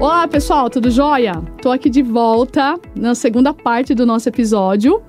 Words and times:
Olá, 0.00 0.26
pessoal, 0.26 0.70
tudo 0.70 0.90
jóia? 0.90 1.34
Tô 1.60 1.70
aqui 1.70 1.90
de 1.90 2.00
volta 2.00 2.80
na 2.96 3.14
segunda 3.14 3.52
parte 3.52 3.94
do 3.94 4.06
nosso 4.06 4.30
episódio 4.30 5.02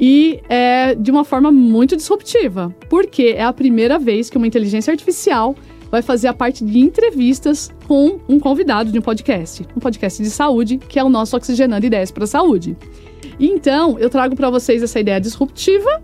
e 0.00 0.40
é 0.48 0.94
de 0.94 1.10
uma 1.10 1.22
forma 1.22 1.52
muito 1.52 1.94
disruptiva, 1.94 2.74
porque 2.88 3.34
é 3.36 3.42
a 3.42 3.52
primeira 3.52 3.98
vez 3.98 4.30
que 4.30 4.38
uma 4.38 4.46
inteligência 4.46 4.90
artificial 4.90 5.54
vai 5.90 6.00
fazer 6.00 6.28
a 6.28 6.32
parte 6.32 6.64
de 6.64 6.78
entrevistas 6.78 7.70
com 7.86 8.20
um 8.26 8.40
convidado 8.40 8.90
de 8.90 8.98
um 8.98 9.02
podcast, 9.02 9.66
um 9.76 9.80
podcast 9.80 10.22
de 10.22 10.30
saúde, 10.30 10.78
que 10.78 10.98
é 10.98 11.04
o 11.04 11.10
nosso 11.10 11.36
Oxigenando 11.36 11.84
Ideias 11.84 12.10
para 12.10 12.24
a 12.24 12.26
Saúde. 12.26 12.74
Então, 13.38 13.98
eu 13.98 14.08
trago 14.08 14.34
para 14.34 14.48
vocês 14.48 14.82
essa 14.82 14.98
ideia 14.98 15.20
disruptiva, 15.20 16.02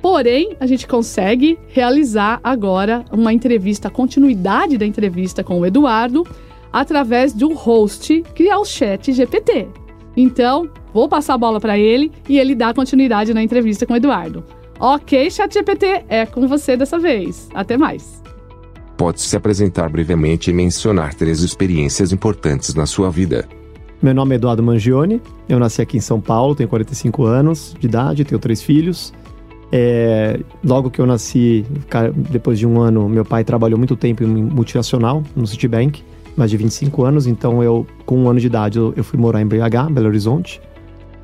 porém, 0.00 0.56
a 0.58 0.66
gente 0.66 0.86
consegue 0.86 1.58
realizar 1.68 2.40
agora 2.42 3.04
uma 3.12 3.34
entrevista, 3.34 3.88
a 3.88 3.90
continuidade 3.90 4.78
da 4.78 4.86
entrevista 4.86 5.44
com 5.44 5.60
o 5.60 5.66
Eduardo, 5.66 6.26
através 6.72 7.32
do 7.32 7.52
host, 7.52 8.22
que 8.34 8.48
é 8.48 8.56
o 8.56 8.64
Chat 8.64 9.12
GPT. 9.12 9.68
Então, 10.16 10.68
vou 10.92 11.08
passar 11.08 11.34
a 11.34 11.38
bola 11.38 11.60
para 11.60 11.78
ele 11.78 12.10
e 12.28 12.38
ele 12.38 12.54
dá 12.54 12.72
continuidade 12.72 13.34
na 13.34 13.42
entrevista 13.42 13.86
com 13.86 13.92
o 13.92 13.96
Eduardo. 13.96 14.44
Ok, 14.80 15.30
Chat 15.30 15.52
GPT, 15.52 16.04
é 16.08 16.26
com 16.26 16.48
você 16.48 16.76
dessa 16.76 16.98
vez. 16.98 17.48
Até 17.54 17.76
mais. 17.76 18.22
Pode 18.96 19.20
se 19.20 19.36
apresentar 19.36 19.88
brevemente 19.88 20.50
e 20.50 20.54
mencionar 20.54 21.14
três 21.14 21.40
experiências 21.40 22.12
importantes 22.12 22.74
na 22.74 22.86
sua 22.86 23.10
vida. 23.10 23.48
Meu 24.02 24.14
nome 24.14 24.34
é 24.34 24.36
Eduardo 24.36 24.62
Mangione, 24.62 25.22
eu 25.48 25.60
nasci 25.60 25.80
aqui 25.80 25.96
em 25.96 26.00
São 26.00 26.20
Paulo, 26.20 26.56
tenho 26.56 26.68
45 26.68 27.24
anos 27.24 27.74
de 27.78 27.86
idade, 27.86 28.24
tenho 28.24 28.40
três 28.40 28.60
filhos. 28.60 29.12
É, 29.70 30.40
logo 30.64 30.90
que 30.90 31.00
eu 31.00 31.06
nasci, 31.06 31.64
depois 32.30 32.58
de 32.58 32.66
um 32.66 32.80
ano, 32.80 33.08
meu 33.08 33.24
pai 33.24 33.44
trabalhou 33.44 33.78
muito 33.78 33.96
tempo 33.96 34.24
em 34.24 34.26
multinacional, 34.26 35.22
no 35.36 35.46
Citibank 35.46 36.02
mais 36.36 36.50
de 36.50 36.56
25 36.56 37.04
anos, 37.04 37.26
então 37.26 37.62
eu, 37.62 37.86
com 38.06 38.18
um 38.18 38.28
ano 38.28 38.40
de 38.40 38.46
idade, 38.46 38.78
eu, 38.78 38.92
eu 38.96 39.04
fui 39.04 39.18
morar 39.18 39.40
em 39.40 39.46
BH, 39.46 39.90
Belo 39.90 40.06
Horizonte. 40.08 40.60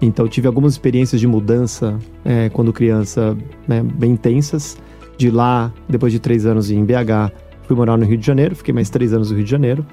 Então 0.00 0.28
tive 0.28 0.46
algumas 0.46 0.74
experiências 0.74 1.20
de 1.20 1.26
mudança 1.26 1.98
é, 2.24 2.48
quando 2.50 2.72
criança, 2.72 3.36
né, 3.66 3.82
bem 3.82 4.12
intensas. 4.12 4.76
De 5.16 5.30
lá, 5.30 5.72
depois 5.88 6.12
de 6.12 6.20
três 6.20 6.46
anos 6.46 6.70
em 6.70 6.84
BH, 6.84 7.32
fui 7.66 7.74
morar 7.74 7.96
no 7.96 8.04
Rio 8.04 8.16
de 8.16 8.24
Janeiro, 8.24 8.54
fiquei 8.54 8.72
mais 8.72 8.88
três 8.88 9.12
anos 9.12 9.30
no 9.30 9.36
Rio 9.36 9.44
de 9.44 9.50
Janeiro. 9.50 9.84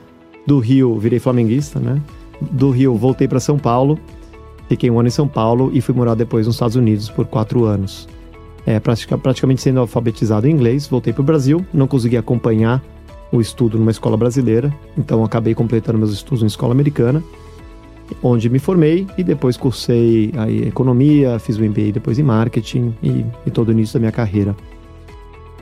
Do 0.45 0.59
Rio, 0.59 0.99
virei 0.99 1.17
flamenguista, 1.17 1.79
né? 1.79 1.99
Do 2.39 2.69
Rio, 2.69 2.93
voltei 2.95 3.27
para 3.27 3.39
São 3.39 3.57
Paulo, 3.57 3.97
fiquei 4.69 4.91
um 4.91 4.99
ano 4.99 5.07
em 5.07 5.11
São 5.11 5.27
Paulo 5.27 5.71
e 5.73 5.81
fui 5.81 5.95
morar 5.95 6.13
depois 6.13 6.45
nos 6.45 6.55
Estados 6.55 6.75
Unidos 6.75 7.09
por 7.09 7.25
quatro 7.25 7.65
anos. 7.65 8.07
É, 8.67 8.79
praticamente 8.79 9.61
sendo 9.61 9.79
alfabetizado 9.79 10.47
em 10.47 10.51
inglês, 10.51 10.87
voltei 10.87 11.13
para 11.13 11.21
o 11.21 11.25
Brasil, 11.25 11.65
não 11.73 11.87
consegui 11.87 12.17
acompanhar 12.17 12.83
o 13.37 13.41
estudo 13.41 13.77
numa 13.77 13.91
escola 13.91 14.17
brasileira, 14.17 14.73
então 14.97 15.23
acabei 15.23 15.53
completando 15.53 15.97
meus 15.97 16.11
estudos 16.11 16.43
em 16.43 16.47
escola 16.47 16.73
americana, 16.73 17.23
onde 18.21 18.49
me 18.49 18.59
formei 18.59 19.07
e 19.17 19.23
depois 19.23 19.57
cursei 19.57 20.31
aí, 20.37 20.67
economia, 20.67 21.39
fiz 21.39 21.57
o 21.57 21.63
MBA 21.63 21.91
depois 21.93 22.19
em 22.19 22.23
marketing 22.23 22.95
e, 23.01 23.25
e 23.45 23.51
todo 23.51 23.69
o 23.69 23.71
início 23.71 23.93
da 23.93 23.99
minha 23.99 24.11
carreira. 24.11 24.55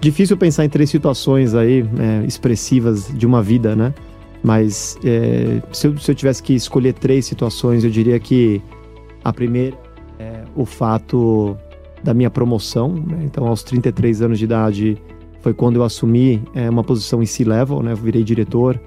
Difícil 0.01 0.35
pensar 0.35 0.65
em 0.65 0.69
três 0.69 0.89
situações 0.89 1.55
aí 1.55 1.85
é, 1.97 2.25
expressivas 2.25 3.07
de 3.07 3.25
uma 3.25 3.41
vida, 3.41 3.75
né? 3.75 3.93
Mas 4.43 4.97
é, 5.05 5.61
se, 5.71 5.87
eu, 5.87 5.97
se, 5.97 6.11
eu, 6.11 6.15
tivesse 6.15 6.43
que 6.43 6.53
escolher 6.53 6.93
três 6.93 7.25
situações, 7.25 7.85
eu 7.85 7.89
diria 7.89 8.19
que 8.19 8.61
a 9.23 9.31
primeira 9.31 9.77
é 10.19 10.43
o 10.53 10.65
fato 10.65 11.55
da 12.03 12.13
minha 12.13 12.29
promoção. 12.29 12.89
Né? 12.89 13.19
Então, 13.23 13.47
aos 13.47 13.63
33 13.63 14.21
anos 14.21 14.37
de 14.37 14.43
idade, 14.43 14.97
foi 15.43 15.53
quando 15.53 15.75
eu 15.75 15.83
assumi 15.83 16.41
é, 16.55 16.69
uma 16.69 16.85
posição 16.85 17.21
em 17.21 17.25
C-Level, 17.25 17.83
né? 17.83 17.91
Eu 17.91 17.97
virei 17.97 18.23
diretor 18.23 18.79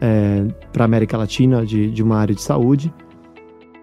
é, 0.00 0.46
para 0.72 0.84
a 0.84 0.86
América 0.86 1.18
Latina 1.18 1.66
de, 1.66 1.90
de 1.90 2.02
uma 2.02 2.16
área 2.16 2.34
de 2.34 2.40
saúde. 2.40 2.92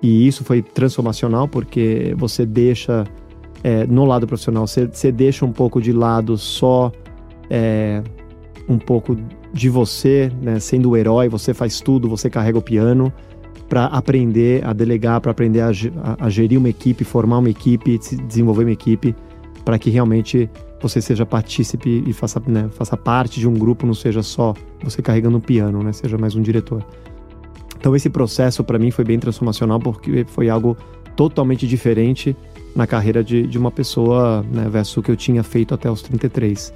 E 0.02 0.28
isso 0.28 0.44
foi 0.44 0.64
transformacional 0.64 1.48
porque 1.48 2.16
você 2.18 2.44
deixa, 2.44 3.06
é, 3.64 3.86
no 3.86 4.06
lado 4.06 4.26
profissional, 4.26 4.66
você, 4.66 4.88
você, 4.88 5.12
deixa 5.12 5.46
um 5.46 5.52
pouco 5.52 5.80
de 5.80 5.94
lado 5.94 6.36
só 6.36 6.92
é, 7.48 8.02
um 8.68 8.80
pouco 8.80 9.16
de 9.54 9.70
você, 9.70 10.32
né? 10.42 10.60
Sendo 10.60 10.90
o 10.90 10.98
herói, 10.98 11.30
você 11.30 11.54
faz 11.54 11.80
tudo, 11.80 12.10
você 12.10 12.28
carrega 12.28 12.58
o 12.58 12.62
piano 12.62 13.14
para 13.70 13.86
aprender 13.86 14.66
a 14.66 14.74
delegar, 14.74 15.22
para 15.22 15.30
aprender 15.30 15.62
a, 15.62 15.70
a, 15.70 16.26
a, 16.26 16.30
gerir 16.30 16.58
uma 16.58 16.70
equipe, 16.70 17.04
formar 17.04 17.38
uma 17.38 17.52
equipe, 17.52 18.00
desenvolver 18.28 18.64
uma 18.64 18.72
equipe, 18.72 19.16
para 19.64 19.78
que 19.78 19.92
realmente 19.92 20.50
você 20.82 21.02
seja 21.02 21.26
partícipe 21.26 22.04
e 22.06 22.14
faça, 22.14 22.42
né, 22.46 22.70
faça 22.72 22.96
parte 22.96 23.40
de 23.40 23.48
um 23.48 23.54
grupo, 23.54 23.86
não 23.86 23.94
seja 23.94 24.22
só 24.22 24.54
você 24.84 25.02
carregando 25.02 25.38
um 25.38 25.42
piano, 25.42 25.82
né, 25.82 25.94
seja 25.94 26.18
mais 26.18 26.36
um 26.36 26.42
diretor. 26.42 26.86
Então 27.78 27.96
esse 27.96 28.10
processo 28.10 28.64
para 28.64 28.80
mim 28.80 28.92
foi 28.92 29.06
bem 29.06 29.20
transformacional 29.20 29.80
porque 29.80 30.26
foi 30.28 30.50
algo 30.50 30.78
totalmente 31.16 31.68
diferente 31.68 32.36
na 32.76 32.86
carreira 32.86 33.24
de, 33.24 33.48
de 33.48 33.58
uma 33.58 33.72
pessoa 33.72 34.44
né, 34.52 34.68
versus 34.70 34.98
o 34.98 35.02
que 35.02 35.10
eu 35.10 35.16
tinha 35.16 35.44
feito 35.44 35.74
até 35.74 35.90
os 35.90 36.02
33. 36.02 36.74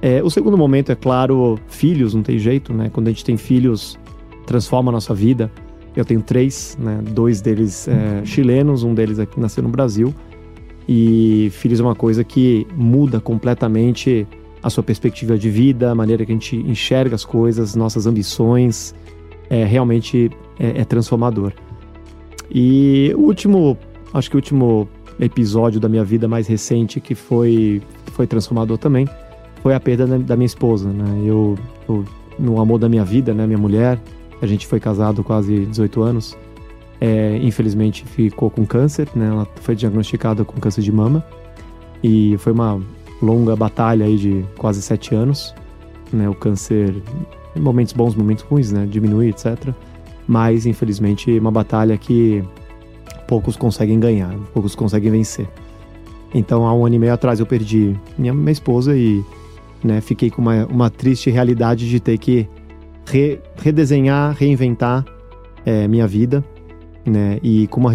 É, 0.00 0.22
o 0.22 0.30
segundo 0.30 0.56
momento 0.56 0.92
é 0.92 0.94
claro, 0.94 1.58
filhos, 1.68 2.14
não 2.14 2.22
tem 2.22 2.38
jeito, 2.38 2.72
né? 2.72 2.90
Quando 2.92 3.08
a 3.08 3.10
gente 3.10 3.24
tem 3.24 3.36
filhos, 3.36 3.98
transforma 4.46 4.90
a 4.90 4.92
nossa 4.92 5.14
vida. 5.14 5.50
Eu 5.94 6.04
tenho 6.04 6.20
três, 6.20 6.76
né? 6.78 7.00
Dois 7.10 7.40
deles 7.40 7.88
é, 7.88 8.24
chilenos, 8.24 8.82
um 8.82 8.94
deles 8.94 9.18
aqui 9.18 9.40
nasceu 9.40 9.62
no 9.62 9.68
Brasil. 9.68 10.14
E 10.88 11.50
filhos 11.52 11.80
é 11.80 11.82
uma 11.82 11.94
coisa 11.94 12.22
que 12.22 12.66
muda 12.76 13.20
completamente 13.20 14.26
a 14.62 14.70
sua 14.70 14.82
perspectiva 14.82 15.38
de 15.38 15.50
vida, 15.50 15.90
a 15.90 15.94
maneira 15.94 16.24
que 16.24 16.32
a 16.32 16.34
gente 16.34 16.56
enxerga 16.56 17.14
as 17.14 17.24
coisas, 17.24 17.74
nossas 17.74 18.06
ambições. 18.06 18.94
É 19.48 19.64
realmente 19.64 20.30
é, 20.58 20.80
é 20.80 20.84
transformador. 20.84 21.52
E 22.50 23.12
o 23.16 23.22
último, 23.22 23.76
acho 24.12 24.30
que 24.30 24.36
o 24.36 24.38
último 24.38 24.88
episódio 25.18 25.80
da 25.80 25.88
minha 25.88 26.04
vida 26.04 26.28
mais 26.28 26.46
recente 26.46 27.00
que 27.00 27.14
foi, 27.14 27.80
foi 28.12 28.26
transformador 28.26 28.76
também 28.76 29.08
foi 29.62 29.74
a 29.74 29.80
perda 29.80 30.06
da 30.18 30.36
minha 30.36 30.46
esposa, 30.46 30.88
né? 30.92 31.22
Eu, 31.24 31.56
eu 31.88 32.04
no 32.38 32.60
amor 32.60 32.78
da 32.78 32.88
minha 32.88 33.04
vida, 33.04 33.34
né, 33.34 33.46
minha 33.46 33.58
mulher, 33.58 34.00
a 34.40 34.46
gente 34.46 34.66
foi 34.66 34.78
casado 34.78 35.24
quase 35.24 35.66
18 35.66 36.02
anos. 36.02 36.36
É, 37.00 37.36
infelizmente 37.42 38.04
ficou 38.04 38.50
com 38.50 38.64
câncer, 38.64 39.08
né? 39.14 39.26
Ela 39.26 39.46
foi 39.56 39.74
diagnosticada 39.74 40.44
com 40.44 40.58
câncer 40.58 40.80
de 40.80 40.90
mama 40.90 41.24
e 42.02 42.36
foi 42.38 42.52
uma 42.52 42.80
longa 43.20 43.54
batalha 43.54 44.06
aí 44.06 44.16
de 44.16 44.44
quase 44.56 44.80
sete 44.80 45.14
anos, 45.14 45.54
né? 46.12 46.28
O 46.28 46.34
câncer, 46.34 46.94
momentos 47.54 47.92
bons, 47.92 48.14
momentos 48.14 48.44
ruins, 48.44 48.72
né? 48.72 48.86
Diminui, 48.86 49.28
etc. 49.28 49.74
Mas 50.26 50.64
infelizmente 50.64 51.38
uma 51.38 51.50
batalha 51.50 51.98
que 51.98 52.42
poucos 53.28 53.56
conseguem 53.56 54.00
ganhar, 54.00 54.34
poucos 54.54 54.74
conseguem 54.74 55.10
vencer. 55.10 55.48
Então 56.34 56.66
há 56.66 56.74
um 56.74 56.86
ano 56.86 56.94
e 56.94 56.98
meio 56.98 57.12
atrás 57.12 57.40
eu 57.40 57.46
perdi 57.46 57.94
minha, 58.16 58.32
minha 58.32 58.52
esposa 58.52 58.96
e 58.96 59.22
né, 59.84 60.00
fiquei 60.00 60.30
com 60.30 60.40
uma, 60.42 60.66
uma 60.66 60.90
triste 60.90 61.30
realidade 61.30 61.88
de 61.88 62.00
ter 62.00 62.18
que 62.18 62.48
re, 63.06 63.38
redesenhar, 63.58 64.34
reinventar 64.34 65.04
é, 65.64 65.86
minha 65.86 66.06
vida 66.06 66.44
né? 67.10 67.38
E 67.42 67.66
com 67.68 67.80
uma 67.80 67.92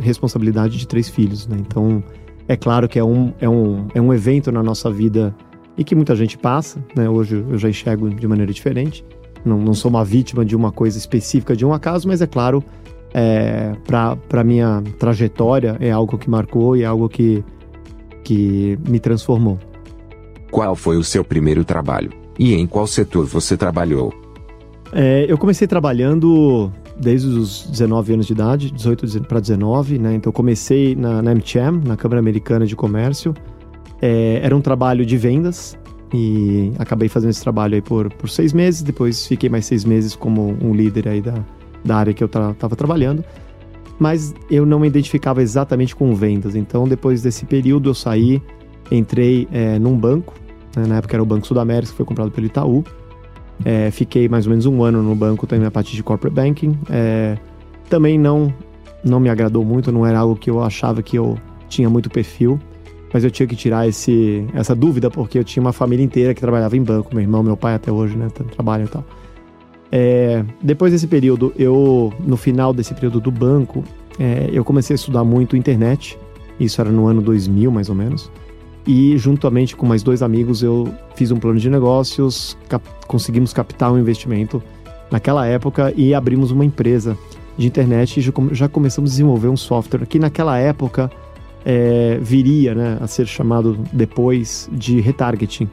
responsabilidade 0.00 0.76
de 0.78 0.86
três 0.86 1.08
filhos, 1.08 1.46
né? 1.46 1.56
Então, 1.60 2.02
é 2.48 2.56
claro 2.56 2.88
que 2.88 2.98
é 2.98 3.04
um, 3.04 3.32
é 3.40 3.48
um, 3.48 3.86
é 3.94 4.00
um 4.00 4.12
evento 4.12 4.50
na 4.52 4.62
nossa 4.62 4.90
vida 4.90 5.34
e 5.76 5.84
que 5.84 5.94
muita 5.94 6.14
gente 6.14 6.38
passa, 6.38 6.84
né? 6.96 7.08
Hoje 7.08 7.44
eu 7.48 7.58
já 7.58 7.68
enxergo 7.68 8.10
de 8.10 8.26
maneira 8.26 8.52
diferente. 8.52 9.04
Não, 9.44 9.58
não 9.58 9.74
sou 9.74 9.90
uma 9.90 10.04
vítima 10.04 10.44
de 10.44 10.56
uma 10.56 10.72
coisa 10.72 10.96
específica 10.96 11.54
de 11.54 11.66
um 11.66 11.72
acaso, 11.72 12.08
mas 12.08 12.22
é 12.22 12.26
claro, 12.26 12.64
é, 13.12 13.74
para 13.86 14.42
minha 14.42 14.82
trajetória 14.98 15.76
é 15.80 15.90
algo 15.90 16.16
que 16.16 16.30
marcou 16.30 16.76
e 16.76 16.82
é 16.82 16.86
algo 16.86 17.08
que, 17.08 17.44
que 18.22 18.78
me 18.88 18.98
transformou. 18.98 19.58
Qual 20.50 20.74
foi 20.74 20.96
o 20.96 21.04
seu 21.04 21.24
primeiro 21.24 21.64
trabalho? 21.64 22.10
E 22.38 22.54
em 22.54 22.66
qual 22.66 22.86
setor 22.86 23.26
você 23.26 23.56
trabalhou? 23.56 24.12
É, 24.92 25.26
eu 25.28 25.36
comecei 25.36 25.66
trabalhando 25.66 26.72
desde 26.96 27.28
os 27.28 27.66
19 27.66 28.14
anos 28.14 28.26
de 28.26 28.32
idade, 28.32 28.70
18 28.70 29.22
para 29.22 29.40
19, 29.40 29.98
né? 29.98 30.14
Então 30.14 30.32
comecei 30.32 30.94
na, 30.94 31.20
na 31.22 31.34
MCHAM, 31.34 31.80
na 31.84 31.96
Câmara 31.96 32.20
Americana 32.20 32.66
de 32.66 32.76
Comércio. 32.76 33.34
É, 34.00 34.40
era 34.42 34.54
um 34.54 34.60
trabalho 34.60 35.04
de 35.04 35.16
vendas 35.16 35.78
e 36.12 36.72
acabei 36.78 37.08
fazendo 37.08 37.30
esse 37.30 37.42
trabalho 37.42 37.74
aí 37.74 37.82
por, 37.82 38.12
por 38.14 38.28
seis 38.28 38.52
meses. 38.52 38.82
Depois 38.82 39.26
fiquei 39.26 39.48
mais 39.48 39.66
seis 39.66 39.84
meses 39.84 40.14
como 40.14 40.56
um 40.62 40.74
líder 40.74 41.08
aí 41.08 41.20
da, 41.20 41.34
da 41.84 41.96
área 41.96 42.14
que 42.14 42.22
eu 42.22 42.26
estava 42.26 42.76
trabalhando. 42.76 43.24
Mas 43.98 44.34
eu 44.50 44.66
não 44.66 44.80
me 44.80 44.86
identificava 44.86 45.42
exatamente 45.42 45.94
com 45.94 46.14
vendas. 46.14 46.54
Então 46.54 46.86
depois 46.86 47.22
desse 47.22 47.44
período 47.44 47.90
eu 47.90 47.94
saí, 47.94 48.40
entrei 48.90 49.48
é, 49.50 49.78
num 49.78 49.96
banco. 49.96 50.34
Né? 50.76 50.86
Na 50.86 50.96
época 50.98 51.16
era 51.16 51.22
o 51.22 51.26
Banco 51.26 51.46
Sudamérica, 51.46 51.90
que 51.90 51.96
foi 51.96 52.06
comprado 52.06 52.30
pelo 52.30 52.46
Itaú. 52.46 52.84
É, 53.64 53.90
fiquei 53.90 54.28
mais 54.28 54.46
ou 54.46 54.50
menos 54.50 54.66
um 54.66 54.82
ano 54.82 55.02
no 55.02 55.14
banco 55.14 55.46
também 55.46 55.64
na 55.64 55.70
parte 55.70 55.94
de 55.94 56.02
corporate 56.02 56.34
banking. 56.34 56.78
É, 56.90 57.36
também 57.88 58.18
não 58.18 58.52
não 59.04 59.20
me 59.20 59.28
agradou 59.28 59.64
muito, 59.64 59.92
não 59.92 60.06
era 60.06 60.18
algo 60.18 60.34
que 60.34 60.48
eu 60.48 60.62
achava 60.62 61.02
que 61.02 61.16
eu 61.16 61.38
tinha 61.68 61.90
muito 61.90 62.08
perfil, 62.08 62.58
mas 63.12 63.22
eu 63.22 63.30
tinha 63.30 63.46
que 63.46 63.54
tirar 63.54 63.86
esse, 63.86 64.46
essa 64.54 64.74
dúvida 64.74 65.10
porque 65.10 65.38
eu 65.38 65.44
tinha 65.44 65.60
uma 65.60 65.74
família 65.74 66.02
inteira 66.02 66.32
que 66.32 66.40
trabalhava 66.40 66.74
em 66.74 66.82
banco, 66.82 67.10
meu 67.12 67.22
irmão, 67.22 67.42
meu 67.42 67.56
pai 67.56 67.74
até 67.74 67.92
hoje, 67.92 68.16
né, 68.16 68.28
trabalham 68.54 68.86
e 68.86 68.88
tal. 68.88 69.04
É, 69.92 70.44
depois 70.62 70.90
desse 70.90 71.06
período, 71.06 71.52
eu, 71.56 72.12
no 72.18 72.36
final 72.36 72.72
desse 72.72 72.94
período 72.94 73.20
do 73.20 73.30
banco, 73.30 73.84
é, 74.18 74.48
eu 74.52 74.64
comecei 74.64 74.94
a 74.94 74.96
estudar 74.96 75.22
muito 75.22 75.56
internet. 75.56 76.18
Isso 76.58 76.80
era 76.80 76.90
no 76.90 77.06
ano 77.06 77.20
2000, 77.20 77.70
mais 77.70 77.88
ou 77.88 77.94
menos. 77.94 78.30
E, 78.86 79.16
juntamente 79.16 79.74
com 79.74 79.86
mais 79.86 80.02
dois 80.02 80.22
amigos, 80.22 80.62
eu 80.62 80.92
fiz 81.14 81.30
um 81.30 81.36
plano 81.36 81.58
de 81.58 81.70
negócios, 81.70 82.56
cap 82.68 82.84
conseguimos 83.06 83.52
captar 83.52 83.92
um 83.92 83.98
investimento 83.98 84.62
naquela 85.10 85.46
época 85.46 85.92
e 85.96 86.14
abrimos 86.14 86.50
uma 86.50 86.64
empresa 86.64 87.16
de 87.56 87.66
internet 87.66 88.18
e 88.18 88.54
já 88.54 88.68
começamos 88.68 89.10
a 89.10 89.12
desenvolver 89.12 89.48
um 89.48 89.56
software 89.56 90.06
que 90.06 90.18
naquela 90.18 90.58
época 90.58 91.10
é, 91.64 92.18
viria 92.20 92.74
né, 92.74 92.98
a 93.00 93.06
ser 93.06 93.26
chamado 93.26 93.78
depois 93.92 94.68
de 94.72 95.00
retargeting. 95.00 95.68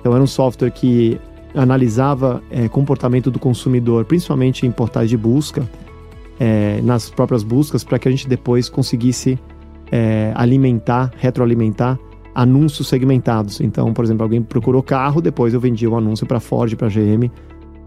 Então 0.00 0.12
era 0.12 0.22
um 0.22 0.26
software 0.26 0.70
que 0.70 1.18
analisava 1.54 2.42
é, 2.50 2.68
comportamento 2.68 3.30
do 3.30 3.38
consumidor, 3.38 4.04
principalmente 4.04 4.66
em 4.66 4.70
portais 4.70 5.08
de 5.08 5.16
busca, 5.16 5.68
é, 6.38 6.80
nas 6.82 7.08
próprias 7.08 7.42
buscas, 7.42 7.84
para 7.84 7.98
que 7.98 8.08
a 8.08 8.10
gente 8.10 8.28
depois 8.28 8.68
conseguisse 8.68 9.38
alimentar, 10.36 11.10
retroalimentar 11.18 11.98
anúncios 12.34 12.88
segmentados. 12.88 13.60
Então, 13.60 13.92
por 13.92 14.04
exemplo, 14.04 14.22
alguém 14.22 14.42
procurou 14.42 14.82
carro, 14.82 15.20
depois 15.20 15.54
eu 15.54 15.60
vendia 15.60 15.90
um 15.90 15.96
anúncio 15.96 16.26
para 16.26 16.40
Ford, 16.40 16.74
para 16.76 16.88
GM, 16.88 17.30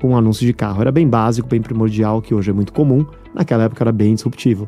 com 0.02 0.10
um 0.10 0.18
anúncio 0.18 0.46
de 0.46 0.54
carro. 0.54 0.82
Era 0.82 0.92
bem 0.92 1.08
básico, 1.08 1.48
bem 1.48 1.62
primordial, 1.62 2.22
que 2.22 2.34
hoje 2.34 2.50
é 2.50 2.54
muito 2.54 2.74
comum. 2.74 3.06
Naquela 3.34 3.64
época 3.64 3.84
era 3.84 3.92
bem 3.92 4.14
disruptivo. 4.14 4.68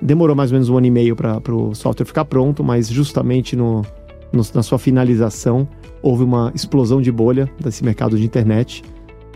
Demorou 0.00 0.34
mais 0.34 0.50
ou 0.50 0.56
menos 0.56 0.68
um 0.68 0.76
ano 0.76 0.86
e 0.86 0.90
meio 0.90 1.14
para 1.14 1.54
o 1.54 1.74
software 1.74 2.06
ficar 2.06 2.24
pronto, 2.24 2.64
mas 2.64 2.88
justamente 2.88 3.54
no, 3.56 3.82
no, 4.32 4.42
na 4.54 4.62
sua 4.62 4.78
finalização 4.78 5.68
houve 6.02 6.24
uma 6.24 6.50
explosão 6.54 7.00
de 7.00 7.10
bolha 7.12 7.48
desse 7.60 7.84
mercado 7.84 8.18
de 8.18 8.24
internet. 8.24 8.82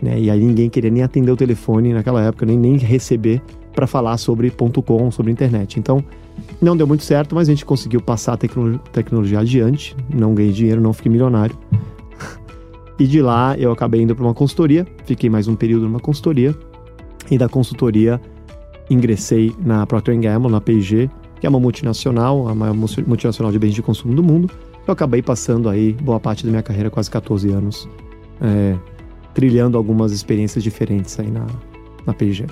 Né? 0.01 0.19
E 0.19 0.29
aí 0.29 0.39
ninguém 0.39 0.69
queria 0.69 0.91
nem 0.91 1.03
atender 1.03 1.31
o 1.31 1.37
telefone 1.37 1.93
naquela 1.93 2.23
época, 2.23 2.45
nem, 2.45 2.57
nem 2.57 2.77
receber 2.77 3.41
para 3.73 3.87
falar 3.87 4.17
sobre 4.17 4.51
.com, 4.51 5.11
sobre 5.11 5.31
internet. 5.31 5.79
Então, 5.79 6.03
não 6.61 6.75
deu 6.75 6.85
muito 6.85 7.03
certo, 7.03 7.35
mas 7.35 7.47
a 7.47 7.51
gente 7.51 7.65
conseguiu 7.65 8.01
passar 8.01 8.33
a 8.33 8.37
tecno 8.37 8.79
tecnologia 8.91 9.39
adiante. 9.39 9.95
Não 10.13 10.33
ganhei 10.33 10.51
dinheiro, 10.51 10.81
não 10.81 10.93
fiquei 10.93 11.11
milionário. 11.11 11.55
e 12.99 13.07
de 13.07 13.21
lá 13.21 13.57
eu 13.57 13.71
acabei 13.71 14.01
indo 14.01 14.15
para 14.15 14.25
uma 14.25 14.33
consultoria, 14.33 14.85
fiquei 15.05 15.29
mais 15.29 15.47
um 15.47 15.55
período 15.55 15.83
numa 15.83 15.99
consultoria. 15.99 16.55
E 17.29 17.37
da 17.37 17.47
consultoria 17.47 18.19
ingressei 18.89 19.53
na 19.63 19.85
Procter 19.85 20.19
Gamble, 20.19 20.51
na 20.51 20.59
P&G, 20.59 21.09
que 21.39 21.45
é 21.45 21.49
uma 21.49 21.59
multinacional, 21.59 22.47
a 22.47 22.55
maior 22.55 22.73
multinacional 22.73 23.51
de 23.51 23.59
bens 23.59 23.73
de 23.73 23.81
consumo 23.81 24.15
do 24.15 24.23
mundo. 24.23 24.49
Eu 24.87 24.93
acabei 24.93 25.21
passando 25.21 25.69
aí 25.69 25.93
boa 25.93 26.19
parte 26.19 26.43
da 26.43 26.49
minha 26.49 26.63
carreira, 26.63 26.89
quase 26.89 27.09
14 27.11 27.49
anos, 27.51 27.87
é, 28.41 28.75
trilhando 29.33 29.77
algumas 29.77 30.11
experiências 30.11 30.63
diferentes 30.63 31.19
aí 31.19 31.29
na, 31.29 31.45
na 32.05 32.13
P&G. 32.13 32.47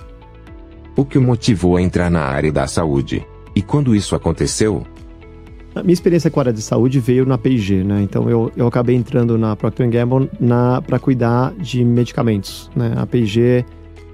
O 0.95 1.03
que 1.03 1.17
o 1.17 1.21
motivou 1.21 1.77
a 1.77 1.81
entrar 1.81 2.09
na 2.09 2.21
área 2.21 2.51
da 2.51 2.67
saúde? 2.67 3.25
E 3.57 3.61
quando 3.63 3.95
isso 3.95 4.15
aconteceu? 4.15 4.85
A 5.73 5.81
minha 5.81 5.93
experiência 5.93 6.29
com 6.29 6.39
a 6.39 6.43
área 6.43 6.53
de 6.53 6.61
saúde 6.61 6.99
veio 6.99 7.25
na 7.25 7.39
P&G, 7.39 7.83
né? 7.83 8.03
Então 8.03 8.29
eu, 8.29 8.51
eu 8.55 8.67
acabei 8.67 8.95
entrando 8.95 9.35
na 9.35 9.55
Procter 9.55 9.89
Gamble 9.89 10.29
para 10.85 10.99
cuidar 10.99 11.55
de 11.55 11.83
medicamentos, 11.83 12.69
né? 12.75 12.93
A 12.95 13.07
P&G 13.07 13.65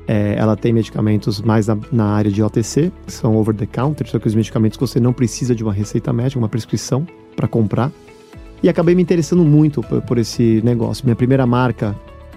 é, 0.07 0.35
ela 0.37 0.55
tem 0.55 0.71
medicamentos 0.71 1.41
mais 1.41 1.67
na, 1.67 1.77
na, 1.91 2.05
área 2.05 2.31
de 2.31 2.41
OTC, 2.41 2.89
que 3.05 3.11
são 3.11 3.35
over 3.35 3.53
the 3.53 3.65
counter, 3.65 4.07
são 4.07 4.17
aqueles 4.17 4.33
medicamentos 4.33 4.77
que 4.77 4.81
você 4.81 4.97
não 4.97 5.11
precisa 5.11 5.53
de 5.53 5.61
uma 5.61 5.73
receita 5.73 6.13
médica, 6.13 6.39
uma 6.39 6.47
prescrição 6.47 7.05
para 7.35 7.45
comprar. 7.45 7.91
E 8.61 8.69
acabei 8.69 8.95
me 8.95 9.01
interessando 9.01 9.43
muito 9.43 9.81
por, 9.83 10.01
por 10.03 10.17
esse 10.17 10.61
negócio. 10.63 11.03
Minha 11.03 11.17
primeira 11.17 11.45
marca 11.45 11.93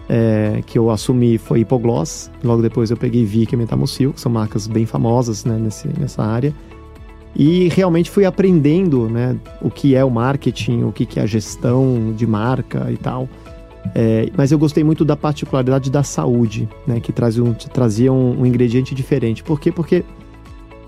é, 0.09 0.61
que 0.67 0.77
eu 0.77 0.91
assumi 0.91 1.39
foi 1.39 1.61
Hipogloss. 1.61 2.33
Logo 2.43 2.63
depois 2.63 2.91
eu 2.91 2.97
peguei 2.97 3.25
Vic 3.25 3.53
e 3.53 3.57
Metamucil, 3.57 4.13
que 4.13 4.21
são 4.21 4.33
marcas 4.33 4.67
bem 4.67 4.87
famosas 4.87 5.45
né, 5.45 5.57
nesse, 5.57 5.87
nessa 5.87 6.25
área. 6.25 6.53
E 7.39 7.69
realmente 7.69 8.11
fui 8.11 8.25
aprendendo 8.25 9.11
né, 9.11 9.37
o 9.61 9.71
que 9.71 9.95
é 9.95 10.03
o 10.03 10.11
marketing, 10.11 10.85
o 10.85 10.93
que 10.93 11.19
é 11.19 11.23
a 11.23 11.27
gestão 11.27 12.15
de 12.17 12.27
marca 12.27 12.91
e 12.91 12.97
tal. 12.97 13.29
É, 13.95 14.31
mas 14.37 14.51
eu 14.51 14.59
gostei 14.59 14.83
muito 14.83 15.05
da 15.05 15.17
particularidade 15.17 15.91
da 15.91 16.03
saúde, 16.03 16.67
né, 16.87 16.99
que 16.99 17.13
trazia, 17.13 17.45
um, 17.45 17.53
trazia 17.53 18.13
um, 18.13 18.41
um, 18.41 18.47
ingrediente 18.47 18.95
diferente. 18.95 19.45
Por 19.45 19.61
quê? 19.61 19.71
Porque 19.71 20.03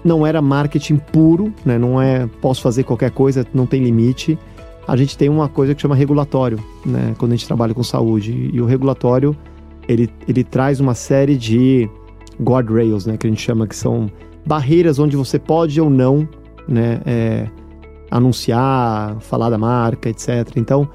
não 0.03 0.27
era 0.27 0.41
marketing 0.41 0.97
puro, 0.97 1.53
né, 1.67 1.79
não 1.79 2.01
é 2.01 2.27
posso 2.41 2.63
fazer 2.63 2.83
qualquer 2.83 3.11
coisa, 3.11 3.47
não 3.53 3.67
tem 3.67 3.85
limite. 3.85 4.39
A 4.87 4.97
gente 4.97 5.19
tem 5.19 5.29
uma 5.29 5.51
coisa 5.51 5.75
que 5.75 5.83
chama 5.83 5.95
regulatório, 5.95 6.59
né, 6.85 7.15
quando 7.19 7.33
a 7.33 7.37
gente 7.37 7.47
trabalha 7.47 7.75
com 7.75 7.83
saúde. 7.83 8.51
E 8.53 8.61
o 8.61 8.65
regulatório, 8.65 9.37
ele, 9.87 10.09
ele 10.27 10.43
traz 10.43 10.81
uma 10.81 10.95
série 10.95 11.37
de 11.37 11.89
guardrails, 12.43 13.05
né, 13.05 13.19
que 13.19 13.27
a 13.27 13.31
gente 13.31 13.43
chama 13.43 13.67
que 13.67 13.77
são 13.77 14.11
barreiras 14.47 14.99
onde 14.99 15.15
você 15.15 15.39
pode 15.39 15.79
ou 15.79 15.91
não 15.91 16.27
né, 16.69 17.01
é, 17.07 17.49
anunciar, 18.11 19.19
falar 19.21 19.51
da 19.51 19.59
marca, 19.59 20.09
etc. 20.09 20.57
Então, 20.57 20.89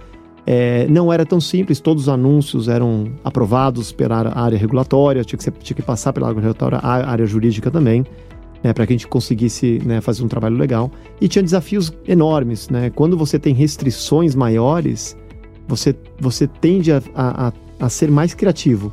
é, 0.46 0.86
não 0.90 1.12
era 1.12 1.26
tão 1.26 1.40
simples, 1.40 1.80
todos 1.80 2.04
os 2.04 2.10
anúncios 2.10 2.68
eram 2.68 3.14
aprovados 3.24 3.92
pela 3.92 4.38
área 4.38 4.58
regulatória, 4.58 5.24
tinha 5.24 5.38
que, 5.38 5.44
ser, 5.44 5.52
tinha 5.52 5.76
que 5.76 5.82
passar 5.82 6.12
pela 6.12 6.28
área 6.28 6.36
regulatória, 6.36 6.80
a 6.80 7.10
área 7.10 7.26
jurídica 7.26 7.72
também, 7.72 8.06
né, 8.62 8.74
para 8.74 8.86
que 8.86 8.94
a 8.94 8.96
gente 8.96 9.08
conseguisse 9.08 9.82
né, 9.86 10.02
fazer 10.02 10.24
um 10.24 10.28
trabalho 10.28 10.58
legal. 10.58 10.92
E 11.20 11.28
tinha 11.28 11.44
desafios 11.44 11.94
enormes. 12.08 12.70
Né? 12.70 12.90
Quando 12.90 13.18
você 13.18 13.40
tem 13.40 13.54
restrições 13.54 14.36
maiores, 14.36 15.18
você, 15.68 15.96
você 16.20 16.48
tende 16.48 16.92
a, 16.92 17.02
a, 17.16 17.54
a 17.80 17.90
ser 17.90 18.12
mais 18.12 18.34
criativo, 18.34 18.92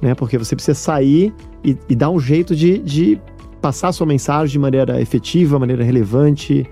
né? 0.00 0.14
porque 0.14 0.38
você 0.38 0.54
precisa 0.54 0.74
sair 0.74 1.32
e, 1.64 1.76
e 1.88 1.96
dar 1.96 2.10
um 2.10 2.18
jeito 2.18 2.54
de, 2.54 2.78
de 2.78 3.20
passar 3.62 3.92
sua 3.92 4.06
mensagem 4.06 4.52
de 4.52 4.58
maneira 4.58 5.00
efetiva, 5.00 5.56
maneira 5.56 5.84
relevante, 5.84 6.66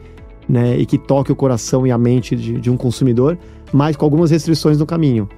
né, 0.49 0.77
e 0.77 0.85
que 0.85 0.99
toque 0.99 1.31
o 1.31 1.37
coração 1.37 1.87
e 1.87 1.93
a 1.93 1.97
mente 1.97 2.35
de, 2.35 2.61
de, 2.61 2.69
um 2.69 2.77
consumidor, 2.77 3.39
mas 3.73 3.95
com 3.95 4.05
algumas 4.05 4.33
restrições 4.33 4.77
no 4.77 4.85
caminho. 4.85 5.29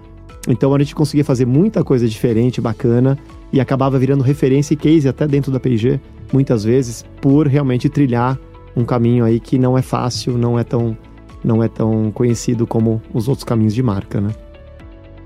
Então 0.48 0.74
a 0.74 0.78
gente 0.78 0.94
conseguia 0.94 1.24
fazer 1.24 1.46
muita 1.46 1.84
coisa 1.84 2.08
diferente, 2.08 2.60
bacana, 2.60 3.18
e 3.52 3.60
acabava 3.60 3.98
virando 3.98 4.24
referência 4.24 4.72
e 4.72 4.76
case 4.76 5.06
até 5.06 5.28
dentro 5.28 5.52
da 5.52 5.60
P&G, 5.60 6.00
muitas 6.32 6.64
vezes, 6.64 7.04
por 7.20 7.46
realmente 7.46 7.90
trilhar 7.90 8.38
um 8.74 8.84
caminho 8.84 9.22
aí 9.22 9.38
que 9.38 9.58
não 9.58 9.76
é 9.76 9.82
fácil, 9.82 10.38
não 10.38 10.58
é 10.58 10.64
tão, 10.64 10.96
não 11.44 11.62
é 11.62 11.68
tão 11.68 12.10
conhecido 12.10 12.66
como 12.66 13.02
os 13.12 13.28
outros 13.28 13.44
caminhos 13.44 13.74
de 13.74 13.82
marca, 13.82 14.18
né? 14.18 14.30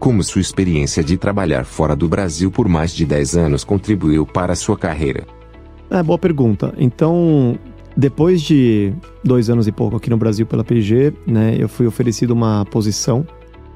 Como 0.00 0.22
sua 0.25 0.40
experiência 0.40 1.02
de 1.02 1.17
trabalhar 1.17 1.65
fora 1.65 1.94
do 1.94 2.08
Brasil 2.08 2.51
por 2.51 2.69
mais 2.69 2.93
de 2.93 3.06
10 3.06 3.36
anos 3.36 3.62
contribuiu 3.62 4.27
para 4.27 4.53
a 4.53 4.56
sua 4.56 4.77
carreira? 4.77 5.35
É, 5.90 6.02
boa 6.02 6.19
pergunta. 6.19 6.74
Então, 6.76 7.58
depois 7.96 8.43
de 8.43 8.93
dois 9.24 9.48
anos 9.48 9.66
e 9.66 9.72
pouco 9.72 9.96
aqui 9.96 10.10
no 10.10 10.16
Brasil 10.16 10.44
pela 10.46 10.64
PG, 10.64 11.12
né, 11.26 11.56
eu 11.58 11.69
fui 11.69 11.86
oferecido 11.86 12.32
uma 12.32 12.64
posição 12.66 13.26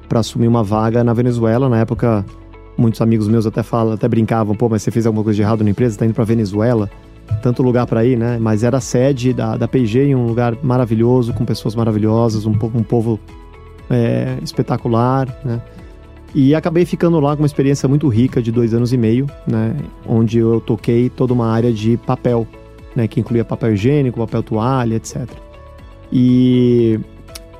para 0.07 0.19
assumir 0.19 0.47
uma 0.47 0.63
vaga 0.63 1.03
na 1.03 1.13
Venezuela. 1.13 1.69
Na 1.69 1.79
época, 1.79 2.25
muitos 2.77 3.01
amigos 3.01 3.27
meus 3.27 3.45
até 3.45 3.63
falam, 3.63 3.93
até 3.93 4.07
brincavam, 4.07 4.55
pô, 4.55 4.67
mas 4.67 4.83
você 4.83 4.91
fez 4.91 5.05
alguma 5.05 5.23
coisa 5.23 5.35
de 5.37 5.41
errado 5.41 5.63
na 5.63 5.69
empresa, 5.69 5.95
está 5.95 6.05
indo 6.05 6.13
para 6.13 6.23
Venezuela, 6.23 6.89
tanto 7.41 7.63
lugar 7.63 7.87
para 7.87 8.03
ir, 8.03 8.17
né? 8.17 8.37
Mas 8.39 8.63
era 8.63 8.77
a 8.77 8.81
sede 8.81 9.33
da, 9.33 9.55
da 9.55 9.67
PG 9.67 10.07
em 10.07 10.15
um 10.15 10.27
lugar 10.27 10.57
maravilhoso, 10.61 11.33
com 11.33 11.45
pessoas 11.45 11.75
maravilhosas, 11.75 12.45
um 12.45 12.53
povo, 12.53 12.77
um 12.77 12.83
povo 12.83 13.19
é, 13.89 14.37
espetacular, 14.43 15.27
né? 15.45 15.61
E 16.33 16.55
acabei 16.55 16.85
ficando 16.85 17.19
lá 17.19 17.35
com 17.35 17.43
uma 17.43 17.45
experiência 17.45 17.89
muito 17.89 18.07
rica 18.07 18.41
de 18.41 18.51
dois 18.51 18.73
anos 18.73 18.93
e 18.93 18.97
meio, 18.97 19.27
né? 19.45 19.75
Onde 20.05 20.39
eu 20.39 20.61
toquei 20.61 21.09
toda 21.09 21.33
uma 21.33 21.47
área 21.47 21.73
de 21.73 21.97
papel, 21.97 22.47
né? 22.95 23.07
Que 23.07 23.19
incluía 23.19 23.43
papel 23.43 23.73
higiênico, 23.73 24.19
papel 24.19 24.41
toalha, 24.41 24.95
etc. 24.95 25.27
E 26.11 26.99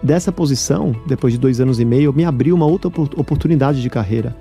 dessa 0.01 0.32
posição, 0.32 0.96
depois 1.06 1.34
de 1.34 1.40
dois 1.40 1.60
anos 1.60 1.80
e 1.80 1.86
meio, 1.86 2.13
me 2.13 2.24
abriu 2.24 2.56
uma 2.56 2.66
outra 2.66 2.90
oportunidade 3.18 3.82
de 3.82 3.90
carreira, 3.90 4.36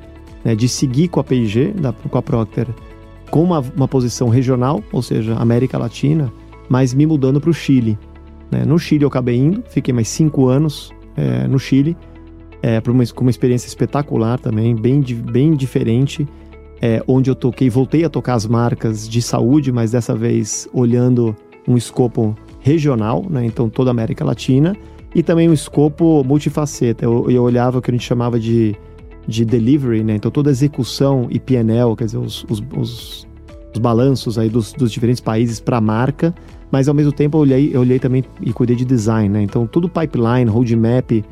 né? 0.44 0.54
De 0.54 0.68
seguir 0.68 1.08
com 1.08 1.18
a 1.18 1.24
P&G, 1.24 1.74
com 2.08 2.18
a 2.18 2.22
Procter, 2.22 2.68
com 3.30 3.42
uma, 3.42 3.60
uma 3.76 3.88
posição 3.88 4.28
regional, 4.28 4.82
ou 4.92 5.02
seja, 5.02 5.34
América 5.34 5.76
Latina, 5.76 6.32
mas 6.68 6.94
me 6.94 7.04
mudando 7.04 7.40
para 7.40 7.50
o 7.50 7.54
Chile. 7.54 7.98
Né? 8.50 8.64
No 8.64 8.78
Chile 8.78 9.04
eu 9.04 9.08
acabei 9.08 9.36
indo, 9.36 9.62
fiquei 9.68 9.92
mais 9.92 10.08
cinco 10.08 10.48
anos 10.48 10.92
é, 11.16 11.46
no 11.46 11.58
Chile, 11.58 11.96
é, 12.62 12.80
com 13.14 13.22
uma 13.22 13.30
experiência 13.30 13.68
espetacular 13.68 14.38
também, 14.38 14.74
bem, 14.74 15.00
bem 15.00 15.54
diferente, 15.54 16.26
é, 16.80 17.02
onde 17.06 17.30
eu 17.30 17.34
toquei, 17.34 17.68
voltei 17.68 18.04
a 18.04 18.08
tocar 18.08 18.34
as 18.34 18.46
marcas 18.46 19.08
de 19.08 19.20
saúde, 19.20 19.70
mas 19.70 19.92
dessa 19.92 20.14
vez 20.14 20.68
olhando 20.72 21.36
um 21.68 21.76
escopo 21.76 22.34
regional, 22.60 23.24
né, 23.28 23.44
então 23.44 23.68
toda 23.68 23.90
a 23.90 23.92
América 23.92 24.24
Latina, 24.24 24.76
e 25.14 25.22
também 25.22 25.48
um 25.48 25.52
escopo 25.52 26.22
multifaceta. 26.24 27.04
Eu, 27.04 27.30
eu 27.30 27.42
olhava 27.42 27.78
o 27.78 27.82
que 27.82 27.90
a 27.90 27.94
gente 27.94 28.06
chamava 28.06 28.38
de, 28.38 28.74
de 29.26 29.44
delivery, 29.44 30.02
né, 30.02 30.14
então 30.16 30.30
toda 30.30 30.50
a 30.50 30.52
execução 30.52 31.26
e 31.30 31.38
PNL, 31.38 31.94
quer 31.96 32.04
dizer, 32.04 32.18
os, 32.18 32.44
os, 32.48 32.62
os, 32.76 33.28
os 33.74 33.80
balanços 33.80 34.38
aí 34.38 34.48
dos, 34.48 34.72
dos 34.72 34.90
diferentes 34.90 35.20
países 35.20 35.60
para 35.60 35.78
a 35.78 35.80
marca, 35.80 36.34
mas 36.70 36.88
ao 36.88 36.94
mesmo 36.94 37.12
tempo 37.12 37.36
eu 37.36 37.40
olhei, 37.42 37.70
eu 37.74 37.80
olhei 37.80 37.98
também 37.98 38.24
e 38.40 38.52
cuidei 38.52 38.76
de 38.76 38.84
design, 38.84 39.28
né, 39.28 39.42
então 39.42 39.66
todo 39.66 39.88
pipeline, 39.88 40.50
roadmap, 40.50 41.24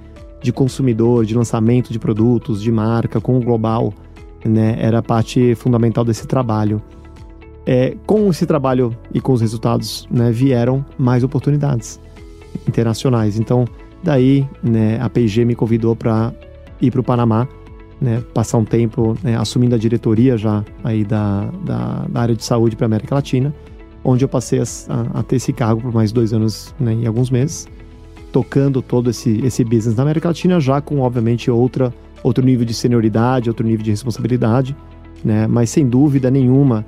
de 0.43 0.53
consumidor, 0.53 1.25
de 1.25 1.35
lançamento 1.35 1.93
de 1.93 1.99
produtos, 1.99 2.63
de 2.63 2.71
marca, 2.71 3.21
com 3.21 3.37
o 3.37 3.41
global, 3.41 3.93
né, 4.45 4.77
era 4.79 5.03
parte 5.03 5.55
fundamental 5.55 6.05
desse 6.05 6.27
trabalho. 6.27 6.81
É, 7.67 7.97
com 8.07 8.31
esse 8.31 8.47
trabalho 8.47 8.97
e 9.13 9.21
com 9.21 9.33
os 9.33 9.41
resultados, 9.41 10.09
né, 10.11 10.31
vieram 10.31 10.85
mais 10.97 11.23
oportunidades 11.23 12.01
internacionais. 12.67 13.39
Então, 13.39 13.67
daí, 14.03 14.47
né, 14.63 14.99
a 15.01 15.11
P&G 15.11 15.45
me 15.45 15.55
convidou 15.55 15.95
para 15.95 16.33
ir 16.81 16.91
para 16.91 17.01
o 17.01 17.05
Panamá, 17.05 17.47
né, 18.01 18.23
passar 18.33 18.59
um 18.59 18.65
tempo 18.65 19.17
né, 19.23 19.37
assumindo 19.37 19.75
a 19.75 19.79
diretoria 19.79 20.37
já 20.37 20.65
aí 20.85 21.05
da, 21.05 21.51
da, 21.65 22.07
da 22.09 22.21
área 22.21 22.35
de 22.35 22.45
saúde 22.45 22.77
para 22.77 22.87
América 22.87 23.15
Latina, 23.15 23.53
onde 24.05 24.25
eu 24.25 24.29
passei 24.29 24.61
a, 24.61 24.65
a, 25.19 25.23
ter 25.23 25.37
esse 25.37 25.53
cargo 25.53 25.83
por 25.83 25.93
mais 25.93 26.13
dois 26.13 26.33
anos 26.33 26.75
né, 26.79 26.95
e 26.95 27.07
alguns 27.07 27.31
meses, 27.31 27.67
tocando 28.33 28.83
todo 28.83 29.11
esse, 29.11 29.41
esse 29.45 29.65
business 29.65 29.97
na 29.97 30.03
América 30.03 30.29
Latina, 30.29 30.61
já 30.61 30.81
com, 30.81 31.01
obviamente, 31.01 31.51
outra, 31.51 31.93
outro 32.23 32.45
nível 32.45 32.65
de 32.65 32.75
senioridade, 32.75 33.49
outro 33.49 33.67
nível 33.67 33.85
de 33.85 33.91
responsabilidade, 33.91 34.77
né, 35.25 35.47
mas 35.47 35.71
sem 35.71 35.89
dúvida 35.89 36.31
nenhuma 36.31 36.87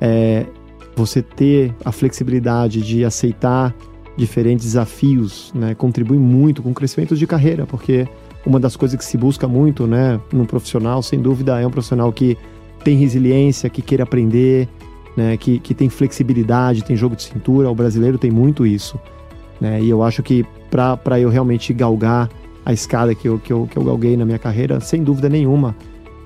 é, 0.00 0.46
você 0.94 1.22
ter 1.22 1.74
a 1.84 1.90
flexibilidade 1.90 2.82
de 2.82 3.04
aceitar 3.04 3.74
diferentes 4.16 4.66
desafios, 4.66 5.50
né, 5.54 5.74
contribui 5.74 6.18
muito 6.18 6.62
com 6.62 6.70
o 6.70 6.74
crescimento 6.74 7.16
de 7.16 7.26
carreira, 7.26 7.66
porque 7.66 8.06
uma 8.44 8.60
das 8.60 8.76
coisas 8.76 8.98
que 8.98 9.04
se 9.04 9.16
busca 9.16 9.48
muito, 9.48 9.86
né, 9.86 10.20
num 10.32 10.44
profissional, 10.44 11.02
sem 11.02 11.20
dúvida, 11.20 11.60
é 11.60 11.66
um 11.66 11.70
profissional 11.70 12.12
que 12.12 12.36
tem 12.84 12.96
resiliência, 12.96 13.70
que 13.70 13.80
queira 13.80 14.02
aprender, 14.02 14.68
né, 15.16 15.36
que, 15.36 15.58
que 15.58 15.74
tem 15.74 15.88
flexibilidade, 15.88 16.84
tem 16.84 16.96
jogo 16.96 17.14
de 17.14 17.22
cintura. 17.22 17.70
O 17.70 17.74
brasileiro 17.74 18.18
tem 18.18 18.30
muito 18.30 18.66
isso. 18.66 18.98
Né, 19.60 19.80
e 19.80 19.88
eu 19.88 20.02
acho 20.02 20.22
que 20.22 20.44
para 20.72 21.20
eu 21.20 21.28
realmente 21.28 21.72
galgar 21.74 22.30
a 22.64 22.72
escada 22.72 23.14
que 23.14 23.28
eu, 23.28 23.38
que, 23.38 23.52
eu, 23.52 23.68
que 23.70 23.76
eu 23.76 23.84
galguei 23.84 24.16
na 24.16 24.24
minha 24.24 24.38
carreira, 24.38 24.80
sem 24.80 25.04
dúvida 25.04 25.28
nenhuma, 25.28 25.76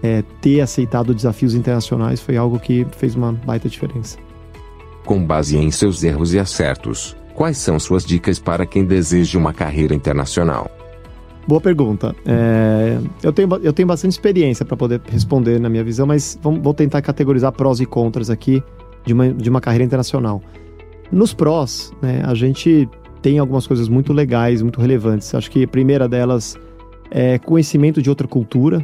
é, 0.03 0.23
ter 0.41 0.61
aceitado 0.61 1.12
desafios 1.12 1.55
internacionais 1.55 2.21
foi 2.21 2.37
algo 2.37 2.61
que 2.61 2.87
fez 2.97 3.17
uma 3.17 3.33
baita 3.33 3.69
diferença. 3.69 4.19
Com 5.05 5.25
base 5.25 5.57
em 5.57 5.71
seus 5.71 6.05
erros 6.05 6.33
e 6.33 6.38
acertos, 6.38 7.17
quais 7.35 7.59
são 7.59 7.79
suas 7.79 8.05
dicas 8.05 8.38
para 8.38 8.65
quem 8.65 8.85
deseja 8.85 9.38
uma 9.38 9.53
carreira 9.53 9.95
internacional? 9.95 10.71
Boa 11.49 11.61
pergunta. 11.61 12.15
É, 12.25 12.99
eu, 13.23 13.33
tenho, 13.33 13.49
eu 13.62 13.73
tenho 13.73 13.88
bastante 13.88 14.12
experiência 14.12 14.65
para 14.65 14.76
poder 14.76 15.00
responder 15.09 15.61
na 15.61 15.69
minha 15.69 15.83
visão, 15.83 16.07
mas 16.07 16.38
vamos, 16.43 16.61
vou 16.61 16.75
tentar 16.75 17.03
categorizar 17.03 17.53
prós 17.53 17.81
e 17.81 17.87
contras 17.87 18.31
aqui 18.31 18.62
de 19.05 19.12
uma, 19.12 19.33
de 19.33 19.49
uma 19.49 19.61
carreira 19.61 19.85
internacional. 19.85 20.43
Nos 21.11 21.33
prós, 21.33 21.93
né, 22.03 22.23
a 22.26 22.35
gente 22.35 22.88
tem 23.26 23.40
algumas 23.40 23.66
coisas 23.66 23.88
muito 23.88 24.12
legais, 24.12 24.62
muito 24.62 24.80
relevantes. 24.80 25.35
Acho 25.35 25.50
que 25.50 25.64
a 25.64 25.66
primeira 25.66 26.09
delas 26.09 26.56
é 27.11 27.40
conhecimento 27.40 28.00
de 28.00 28.09
outra 28.09 28.28
cultura. 28.28 28.80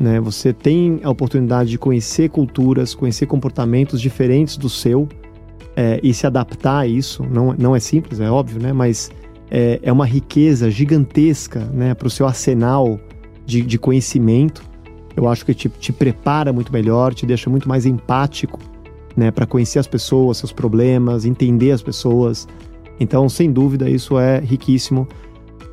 Né? 0.00 0.18
Você 0.20 0.54
tem 0.54 1.00
a 1.02 1.10
oportunidade 1.10 1.68
de 1.68 1.76
conhecer 1.76 2.30
culturas, 2.30 2.94
conhecer 2.94 3.26
comportamentos 3.26 4.00
diferentes 4.00 4.56
do 4.56 4.70
seu 4.70 5.06
é, 5.76 6.00
e 6.02 6.14
se 6.14 6.26
adaptar 6.26 6.78
a 6.78 6.86
isso. 6.86 7.22
Não, 7.30 7.54
não 7.58 7.76
é 7.76 7.78
simples, 7.78 8.20
é 8.20 8.30
óbvio, 8.30 8.58
né? 8.58 8.72
mas 8.72 9.10
é, 9.50 9.78
é 9.82 9.92
uma 9.92 10.06
riqueza 10.06 10.70
gigantesca 10.70 11.60
né, 11.70 11.92
para 11.92 12.06
o 12.06 12.10
seu 12.10 12.26
arsenal 12.26 12.98
de, 13.44 13.60
de 13.60 13.78
conhecimento. 13.78 14.64
Eu 15.14 15.28
acho 15.28 15.44
que 15.44 15.52
te, 15.52 15.68
te 15.68 15.92
prepara 15.92 16.54
muito 16.54 16.72
melhor, 16.72 17.12
te 17.12 17.26
deixa 17.26 17.50
muito 17.50 17.68
mais 17.68 17.84
empático 17.84 18.58
né, 19.14 19.30
para 19.30 19.44
conhecer 19.44 19.78
as 19.78 19.86
pessoas, 19.86 20.38
seus 20.38 20.52
problemas, 20.52 21.26
entender 21.26 21.72
as 21.72 21.82
pessoas. 21.82 22.48
Então, 22.98 23.28
sem 23.28 23.52
dúvida, 23.52 23.88
isso 23.88 24.18
é 24.18 24.38
riquíssimo. 24.40 25.08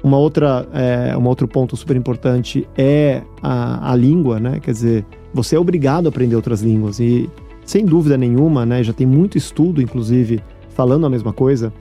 Uma 0.03 0.17
outra, 0.17 0.67
é, 0.73 1.15
um 1.15 1.27
outro 1.27 1.47
ponto 1.47 1.75
super 1.77 1.95
importante 1.95 2.67
é 2.75 3.21
a, 3.41 3.91
a 3.91 3.95
língua, 3.95 4.39
né? 4.39 4.59
Quer 4.59 4.71
dizer, 4.71 5.05
você 5.33 5.55
é 5.55 5.59
obrigado 5.59 6.07
a 6.07 6.09
aprender 6.09 6.35
outras 6.35 6.61
línguas 6.61 6.99
e, 6.99 7.29
sem 7.65 7.85
dúvida 7.85 8.17
nenhuma, 8.17 8.65
né? 8.65 8.83
Já 8.83 8.93
tem 8.93 9.05
muito 9.05 9.37
estudo, 9.37 9.81
inclusive, 9.81 10.41
falando 10.69 11.05
a 11.05 11.09
mesma 11.09 11.31
coisa. 11.31 11.71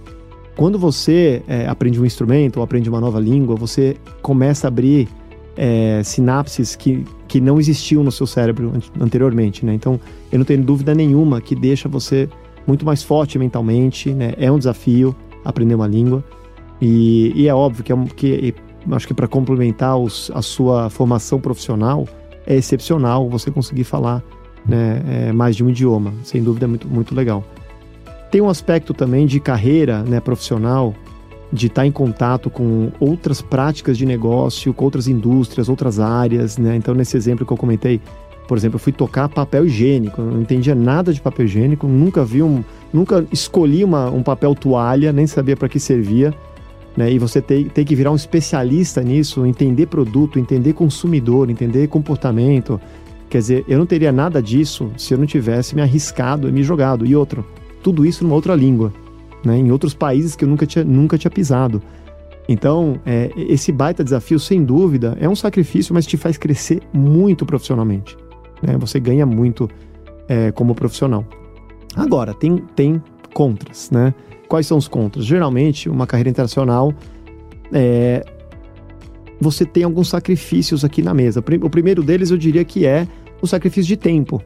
Quando 0.56 0.78
você 0.78 1.42
é, 1.48 1.66
aprende 1.66 1.98
um 1.98 2.04
instrumento 2.04 2.58
ou 2.58 2.62
aprende 2.62 2.90
uma 2.90 3.00
nova 3.00 3.18
língua, 3.18 3.56
você 3.56 3.96
começa 4.20 4.66
a 4.66 4.68
abrir 4.68 5.08
é, 5.56 6.02
sinapses 6.04 6.76
que, 6.76 7.04
que 7.26 7.40
não 7.40 7.58
existiam 7.58 8.02
no 8.02 8.12
seu 8.12 8.26
cérebro 8.26 8.72
anteriormente, 9.00 9.64
né? 9.64 9.72
Então, 9.72 9.98
eu 10.30 10.38
não 10.38 10.44
tenho 10.44 10.62
dúvida 10.62 10.94
nenhuma 10.94 11.40
que 11.40 11.54
deixa 11.54 11.88
você 11.88 12.28
muito 12.66 12.84
mais 12.84 13.02
forte 13.02 13.38
mentalmente, 13.38 14.12
né? 14.12 14.34
É 14.36 14.52
um 14.52 14.58
desafio 14.58 15.16
aprender 15.44 15.74
uma 15.74 15.86
língua. 15.86 16.24
E, 16.80 17.32
e 17.34 17.48
é 17.48 17.54
óbvio 17.54 17.84
que, 17.84 17.92
é, 17.92 17.96
que 18.16 18.54
acho 18.90 19.06
que 19.06 19.14
para 19.14 19.28
complementar 19.28 19.98
os, 19.98 20.30
a 20.34 20.42
sua 20.42 20.88
formação 20.90 21.40
profissional, 21.40 22.06
é 22.46 22.56
excepcional 22.56 23.28
você 23.28 23.50
conseguir 23.50 23.84
falar 23.84 24.22
né, 24.66 25.02
é, 25.06 25.32
mais 25.32 25.56
de 25.56 25.64
um 25.64 25.70
idioma. 25.70 26.12
Sem 26.24 26.42
dúvida 26.42 26.66
é 26.66 26.68
muito, 26.68 26.88
muito 26.88 27.14
legal. 27.14 27.44
Tem 28.30 28.40
um 28.40 28.48
aspecto 28.48 28.94
também 28.94 29.26
de 29.26 29.40
carreira 29.40 30.02
né, 30.02 30.20
profissional, 30.20 30.94
de 31.52 31.66
estar 31.66 31.84
em 31.84 31.90
contato 31.90 32.48
com 32.48 32.92
outras 33.00 33.42
práticas 33.42 33.98
de 33.98 34.06
negócio, 34.06 34.72
com 34.72 34.84
outras 34.84 35.08
indústrias, 35.08 35.68
outras 35.68 35.98
áreas. 35.98 36.56
Né? 36.56 36.76
Então, 36.76 36.94
nesse 36.94 37.16
exemplo 37.16 37.44
que 37.44 37.52
eu 37.52 37.56
comentei, 37.56 38.00
por 38.50 38.58
exemplo, 38.58 38.74
eu 38.74 38.80
fui 38.80 38.92
tocar 38.92 39.28
papel 39.28 39.64
higiênico, 39.64 40.20
não 40.20 40.42
entendia 40.42 40.74
nada 40.74 41.12
de 41.12 41.20
papel 41.20 41.46
higiênico, 41.46 41.86
nunca 41.86 42.24
vi 42.24 42.42
um, 42.42 42.64
nunca 42.92 43.24
escolhi 43.30 43.84
uma, 43.84 44.10
um 44.10 44.24
papel 44.24 44.56
toalha, 44.56 45.12
nem 45.12 45.24
sabia 45.24 45.56
para 45.56 45.68
que 45.68 45.78
servia 45.78 46.34
né? 46.96 47.12
E 47.12 47.18
você 47.18 47.40
tem, 47.40 47.66
tem 47.66 47.84
que 47.84 47.94
virar 47.94 48.10
um 48.10 48.16
especialista 48.16 49.00
nisso, 49.02 49.46
entender 49.46 49.86
produto, 49.86 50.38
entender 50.38 50.72
consumidor, 50.72 51.48
entender 51.48 51.86
comportamento. 51.86 52.80
Quer 53.28 53.38
dizer, 53.38 53.64
eu 53.68 53.78
não 53.78 53.86
teria 53.86 54.10
nada 54.10 54.42
disso 54.42 54.90
se 54.96 55.14
eu 55.14 55.18
não 55.18 55.26
tivesse 55.26 55.74
me 55.74 55.82
arriscado 55.82 56.48
e 56.48 56.52
me 56.52 56.62
jogado. 56.62 57.06
E 57.06 57.14
outro, 57.14 57.46
tudo 57.82 58.04
isso 58.04 58.24
numa 58.24 58.34
outra 58.34 58.54
língua, 58.54 58.92
né? 59.44 59.56
em 59.56 59.70
outros 59.70 59.94
países 59.94 60.34
que 60.34 60.44
eu 60.44 60.48
nunca 60.48 60.66
tinha, 60.66 60.84
nunca 60.84 61.16
tinha 61.16 61.30
pisado. 61.30 61.80
Então, 62.48 63.00
é, 63.06 63.30
esse 63.36 63.70
baita 63.70 64.02
desafio, 64.02 64.40
sem 64.40 64.64
dúvida, 64.64 65.16
é 65.20 65.28
um 65.28 65.36
sacrifício, 65.36 65.94
mas 65.94 66.04
te 66.04 66.16
faz 66.16 66.36
crescer 66.36 66.82
muito 66.92 67.46
profissionalmente. 67.46 68.16
Né? 68.62 68.76
Você 68.78 68.98
ganha 69.00 69.26
muito 69.26 69.68
é, 70.28 70.52
como 70.52 70.74
profissional. 70.74 71.24
Agora, 71.96 72.32
tem, 72.32 72.56
tem 72.76 73.02
contras, 73.34 73.90
né? 73.90 74.14
Quais 74.48 74.66
são 74.66 74.78
os 74.78 74.88
contras? 74.88 75.24
Geralmente, 75.24 75.88
uma 75.88 76.06
carreira 76.06 76.30
internacional 76.30 76.92
é, 77.72 78.24
você 79.40 79.64
tem 79.64 79.84
alguns 79.84 80.08
sacrifícios 80.08 80.84
aqui 80.84 81.02
na 81.02 81.14
mesa. 81.14 81.42
O 81.62 81.70
primeiro 81.70 82.02
deles 82.02 82.30
eu 82.30 82.36
diria 82.36 82.64
que 82.64 82.84
é 82.84 83.06
o 83.40 83.46
sacrifício 83.46 83.88
de 83.88 83.96
tempo. 83.96 84.42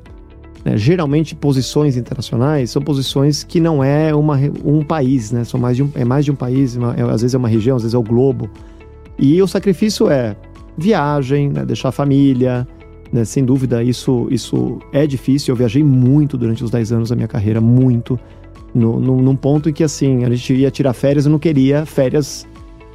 Né? 0.64 0.76
Geralmente, 0.76 1.35
posições 1.35 1.97
internacionais 1.97 2.71
são 2.71 2.80
posições 2.80 3.42
que 3.42 3.61
não 3.61 3.83
é 3.83 4.14
uma, 4.14 4.38
um 4.64 4.83
país, 4.83 5.33
né? 5.33 5.44
São 5.44 5.59
mais 5.59 5.76
de 5.76 5.83
um, 5.83 5.90
é 5.94 6.04
mais 6.04 6.25
de 6.25 6.30
um 6.30 6.37
país, 6.37 6.76
uma, 6.76 6.94
é, 6.94 7.02
às 7.02 7.23
vezes 7.23 7.35
é 7.35 7.38
uma 7.38 7.49
região, 7.49 7.76
às 7.76 7.83
vezes 7.83 7.94
é 7.94 7.99
o 7.99 8.02
globo. 8.02 8.49
E 9.18 9.42
o 9.42 9.49
sacrifício 9.49 10.09
é 10.09 10.37
viagem, 10.78 11.50
né? 11.50 11.64
deixar 11.64 11.88
a 11.88 11.92
família, 11.92 12.66
né? 13.12 13.25
sem 13.25 13.44
dúvida 13.44 13.82
isso, 13.82 14.28
isso 14.30 14.78
é 14.92 15.06
difícil. 15.06 15.52
Eu 15.52 15.56
viajei 15.56 15.82
muito 15.82 16.37
durante 16.37 16.62
os 16.64 16.70
10 16.70 16.92
anos 16.92 17.08
da 17.11 17.16
minha 17.16 17.28
carreira, 17.28 17.61
muito 17.61 18.18
no, 18.75 18.99
no, 18.99 19.23
num 19.23 19.37
ponto 19.37 19.68
em 19.68 19.73
que, 19.73 19.84
assim, 19.84 20.25
a 20.25 20.30
gente 20.30 20.52
ia 20.52 20.70
tirar 20.70 20.92
férias, 20.92 21.26
eu 21.26 21.32
não 21.32 21.38
queria 21.38 21.87
férias 21.87 22.46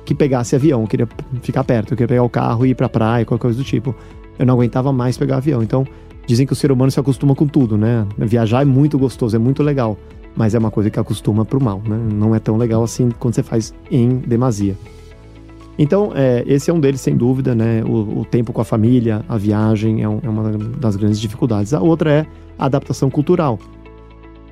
que 0.06 0.13
pegasse 0.13 0.56
avião, 0.56 0.82
eu 0.82 0.88
queria 0.88 1.08
ficar 1.42 1.63
perto, 1.63 1.94
eu 1.94 1.98
queria 1.98 2.08
pegar 2.08 2.24
o 2.24 2.30
carro 2.30 2.66
e 2.66 2.72
ir 2.72 2.75
pra 2.75 2.89
praia, 2.89 3.24
qualquer 3.25 3.44
coisa 3.44 3.58
do 3.58 3.63
tipo. 3.63 3.96
Eu 4.38 4.46
não 4.46 4.56
aguentava 4.56 4.92
mais 4.92 5.18
pegar 5.18 5.38
avião. 5.38 5.63
Então, 5.63 5.86
dizem 6.25 6.46
que 6.46 6.54
o 6.54 6.56
ser 6.56 6.72
humano 6.72 6.92
se 6.92 7.00
acostuma 7.00 7.34
com 7.34 7.48
tudo, 7.48 7.78
né? 7.78 8.06
Viajar 8.18 8.62
é 8.62 8.66
muito 8.66 8.98
gostoso, 8.98 9.36
é 9.36 9.39
muito 9.39 9.63
legal, 9.63 9.98
mas 10.36 10.54
é 10.54 10.60
uma 10.60 10.72
coisa 10.72 10.89
que 10.89 11.00
acostuma 11.00 11.46
pro 11.46 11.63
mal, 11.63 11.82
né? 11.86 11.98
Não 12.13 12.36
é 12.36 12.39
tão 12.39 12.58
legal 12.58 12.84
assim 12.84 13.10
quando 13.20 13.36
você 13.36 13.44
faz 13.44 13.74
em 13.89 14.18
demasia. 14.18 14.75
Então, 15.81 16.12
é, 16.13 16.43
esse 16.45 16.69
é 16.69 16.74
um 16.74 16.79
deles, 16.79 17.00
sem 17.00 17.15
dúvida, 17.15 17.55
né? 17.55 17.81
O, 17.86 18.19
o 18.19 18.25
tempo 18.25 18.51
com 18.51 18.59
a 18.59 18.65
família, 18.65 19.24
a 19.29 19.38
viagem 19.38 20.03
é, 20.03 20.09
um, 20.09 20.19
é, 20.21 20.27
uma 20.27 20.51
das 20.51 20.98
grandes 20.98 21.21
dificuldades. 21.21 21.74
A 21.74 21.79
outra 21.79 22.12
é 22.12 22.25
a 22.57 22.65
adaptação 22.65 23.09
cultural. 23.09 23.57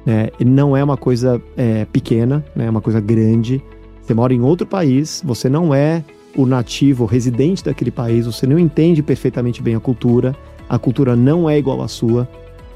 Né? 0.05 0.29
Não 0.39 0.75
é 0.75 0.81
uma 0.81 0.96
coisa 0.96 1.41
é, 1.57 1.84
pequena, 1.84 2.46
né? 2.55 2.67
é 2.67 2.69
uma 2.69 2.79
coisa 2.79 3.01
grande. 3.01 3.62
Você 4.01 4.13
mora 4.13 4.34
em 4.34 4.39
outro 4.39 4.65
país, 4.65 5.22
você 5.25 5.50
não 5.50 5.75
é 5.75 6.01
o 6.34 6.46
nativo, 6.46 7.03
o 7.03 7.07
residente 7.07 7.62
daquele 7.62 7.91
país, 7.91 8.25
você 8.25 8.48
não 8.48 8.57
entende 8.57 9.03
perfeitamente 9.03 9.62
bem 9.62 9.75
a 9.75 9.81
cultura, 9.81 10.34
a 10.69 10.79
cultura 10.79 11.13
não 11.13 11.50
é 11.50 11.57
igual 11.57 11.81
à 11.81 11.89
sua. 11.89 12.25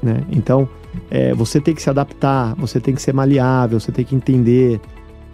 Né? 0.02 0.22
Então, 0.30 0.68
é, 1.10 1.32
você 1.32 1.58
tem 1.58 1.74
que 1.74 1.80
se 1.80 1.88
adaptar, 1.88 2.54
você 2.56 2.78
tem 2.78 2.94
que 2.94 3.00
ser 3.00 3.14
maleável, 3.14 3.80
você 3.80 3.90
tem 3.90 4.04
que 4.04 4.14
entender 4.14 4.78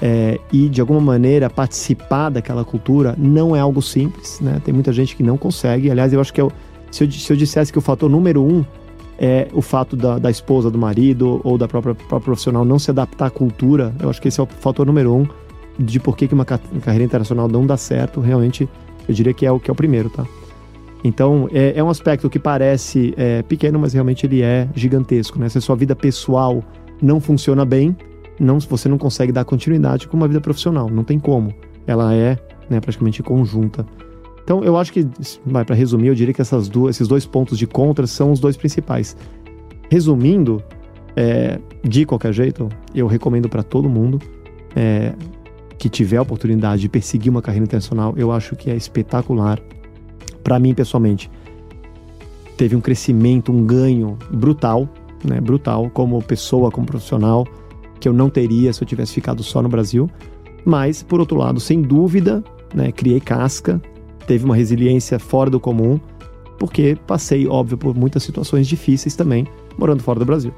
é, 0.01 0.39
e, 0.53 0.69
de 0.69 0.81
alguma 0.81 1.01
maneira, 1.01 1.51
participar 1.51 2.31
daquela 2.31 2.65
cultura 2.65 3.15
não 3.19 3.55
é 3.55 3.61
algo 3.61 3.83
simples. 3.83 4.41
Né? 4.41 4.61
Tem 4.65 4.73
muita 4.73 4.93
gente 4.93 5.17
que 5.17 5.23
não 5.23 5.37
consegue. 5.37 5.91
Aliás, 5.91 6.13
eu 6.13 6.21
acho 6.21 6.33
que 6.33 6.41
eu, 6.41 6.53
se, 6.91 7.05
eu, 7.05 7.11
se 7.11 7.33
eu 7.33 7.37
dissesse 7.37 7.73
que 7.73 7.79
o 7.79 7.83
fator 7.83 8.09
número 8.09 8.43
um 8.43 8.65
é 9.19 9.49
o 9.53 9.61
fato 9.61 9.97
da, 9.97 10.19
da 10.19 10.31
esposa, 10.31 10.71
do 10.71 10.79
marido 10.79 11.41
ou 11.43 11.59
da 11.59 11.67
própria, 11.67 11.95
própria, 11.95 12.21
profissional 12.21 12.65
não 12.65 12.79
se 12.79 12.91
adaptar 12.91 13.27
à 13.27 13.31
cultura. 13.31 13.93
Eu 14.01 14.09
acho 14.09 14.23
que 14.23 14.29
esse 14.29 14.39
é 14.39 14.43
o 14.43 14.47
fator 14.47 14.87
número 14.87 15.13
um 15.13 15.27
de 15.79 15.99
por 15.99 16.17
que, 16.17 16.33
uma 16.33 16.45
carreira 16.45 17.05
internacional 17.05 17.49
não 17.49 17.67
dá 17.67 17.77
certo. 17.77 18.21
Realmente, 18.21 18.69
eu 19.09 19.15
diria 19.15 19.35
que 19.35 19.45
é 19.45 19.51
o 19.51 19.59
que 19.59 19.71
é 19.71 19.73
o 19.73 19.75
primeiro, 19.75 20.09
tá? 20.11 20.25
Então, 21.03 21.49
é, 21.53 21.75
é 21.77 21.83
um 21.83 21.89
aspecto 21.89 22.29
que 22.29 22.39
parece 22.39 23.15
é, 23.17 23.43
pequeno, 23.43 23.79
mas 23.79 23.93
realmente 23.93 24.27
ele 24.27 24.43
é 24.43 24.69
gigantesco. 24.75 25.39
Né? 25.39 25.49
Se 25.49 25.59
a 25.59 25.61
sua 25.61 25.77
vida 25.77 25.95
pessoal 25.95 26.63
não 27.01 27.21
funciona 27.21 27.65
bem, 27.65 27.97
não, 28.39 28.61
você 28.61 28.89
não 28.89 28.99
consegue 28.99 29.33
dar 29.33 29.45
continuidade 29.45 30.09
com 30.09 30.17
uma 30.17 30.29
vida 30.29 30.41
profissional. 30.41 30.89
Não 30.89 31.05
tem 31.05 31.19
como. 31.19 31.53
Ela 31.87 32.15
é 32.15 32.39
né, 32.69 32.81
praticamente 32.81 33.23
conjunta. 33.23 33.87
Então, 34.43 34.65
eu 34.65 34.77
acho 34.77 34.93
que, 34.93 35.07
para 35.67 35.75
resumir, 35.75 36.09
eu 36.09 36.15
diria 36.15 36.33
que 36.33 36.41
essas 36.41 36.69
duas, 36.69 36.97
esses 36.97 37.07
dois 37.07 37.27
pontos 37.27 37.59
de 37.59 37.67
contra 37.67 38.07
são 38.07 38.33
os 38.33 38.41
dois 38.41 38.57
principais. 38.57 39.17
Resumindo, 39.91 40.63
é, 41.15 41.59
de 41.83 42.07
qualquer 42.07 42.33
jeito, 42.33 42.69
eu 42.95 43.07
recomendo 43.07 43.49
para 43.49 43.63
todo 43.63 43.89
mundo 43.89 44.19
é, 44.75 45.13
que 45.77 45.89
tiver 45.89 46.17
a 46.17 46.23
oportunidade 46.23 46.83
de 46.83 46.89
perseguir 46.89 47.31
uma 47.31 47.43
carreira 47.43 47.65
internacional, 47.65 48.15
eu 48.17 48.33
acho 48.33 48.57
que 48.57 48.71
é 48.71 48.77
espetacular. 48.77 49.61
Para 50.43 50.59
mim, 50.59 50.73
pessoalmente, 50.75 51.31
teve 52.57 52.75
um 52.75 52.81
crescimento, 52.81 53.53
um 53.53 53.65
ganho 53.65 54.19
brutal, 54.31 54.89
né, 55.25 55.41
brutal, 55.41 55.91
como 55.91 56.23
pessoa, 56.23 56.71
como 56.71 56.87
profissional, 56.87 57.47
que 57.99 58.09
eu 58.09 58.13
não 58.13 58.31
teria 58.31 58.73
se 58.73 58.83
eu 58.83 58.87
tivesse 58.87 59.13
ficado 59.13 59.43
só 59.43 59.63
no 59.63 59.69
Brasil. 59.69 60.11
Mas, 60.65 61.03
por 61.03 61.21
outro 61.21 61.39
lado, 61.39 61.61
sem 61.61 61.81
dúvida, 61.81 62.43
né, 62.75 62.93
criei 62.93 63.21
casca, 63.21 63.81
teve 64.27 64.45
uma 64.45 64.55
resiliência 64.55 65.19
fora 65.19 65.49
do 65.49 65.59
comum, 65.59 65.99
porque 66.59 66.97
passei, 67.07 67.47
óbvio, 67.47 67.79
por 67.79 67.97
muitas 67.97 68.23
situações 68.23 68.67
difíceis 68.67 69.17
também, 69.17 69.47
morando 69.79 70.03
fora 70.03 70.19
do 70.19 70.25
Brasil. 70.25 70.53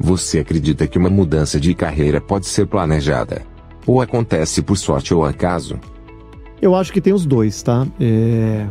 Você 0.00 0.38
acredita 0.38 0.86
que 0.86 0.98
uma 0.98 1.10
mudança 1.10 1.60
de 1.60 1.74
carreira 1.74 2.20
pode 2.20 2.46
ser 2.46 2.66
planejada? 2.66 3.42
Ou 3.86 4.00
acontece 4.00 4.62
por 4.62 4.76
sorte 4.76 5.12
ou 5.12 5.24
acaso? 5.24 5.78
Eu 6.60 6.74
acho 6.74 6.92
que 6.92 7.00
tem 7.00 7.12
os 7.12 7.26
dois, 7.26 7.62
tá? 7.62 7.86
É... 8.00 8.66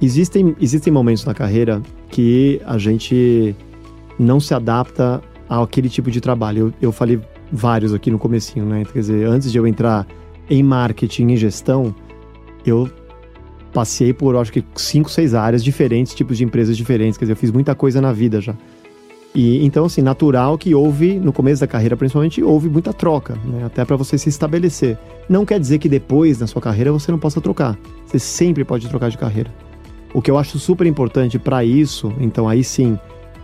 Existem, 0.00 0.54
existem 0.60 0.92
momentos 0.92 1.24
na 1.24 1.32
carreira 1.32 1.80
que 2.10 2.60
a 2.66 2.78
gente 2.78 3.54
não 4.18 4.38
se 4.38 4.52
adapta 4.54 5.22
àquele 5.60 5.88
tipo 5.88 6.10
de 6.10 6.20
trabalho. 6.20 6.68
Eu, 6.80 6.88
eu 6.88 6.92
falei 6.92 7.20
vários 7.52 7.92
aqui 7.92 8.10
no 8.10 8.18
comecinho, 8.18 8.64
né? 8.64 8.84
Quer 8.84 8.98
dizer, 9.00 9.26
antes 9.26 9.50
de 9.50 9.58
eu 9.58 9.66
entrar 9.66 10.06
em 10.48 10.62
marketing 10.62 11.28
e 11.28 11.36
gestão, 11.36 11.94
eu 12.64 12.88
passei 13.72 14.12
por, 14.12 14.36
acho 14.36 14.52
que, 14.52 14.64
cinco, 14.76 15.10
seis 15.10 15.34
áreas 15.34 15.64
diferentes, 15.64 16.14
tipos 16.14 16.38
de 16.38 16.44
empresas 16.44 16.76
diferentes. 16.76 17.18
Quer 17.18 17.24
dizer, 17.24 17.32
eu 17.32 17.36
fiz 17.36 17.50
muita 17.50 17.74
coisa 17.74 18.00
na 18.00 18.12
vida 18.12 18.40
já. 18.40 18.54
E 19.34 19.64
então, 19.64 19.86
assim, 19.86 20.02
natural 20.02 20.58
que 20.58 20.74
houve, 20.74 21.18
no 21.18 21.32
começo 21.32 21.60
da 21.62 21.66
carreira 21.66 21.96
principalmente, 21.96 22.42
houve 22.42 22.68
muita 22.68 22.92
troca, 22.92 23.34
né? 23.44 23.64
Até 23.64 23.84
para 23.84 23.96
você 23.96 24.18
se 24.18 24.28
estabelecer. 24.28 24.98
Não 25.28 25.46
quer 25.46 25.58
dizer 25.58 25.78
que 25.78 25.88
depois, 25.88 26.38
na 26.38 26.46
sua 26.46 26.60
carreira, 26.60 26.92
você 26.92 27.10
não 27.10 27.18
possa 27.18 27.40
trocar. 27.40 27.78
Você 28.06 28.18
sempre 28.18 28.62
pode 28.62 28.88
trocar 28.88 29.08
de 29.10 29.16
carreira. 29.16 29.50
O 30.12 30.20
que 30.20 30.30
eu 30.30 30.36
acho 30.36 30.58
super 30.58 30.86
importante 30.86 31.38
para 31.38 31.64
isso, 31.64 32.12
então 32.20 32.46
aí 32.46 32.62
sim, 32.62 32.98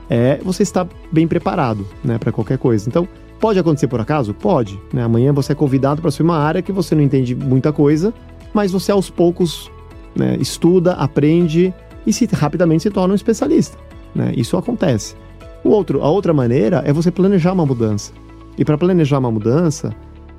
é 0.08 0.38
você 0.42 0.62
estar 0.62 0.86
bem 1.12 1.26
preparado, 1.26 1.86
né, 2.02 2.18
para 2.18 2.32
qualquer 2.32 2.58
coisa. 2.58 2.88
Então, 2.88 3.06
pode 3.38 3.58
acontecer 3.58 3.88
por 3.88 4.00
acaso? 4.00 4.34
Pode. 4.34 4.80
Né? 4.92 5.02
Amanhã 5.02 5.32
você 5.32 5.52
é 5.52 5.54
convidado 5.54 6.00
para 6.00 6.08
assumir 6.08 6.30
uma 6.30 6.38
área 6.38 6.62
que 6.62 6.72
você 6.72 6.94
não 6.94 7.02
entende 7.02 7.34
muita 7.34 7.72
coisa, 7.72 8.12
mas 8.52 8.72
você 8.72 8.90
aos 8.90 9.10
poucos 9.10 9.70
né, 10.14 10.36
estuda, 10.40 10.92
aprende 10.94 11.72
e 12.06 12.12
se 12.12 12.26
rapidamente 12.32 12.84
se 12.84 12.90
torna 12.90 13.12
um 13.12 13.16
especialista. 13.16 13.78
Né? 14.14 14.32
Isso 14.36 14.56
acontece. 14.56 15.14
O 15.62 15.70
outro, 15.70 16.02
a 16.02 16.08
outra 16.08 16.32
maneira 16.32 16.82
é 16.86 16.92
você 16.92 17.10
planejar 17.10 17.52
uma 17.52 17.66
mudança. 17.66 18.12
E 18.56 18.64
para 18.64 18.78
planejar 18.78 19.18
uma 19.18 19.30
mudança, 19.30 19.94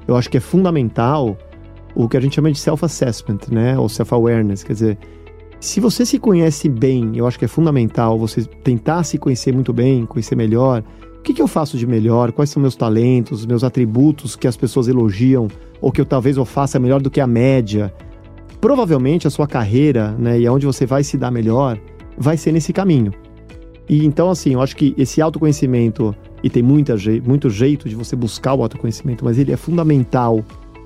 eu 0.08 0.16
acho 0.16 0.30
que 0.30 0.38
é 0.38 0.40
fundamental 0.40 1.38
o 1.96 2.08
que 2.08 2.18
a 2.18 2.20
gente 2.20 2.36
chama 2.36 2.52
de 2.52 2.60
self-assessment, 2.60 3.40
né? 3.50 3.78
Ou 3.78 3.88
self-awareness. 3.88 4.64
Quer 4.64 4.74
dizer, 4.74 4.98
se 5.60 5.82
você 5.82 6.06
se 6.06 6.18
conhece 6.18 6.70
bem, 6.70 7.12
eu 7.16 7.28
acho 7.28 7.38
que 7.38 7.46
é 7.46 7.48
fundamental 7.48 8.18
você 8.18 8.46
tentar 8.46 9.04
se 9.04 9.18
conhecer 9.18 9.54
muito 9.54 9.74
bem, 9.74 10.06
conhecer 10.06 10.36
melhor. 10.36 10.84
O 11.18 11.22
que, 11.22 11.34
que 11.34 11.42
eu 11.42 11.48
faço 11.48 11.78
de 11.78 11.86
melhor? 11.86 12.32
Quais 12.32 12.50
são 12.50 12.62
meus 12.62 12.78
talentos, 12.78 13.46
meus 13.46 13.64
atributos 13.64 14.38
que 14.38 14.48
as 14.48 14.56
pessoas 14.56 14.88
elogiam 14.88 15.50
ou 15.82 15.92
que 15.92 16.00
eu 16.00 16.06
talvez 16.06 16.38
eu 16.38 16.46
faça 16.46 16.80
melhor 16.80 17.02
do 17.02 17.12
que 17.12 17.20
a 17.20 17.28
média? 17.28 17.94
Provavelmente 18.62 19.28
a 19.28 19.30
sua 19.30 19.48
carreira, 19.48 20.16
né, 20.18 20.40
e 20.40 20.48
aonde 20.48 20.66
você 20.66 20.86
vai 20.86 21.04
se 21.04 21.18
dar 21.18 21.30
melhor, 21.30 21.78
vai 22.18 22.38
ser 22.38 22.54
nesse 22.54 22.72
caminho. 22.72 23.14
E 23.90 24.06
então, 24.06 24.30
assim, 24.30 24.54
eu 24.54 24.62
acho 24.62 24.78
que 24.78 24.94
esse 24.98 25.22
autoconhecimento, 25.22 26.16
e 26.42 26.50
tem 26.50 26.64
muita, 26.64 26.96
muito 27.26 27.50
jeito 27.50 27.90
de 27.90 27.96
você 27.96 28.16
buscar 28.16 28.54
o 28.54 28.62
autoconhecimento, 28.62 29.26
mas 29.26 29.38
ele 29.38 29.52
é 29.52 29.58
fundamental 29.58 30.44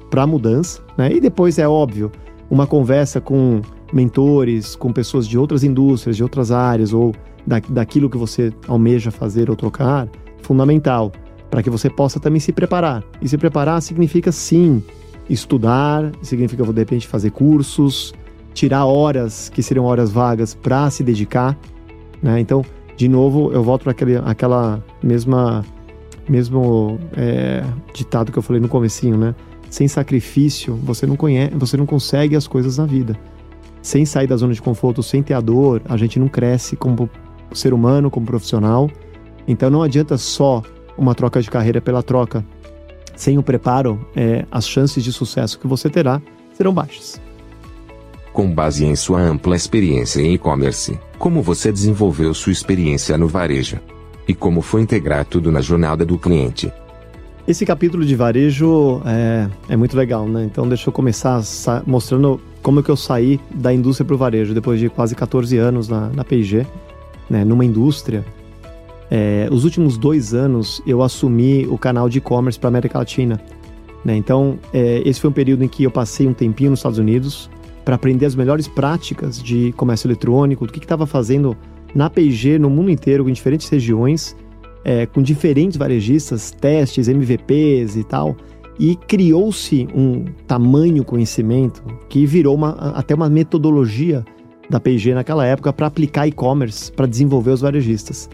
para 0.09 0.23
a 0.23 0.27
mudança, 0.27 0.81
né? 0.97 1.11
E 1.11 1.19
depois 1.19 1.59
é 1.59 1.67
óbvio, 1.67 2.11
uma 2.49 2.65
conversa 2.65 3.19
com 3.19 3.61
mentores, 3.93 4.75
com 4.75 4.91
pessoas 4.91 5.27
de 5.27 5.37
outras 5.37 5.63
indústrias, 5.63 6.17
de 6.17 6.23
outras 6.23 6.51
áreas, 6.51 6.91
ou 6.91 7.13
da, 7.45 7.59
daquilo 7.59 8.09
que 8.09 8.17
você 8.17 8.51
almeja 8.67 9.11
fazer 9.11 9.49
ou 9.49 9.55
trocar, 9.55 10.09
fundamental, 10.41 11.11
para 11.49 11.61
que 11.61 11.69
você 11.69 11.89
possa 11.89 12.19
também 12.19 12.39
se 12.39 12.51
preparar. 12.51 13.03
E 13.21 13.27
se 13.29 13.37
preparar 13.37 13.81
significa 13.81 14.31
sim 14.31 14.83
estudar, 15.29 16.11
significa 16.21 16.63
de 16.63 16.79
repente 16.79 17.07
fazer 17.07 17.29
cursos, 17.29 18.13
tirar 18.53 18.85
horas 18.85 19.49
que 19.49 19.61
seriam 19.61 19.85
horas 19.85 20.11
vagas 20.11 20.53
para 20.53 20.89
se 20.89 21.03
dedicar, 21.03 21.57
né? 22.21 22.39
Então, 22.39 22.63
de 22.95 23.07
novo, 23.07 23.51
eu 23.51 23.63
volto 23.63 23.83
para 23.83 23.93
aquela 24.25 24.83
mesma 25.01 25.63
mesmo 26.27 26.99
é, 27.17 27.63
ditado 27.93 28.31
que 28.31 28.37
eu 28.37 28.43
falei 28.43 28.61
no 28.61 28.69
comecinho, 28.69 29.17
né? 29.17 29.35
Sem 29.69 29.87
sacrifício, 29.87 30.75
você 30.75 31.05
não 31.05 31.15
conhece, 31.15 31.53
você 31.55 31.75
não 31.75 31.85
consegue 31.85 32.35
as 32.35 32.47
coisas 32.47 32.77
na 32.77 32.85
vida. 32.85 33.17
Sem 33.83 34.05
sair 34.05 34.27
da 34.27 34.37
zona 34.37 34.53
de 34.53 34.61
conforto, 34.61 35.03
sem 35.03 35.21
ter 35.21 35.33
a 35.33 35.41
dor, 35.41 35.81
a 35.83 35.97
gente 35.97 36.17
não 36.17 36.29
cresce 36.29 36.77
como 36.77 37.09
ser 37.51 37.73
humano, 37.73 38.09
como 38.09 38.25
profissional. 38.25 38.89
Então 39.45 39.69
não 39.69 39.83
adianta 39.83 40.17
só 40.17 40.63
uma 40.97 41.13
troca 41.13 41.41
de 41.41 41.51
carreira 41.51 41.81
pela 41.81 42.01
troca. 42.01 42.45
Sem 43.13 43.37
o 43.37 43.43
preparo, 43.43 43.99
é, 44.15 44.45
as 44.49 44.65
chances 44.65 45.03
de 45.03 45.11
sucesso 45.11 45.59
que 45.59 45.67
você 45.67 45.89
terá 45.89 46.21
serão 46.53 46.73
baixas. 46.73 47.21
Com 48.31 48.49
base 48.49 48.85
em 48.85 48.95
sua 48.95 49.19
ampla 49.19 49.53
experiência 49.53 50.21
em 50.21 50.33
e-commerce, 50.33 50.97
como 51.19 51.41
você 51.41 51.69
desenvolveu 51.69 52.33
sua 52.33 52.53
experiência 52.53 53.17
no 53.17 53.27
varejo? 53.27 53.79
E 54.25 54.33
como 54.33 54.61
foi 54.61 54.81
integrar 54.81 55.25
tudo 55.25 55.51
na 55.51 55.59
jornada 55.59 56.05
do 56.05 56.17
cliente? 56.17 56.71
Esse 57.45 57.65
capítulo 57.65 58.05
de 58.05 58.15
varejo 58.15 59.01
é, 59.05 59.49
é 59.67 59.75
muito 59.75 59.97
legal, 59.97 60.25
né? 60.25 60.45
Então 60.45 60.65
deixa 60.69 60.87
eu 60.87 60.93
começar 60.93 61.43
mostrando 61.85 62.39
como 62.63 62.79
é 62.79 62.83
que 62.83 62.89
eu 62.89 62.95
saí 62.95 63.39
da 63.53 63.73
indústria 63.73 64.05
para 64.05 64.15
o 64.15 64.17
varejo 64.17 64.53
depois 64.53 64.79
de 64.79 64.89
quase 64.89 65.13
14 65.13 65.57
anos 65.57 65.89
na, 65.89 66.09
na 66.09 66.23
P&G, 66.23 66.65
né? 67.29 67.43
Numa 67.43 67.63
indústria. 67.63 68.25
É, 69.11 69.47
os 69.51 69.63
últimos 69.65 69.97
dois 69.97 70.33
anos 70.33 70.81
eu 70.87 71.03
assumi 71.03 71.67
o 71.67 71.77
canal 71.77 72.09
de 72.09 72.17
e-commerce 72.17 72.57
para 72.57 72.69
América 72.69 72.97
Latina. 72.97 73.39
Né? 74.03 74.15
Então 74.15 74.57
é, 74.73 75.03
esse 75.05 75.19
foi 75.19 75.29
um 75.29 75.33
período 75.33 75.63
em 75.63 75.67
que 75.67 75.83
eu 75.83 75.91
passei 75.91 76.25
um 76.25 76.33
tempinho 76.33 76.71
nos 76.71 76.79
Estados 76.79 76.97
Unidos, 76.97 77.49
para 77.83 77.95
aprender 77.95 78.25
as 78.25 78.33
melhores 78.33 78.67
práticas 78.67 79.41
de 79.41 79.73
comércio 79.73 80.07
eletrônico, 80.07 80.65
do 80.65 80.71
que 80.71 80.79
estava 80.79 81.05
fazendo 81.05 81.55
na 81.93 82.09
P&G 82.09 82.57
no 82.57 82.69
mundo 82.69 82.89
inteiro, 82.89 83.29
em 83.29 83.33
diferentes 83.33 83.67
regiões, 83.67 84.35
é, 84.85 85.05
com 85.05 85.21
diferentes 85.21 85.77
varejistas, 85.77 86.49
testes, 86.49 87.07
MVPs 87.07 87.95
e 87.97 88.03
tal. 88.03 88.35
E 88.79 88.95
criou-se 88.95 89.87
um 89.93 90.25
tamanho 90.47 91.03
conhecimento 91.03 91.83
que 92.09 92.25
virou 92.25 92.55
uma, 92.55 92.71
até 92.95 93.13
uma 93.13 93.29
metodologia 93.29 94.25
da 94.69 94.79
P&G 94.79 95.13
naquela 95.13 95.45
época 95.45 95.71
para 95.71 95.87
aplicar 95.87 96.27
e-commerce, 96.27 96.91
para 96.91 97.05
desenvolver 97.05 97.51
os 97.51 97.61
varejistas. 97.61 98.29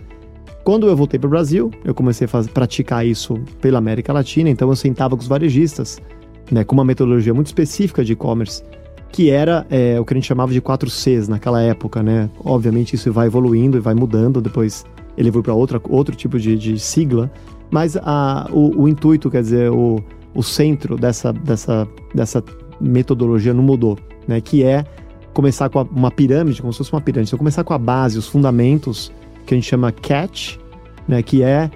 Quando 0.63 0.88
eu 0.88 0.95
voltei 0.95 1.19
para 1.19 1.28
o 1.28 1.30
Brasil, 1.30 1.71
eu 1.84 1.93
comecei 1.93 2.25
a 2.25 2.28
fazer, 2.28 2.52
praticar 2.52 3.06
isso 3.06 3.36
pela 3.60 3.80
América 3.80 4.13
Latina, 4.13 4.49
então 4.49 4.69
eu 4.69 4.75
sentava 4.75 5.15
com 5.15 5.21
os 5.21 5.28
varejistas, 5.28 5.99
né, 6.52 6.63
com 6.63 6.73
uma 6.75 6.86
metodologia 6.86 7.34
muito 7.34 7.47
específica 7.47 8.04
de 8.04 8.13
e-commerce, 8.13 8.63
que 9.12 9.30
era 9.30 9.65
é, 9.69 9.99
o 9.99 10.06
que 10.06 10.13
a 10.13 10.15
gente 10.15 10.28
chamava 10.28 10.54
de 10.54 10.62
4Cs 10.62 11.28
naquela 11.28 11.62
época, 11.62 12.04
né? 12.04 12.30
Obviamente 12.43 12.95
isso 12.95 13.12
vai 13.12 13.28
evoluindo 13.28 13.78
e 13.78 13.80
vai 13.80 13.95
mudando, 13.95 14.39
depois 14.39 14.86
ele 15.17 15.32
foi 15.32 15.41
para 15.41 15.54
outro 15.54 16.15
tipo 16.15 16.39
de, 16.39 16.56
de, 16.56 16.80
sigla, 16.80 17.32
mas 17.71 17.97
a, 17.97 18.47
o, 18.52 18.84
o, 18.84 18.88
intuito, 18.88 19.30
quer 19.30 19.41
dizer, 19.41 19.71
o, 19.71 20.04
o 20.33 20.43
centro 20.43 20.95
dessa, 20.95 21.33
dessa, 21.33 21.87
dessa 22.13 22.43
metodologia 22.79 23.53
não 23.53 23.63
mudou, 23.63 23.97
né? 24.27 24.39
Que 24.41 24.63
é 24.63 24.85
começar 25.33 25.69
com 25.69 25.81
uma 25.81 26.11
pirâmide, 26.11 26.61
como 26.61 26.73
se 26.73 26.77
fosse 26.77 26.91
uma 26.91 27.01
pirâmide. 27.01 27.29
Se 27.29 27.35
eu 27.35 27.39
começar 27.39 27.63
com 27.63 27.73
a 27.73 27.77
base, 27.77 28.17
os 28.17 28.27
fundamentos, 28.27 29.11
que 29.45 29.53
a 29.53 29.57
gente 29.57 29.67
chama 29.67 29.91
catch, 29.91 30.57
né? 31.07 31.21
Que 31.21 31.43
é, 31.43 31.69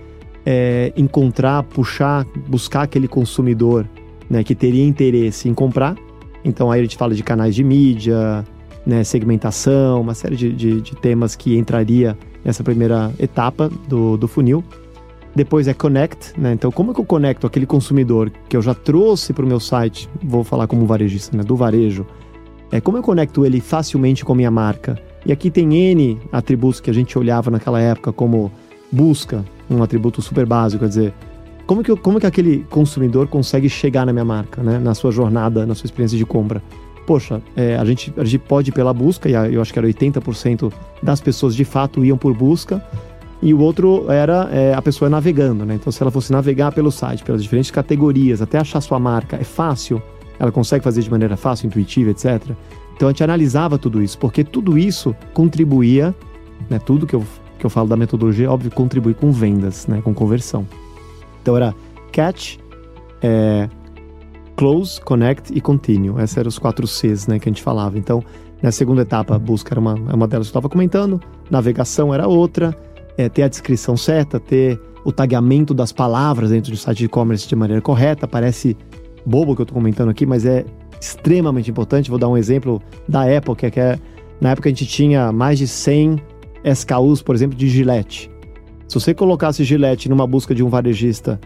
é 0.46 0.94
encontrar, 0.96 1.64
puxar, 1.64 2.26
buscar 2.48 2.84
aquele 2.84 3.08
consumidor 3.08 3.88
né, 4.30 4.44
que 4.44 4.56
teria 4.56 4.86
interesse 4.86 5.50
em 5.50 5.54
comprar 5.54 5.96
então 6.44 6.70
aí 6.70 6.80
a 6.80 6.84
gente 6.84 6.98
fala 6.98 7.14
de 7.14 7.24
canais 7.24 7.56
de 7.56 7.64
mídia, 7.64 8.44
né, 8.86 9.04
segmentação, 9.04 10.02
uma 10.02 10.14
série 10.14 10.36
de, 10.36 10.52
de, 10.52 10.82
de, 10.82 10.96
temas 10.96 11.36
que 11.36 11.58
entraria 11.58 12.18
nessa 12.44 12.64
primeira 12.64 13.12
etapa 13.18 13.70
do, 13.88 14.18
do 14.18 14.28
funil. 14.28 14.64
Depois 15.36 15.68
é 15.68 15.74
connect, 15.74 16.40
né? 16.40 16.54
Então 16.54 16.72
como 16.72 16.92
é 16.92 16.94
que 16.94 17.02
eu 17.02 17.06
conecto 17.06 17.48
aquele 17.48 17.66
consumidor 17.66 18.32
que 18.48 18.56
eu 18.56 18.62
já 18.62 18.74
trouxe 18.74 19.34
para 19.34 19.44
o 19.44 19.48
meu 19.48 19.60
site, 19.60 20.10
vou 20.22 20.44
falar 20.44 20.68
como 20.68 20.86
varejista, 20.86 21.36
né, 21.36 21.44
do 21.44 21.56
varejo, 21.56 22.06
É, 22.72 22.82
como 22.82 22.98
eu 22.98 23.04
conecto 23.04 23.46
ele 23.46 23.62
facilmente 23.62 24.26
com 24.26 24.34
a 24.34 24.36
minha 24.36 24.50
marca? 24.50 25.00
E 25.24 25.32
aqui 25.32 25.52
tem 25.52 25.76
N 25.76 26.20
atributos 26.32 26.82
que 26.82 26.90
a 26.90 26.94
gente 26.94 27.18
olhava 27.20 27.52
naquela 27.52 27.80
época, 27.80 28.12
como 28.12 28.52
busca, 28.92 29.46
um 29.70 29.84
atributo 29.84 30.24
super 30.24 30.46
básico, 30.46 30.84
quer 30.84 30.90
dizer, 30.90 31.14
como 31.66 31.84
que, 31.84 31.96
como 31.96 32.20
que 32.20 32.26
aquele 32.26 32.66
consumidor 32.70 33.28
consegue 33.28 33.70
chegar 33.70 34.06
na 34.06 34.12
minha 34.12 34.26
marca, 34.26 34.62
né? 34.62 34.80
na 34.80 34.94
sua 34.94 35.12
jornada, 35.12 35.66
na 35.66 35.76
sua 35.76 35.88
experiência 35.88 36.18
de 36.18 36.26
compra? 36.26 36.62
Poxa, 37.08 37.42
é, 37.56 37.76
a, 37.76 37.86
gente, 37.86 38.14
a 38.18 38.24
gente 38.24 38.40
pode 38.40 38.70
ir 38.70 38.74
pela 38.74 38.94
busca, 38.94 39.30
e 39.30 39.34
eu 39.34 39.62
acho 39.62 39.72
que 39.72 39.80
era 39.80 39.88
80% 39.88 40.72
das 41.02 41.20
pessoas 41.20 41.56
de 41.56 41.66
fato 41.66 42.04
iam 42.04 42.18
por 42.18 42.34
busca, 42.34 42.84
e 43.44 43.54
o 43.54 43.60
outro 43.60 44.10
era 44.10 44.50
é, 44.54 44.74
a 44.74 44.82
pessoa 44.82 45.10
navegando, 45.10 45.66
né? 45.66 45.76
Então, 45.76 45.92
se 45.92 46.02
ela 46.02 46.10
fosse 46.10 46.32
navegar 46.32 46.72
pelo 46.72 46.90
site, 46.90 47.26
pelas 47.26 47.44
diferentes 47.44 47.70
categorias, 47.70 48.42
até 48.42 48.58
achar 48.58 48.80
sua 48.80 48.98
marca, 48.98 49.36
é 49.36 49.44
fácil, 49.44 50.02
ela 50.40 50.50
consegue 50.50 50.82
fazer 50.82 51.02
de 51.02 51.12
maneira 51.12 51.36
fácil, 51.36 51.68
intuitiva, 51.68 52.12
etc. 52.12 52.52
Então, 52.96 53.10
a 53.10 53.12
gente 53.12 53.22
analisava 53.22 53.78
tudo 53.78 54.02
isso, 54.02 54.18
porque 54.18 54.46
tudo 54.46 54.78
isso 54.78 55.14
contribuía, 55.34 56.16
né? 56.70 56.80
Tudo 56.80 57.06
que 57.06 57.14
eu, 57.14 57.22
que 57.60 57.66
eu 57.66 57.70
falo 57.70 57.90
da 57.90 57.98
metodologia, 57.98 58.50
óbvio, 58.50 58.72
contribui 58.72 59.14
com 59.14 59.30
vendas, 59.30 59.88
né? 59.88 60.02
Com 60.02 60.14
conversão. 60.14 60.66
Então, 61.42 61.58
era 61.58 61.76
catch, 62.14 62.56
é, 63.22 63.68
close, 64.56 65.02
connect 65.02 65.52
e 65.54 65.60
continue. 65.60 66.24
Esses 66.24 66.38
eram 66.38 66.48
os 66.48 66.58
quatro 66.58 66.88
Cs, 66.88 67.28
né? 67.28 67.40
Que 67.40 67.50
a 67.50 67.52
gente 67.52 67.62
falava. 67.62 67.98
Então, 67.98 68.24
na 68.62 68.72
segunda 68.72 69.02
etapa, 69.02 69.38
busca 69.38 69.74
era 69.74 69.82
uma, 69.82 69.96
uma 69.96 70.28
delas 70.30 70.48
que 70.48 70.56
eu 70.56 70.60
estava 70.60 70.70
comentando, 70.70 71.20
navegação 71.52 72.14
era 72.14 72.26
outra, 72.26 72.74
é, 73.18 73.30
ter 73.30 73.44
a 73.44 73.48
descrição 73.48 73.96
certa, 73.96 74.40
ter 74.40 74.80
o 75.04 75.12
tagamento 75.12 75.74
das 75.74 75.92
palavras 75.92 76.52
dentro 76.52 76.72
do 76.72 76.78
site 76.78 77.00
de 77.00 77.06
e-commerce 77.06 77.48
de 77.48 77.56
maneira 77.56 77.82
correta. 77.82 78.28
Parece 78.28 78.78
bobo 79.26 79.56
que 79.56 79.62
eu 79.62 79.64
estou 79.64 79.76
comentando 79.76 80.10
aqui, 80.10 80.26
mas 80.26 80.46
é 80.46 80.66
extremamente 81.00 81.70
importante. 81.70 82.10
Vou 82.10 82.20
dar 82.20 82.30
um 82.30 82.38
exemplo 82.38 82.82
da 83.08 83.26
época, 83.26 83.70
que 83.70 83.80
é 83.80 84.00
na 84.40 84.52
época 84.52 84.70
a 84.70 84.72
gente 84.72 84.86
tinha 84.86 85.32
mais 85.32 85.60
de 85.60 85.68
100 85.68 86.22
SKUs, 86.64 87.22
por 87.22 87.36
exemplo, 87.36 87.58
de 87.58 87.68
Gillette. 87.68 88.32
Se 88.88 88.96
você 88.96 89.14
colocasse 89.14 89.64
Gillette 89.64 90.10
numa 90.10 90.28
busca 90.28 90.54
de 90.54 90.64
um 90.64 90.70
varejista 90.70 91.40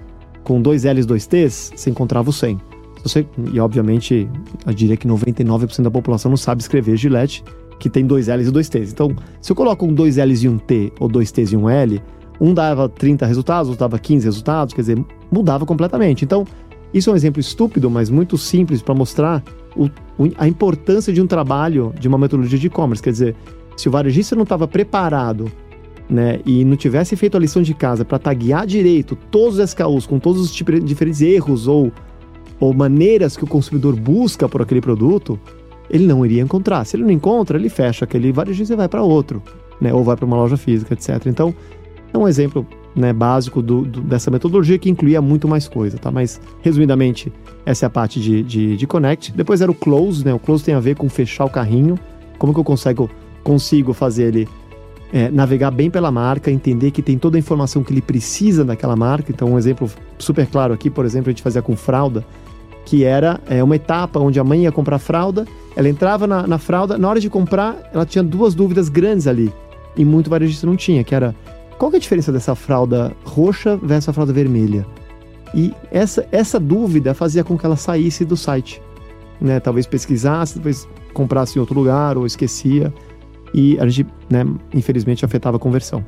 com 0.43 0.61
dois 0.61 0.83
L's 0.83 1.05
dois 1.05 1.25
T's, 1.25 1.71
você 1.75 1.89
encontrava 1.89 2.29
o 2.29 2.33
100. 2.33 2.59
Você, 3.03 3.25
e 3.53 3.59
obviamente, 3.59 4.29
eu 4.65 4.73
diria 4.73 4.97
que 4.97 5.07
99% 5.07 5.81
da 5.81 5.91
população 5.91 6.29
não 6.29 6.37
sabe 6.37 6.61
escrever 6.61 6.97
Gillette, 6.97 7.43
que 7.79 7.89
tem 7.89 8.05
dois 8.05 8.27
L's 8.27 8.47
e 8.47 8.51
dois 8.51 8.69
T's. 8.69 8.91
Então, 8.91 9.15
se 9.41 9.51
eu 9.51 9.55
coloco 9.55 9.85
um 9.85 9.93
dois 9.93 10.17
L's 10.17 10.43
e 10.43 10.49
um 10.49 10.57
T, 10.57 10.91
ou 10.99 11.07
dois 11.07 11.31
T's 11.31 11.51
e 11.51 11.57
um 11.57 11.69
L, 11.69 12.01
um 12.39 12.53
dava 12.53 12.87
30 12.87 13.25
resultados, 13.25 13.69
outro 13.69 13.79
dava 13.79 13.99
15 13.99 14.25
resultados, 14.25 14.73
quer 14.73 14.81
dizer, 14.81 15.05
mudava 15.31 15.65
completamente. 15.65 16.23
Então, 16.23 16.45
isso 16.93 17.09
é 17.09 17.13
um 17.13 17.15
exemplo 17.15 17.39
estúpido, 17.39 17.89
mas 17.89 18.09
muito 18.09 18.37
simples 18.37 18.81
para 18.81 18.95
mostrar 18.95 19.43
o, 19.75 19.89
a 20.37 20.47
importância 20.47 21.11
de 21.11 21.21
um 21.21 21.27
trabalho, 21.27 21.93
de 21.99 22.07
uma 22.07 22.17
metodologia 22.17 22.57
de 22.57 22.67
e-commerce. 22.67 23.03
Quer 23.03 23.11
dizer, 23.11 23.35
se 23.75 23.87
o 23.87 23.91
varejista 23.91 24.35
não 24.35 24.43
estava 24.43 24.67
preparado 24.67 25.51
né, 26.09 26.39
e 26.45 26.63
não 26.63 26.75
tivesse 26.75 27.15
feito 27.15 27.35
a 27.35 27.39
lição 27.39 27.61
de 27.61 27.73
casa 27.73 28.05
para 28.05 28.17
taguear 28.17 28.65
direito 28.65 29.17
todos 29.29 29.59
os 29.59 29.69
SKUs 29.69 30.05
com 30.05 30.19
todos 30.19 30.41
os 30.41 30.51
diferentes 30.53 31.21
erros 31.21 31.67
ou, 31.67 31.91
ou 32.59 32.73
maneiras 32.73 33.35
que 33.35 33.43
o 33.43 33.47
consumidor 33.47 33.95
busca 33.95 34.47
por 34.47 34.61
aquele 34.61 34.81
produto, 34.81 35.39
ele 35.89 36.05
não 36.05 36.25
iria 36.25 36.41
encontrar. 36.41 36.85
Se 36.85 36.95
ele 36.95 37.03
não 37.03 37.11
encontra, 37.11 37.57
ele 37.57 37.69
fecha 37.69 38.05
aquele 38.05 38.31
varejista 38.31 38.73
e 38.73 38.77
vai 38.77 38.87
para 38.87 39.03
outro, 39.03 39.41
né, 39.79 39.93
ou 39.93 40.03
vai 40.03 40.15
para 40.15 40.25
uma 40.25 40.35
loja 40.35 40.57
física, 40.57 40.93
etc. 40.93 41.25
Então, 41.27 41.53
é 42.13 42.17
um 42.17 42.27
exemplo 42.27 42.65
né, 42.95 43.13
básico 43.13 43.61
do, 43.61 43.83
do, 43.83 44.01
dessa 44.01 44.31
metodologia 44.31 44.77
que 44.79 44.89
incluía 44.89 45.21
muito 45.21 45.47
mais 45.47 45.67
coisa, 45.67 45.97
tá? 45.97 46.09
Mas, 46.09 46.41
resumidamente, 46.61 47.31
essa 47.65 47.85
é 47.85 47.87
a 47.87 47.89
parte 47.89 48.19
de, 48.19 48.41
de, 48.41 48.75
de, 48.75 48.87
Connect. 48.87 49.31
Depois 49.33 49.61
era 49.61 49.69
o 49.69 49.75
Close, 49.75 50.25
né? 50.25 50.33
O 50.33 50.39
Close 50.39 50.63
tem 50.63 50.73
a 50.73 50.79
ver 50.79 50.95
com 50.95 51.07
fechar 51.07 51.45
o 51.45 51.49
carrinho. 51.49 51.97
Como 52.39 52.53
que 52.53 52.59
eu 52.59 52.63
consigo, 52.63 53.09
consigo 53.43 53.93
fazer 53.93 54.23
ele 54.23 54.49
é, 55.13 55.29
navegar 55.29 55.71
bem 55.71 55.89
pela 55.89 56.11
marca, 56.11 56.51
entender 56.51 56.91
que 56.91 57.01
tem 57.01 57.17
toda 57.17 57.37
a 57.37 57.39
informação 57.39 57.83
que 57.83 57.93
ele 57.93 58.01
precisa 58.01 58.65
daquela 58.65 58.95
marca. 58.95 59.31
Então, 59.31 59.53
um 59.53 59.57
exemplo 59.57 59.89
super 60.17 60.47
claro 60.47 60.73
aqui, 60.73 60.89
por 60.89 61.05
exemplo, 61.05 61.29
a 61.29 61.31
gente 61.31 61.43
fazia 61.43 61.61
com 61.61 61.75
fralda, 61.75 62.25
que 62.87 63.03
era 63.03 63.41
é, 63.49 63.61
uma 63.61 63.75
etapa 63.75 64.17
onde 64.17 64.39
a 64.39 64.45
mãe 64.45 64.63
ia 64.63 64.71
comprar 64.71 64.97
fralda, 64.97 65.45
ela 65.75 65.89
entrava 65.89 66.25
na, 66.25 66.47
na 66.47 66.57
fralda, 66.57 66.97
na 66.97 67.09
hora 67.09 67.19
de 67.19 67.29
comprar, 67.29 67.75
ela 67.93 68.05
tinha 68.05 68.23
duas 68.23 68.55
dúvidas 68.55 68.87
grandes 68.87 69.27
ali. 69.27 69.53
E 69.97 70.05
muito 70.05 70.29
varejista 70.29 70.65
não 70.65 70.77
tinha, 70.77 71.03
que 71.03 71.13
era 71.13 71.35
qual 71.77 71.91
é 71.91 71.97
a 71.97 71.99
diferença 71.99 72.31
dessa 72.31 72.55
fralda 72.55 73.13
roxa 73.25 73.75
versus 73.75 74.07
a 74.07 74.13
fralda 74.13 74.31
vermelha? 74.31 74.87
E 75.53 75.73
essa, 75.91 76.25
essa 76.31 76.57
dúvida 76.61 77.13
fazia 77.13 77.43
com 77.43 77.57
que 77.57 77.65
ela 77.65 77.75
saísse 77.75 78.23
do 78.23 78.37
site. 78.37 78.81
Né? 79.41 79.59
Talvez 79.59 79.85
pesquisasse, 79.85 80.55
depois 80.55 80.87
comprasse 81.13 81.57
em 81.57 81.59
outro 81.59 81.75
lugar 81.75 82.17
ou 82.17 82.25
esquecia. 82.25 82.93
E 83.53 83.77
a 83.81 83.87
gente, 83.87 84.09
né, 84.29 84.45
infelizmente, 84.73 85.25
afetava 85.25 85.57
a 85.57 85.59
conversão. 85.59 86.05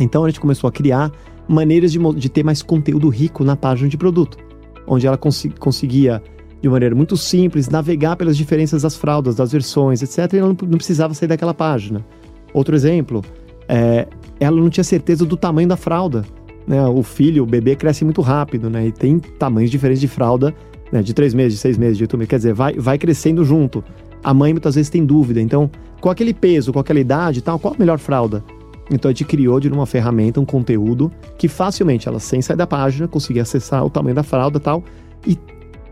Então 0.00 0.24
a 0.24 0.30
gente 0.30 0.40
começou 0.40 0.66
a 0.66 0.72
criar 0.72 1.12
maneiras 1.46 1.92
de, 1.92 1.98
de 2.14 2.28
ter 2.30 2.42
mais 2.42 2.62
conteúdo 2.62 3.10
rico 3.10 3.44
na 3.44 3.54
página 3.54 3.86
de 3.86 3.98
produto, 3.98 4.38
onde 4.86 5.06
ela 5.06 5.16
cons 5.16 5.46
conseguia, 5.58 6.22
de 6.60 6.68
maneira 6.68 6.94
muito 6.94 7.16
simples, 7.16 7.68
navegar 7.68 8.16
pelas 8.16 8.36
diferenças 8.36 8.82
das 8.82 8.96
fraldas, 8.96 9.36
das 9.36 9.52
versões, 9.52 10.02
etc. 10.02 10.32
E 10.32 10.38
ela 10.38 10.48
não, 10.48 10.56
não 10.68 10.78
precisava 10.78 11.14
sair 11.14 11.28
daquela 11.28 11.54
página. 11.54 12.04
Outro 12.52 12.74
exemplo, 12.74 13.22
é, 13.68 14.06
ela 14.40 14.56
não 14.56 14.70
tinha 14.70 14.84
certeza 14.84 15.24
do 15.24 15.36
tamanho 15.36 15.68
da 15.68 15.76
fralda. 15.76 16.24
Né? 16.66 16.84
O 16.86 17.02
filho, 17.02 17.42
o 17.44 17.46
bebê 17.46 17.76
cresce 17.76 18.04
muito 18.04 18.20
rápido, 18.20 18.68
né? 18.68 18.88
E 18.88 18.92
tem 18.92 19.18
tamanhos 19.18 19.70
diferentes 19.70 20.00
de 20.00 20.08
fralda, 20.08 20.54
né? 20.90 21.02
De 21.02 21.14
três 21.14 21.32
meses, 21.32 21.54
de 21.54 21.58
seis 21.60 21.78
meses, 21.78 21.96
de 21.96 22.04
oito 22.04 22.16
meses. 22.16 22.28
Quer 22.28 22.36
dizer, 22.36 22.54
vai, 22.54 22.74
vai 22.74 22.98
crescendo 22.98 23.44
junto. 23.44 23.84
A 24.24 24.34
mãe 24.34 24.52
muitas 24.52 24.74
vezes 24.74 24.90
tem 24.90 25.04
dúvida. 25.04 25.40
Então, 25.40 25.70
com 26.00 26.10
aquele 26.10 26.34
peso, 26.34 26.72
com 26.72 26.80
aquela 26.80 26.98
idade 26.98 27.38
e 27.38 27.42
tal, 27.42 27.58
qual 27.58 27.74
a 27.74 27.78
melhor 27.78 27.98
fralda? 27.98 28.42
Então 28.90 29.08
a 29.08 29.12
gente 29.12 29.24
criou 29.24 29.58
de 29.58 29.68
uma 29.68 29.86
ferramenta 29.86 30.40
um 30.40 30.44
conteúdo 30.44 31.10
que 31.36 31.48
facilmente 31.48 32.08
ela, 32.08 32.20
sem 32.20 32.40
sair 32.40 32.56
da 32.56 32.66
página, 32.66 33.08
conseguia 33.08 33.42
acessar 33.42 33.84
o 33.84 33.90
tamanho 33.90 34.14
da 34.14 34.22
fralda 34.22 34.60
tal. 34.60 34.82
E 35.26 35.38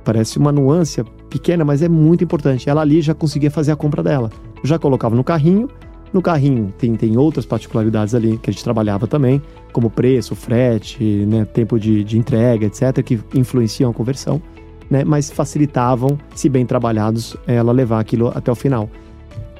parece 0.05 0.39
uma 0.39 0.53
nuance 0.53 1.03
pequena, 1.29 1.65
mas 1.65 1.83
é 1.83 1.89
muito 1.89 2.23
importante. 2.23 2.71
Ela 2.71 2.83
ali 2.83 3.01
já 3.01 3.15
conseguia 3.15 3.51
fazer 3.51 3.73
a 3.73 3.77
compra 3.77 4.03
dela. 4.03 4.31
Já 4.63 4.79
colocava 4.79 5.17
no 5.17 5.25
carrinho 5.25 5.69
no 6.15 6.23
carrinho 6.23 6.73
tem, 6.79 6.95
tem 6.95 7.17
outras 7.17 7.45
particularidades 7.45 8.15
ali 8.15 8.39
que 8.39 8.49
a 8.49 8.53
gente 8.53 8.63
trabalhava 8.63 9.05
também, 9.05 9.43
como 9.73 9.91
preço, 9.91 10.37
frete, 10.37 11.03
né, 11.03 11.45
tempo 11.45 11.77
de, 11.77 12.05
de 12.05 12.17
entrega, 12.17 12.67
etc., 12.67 13.03
que 13.03 13.19
influenciam 13.35 13.91
a 13.91 13.93
conversão, 13.93 14.41
né, 14.89 15.03
mas 15.03 15.29
facilitavam, 15.29 16.17
se 16.33 16.49
bem 16.49 16.65
trabalhados, 16.65 17.37
ela 17.49 17.73
levar 17.73 17.99
aquilo 17.99 18.29
até 18.33 18.53
o 18.53 18.55
final. 18.55 18.89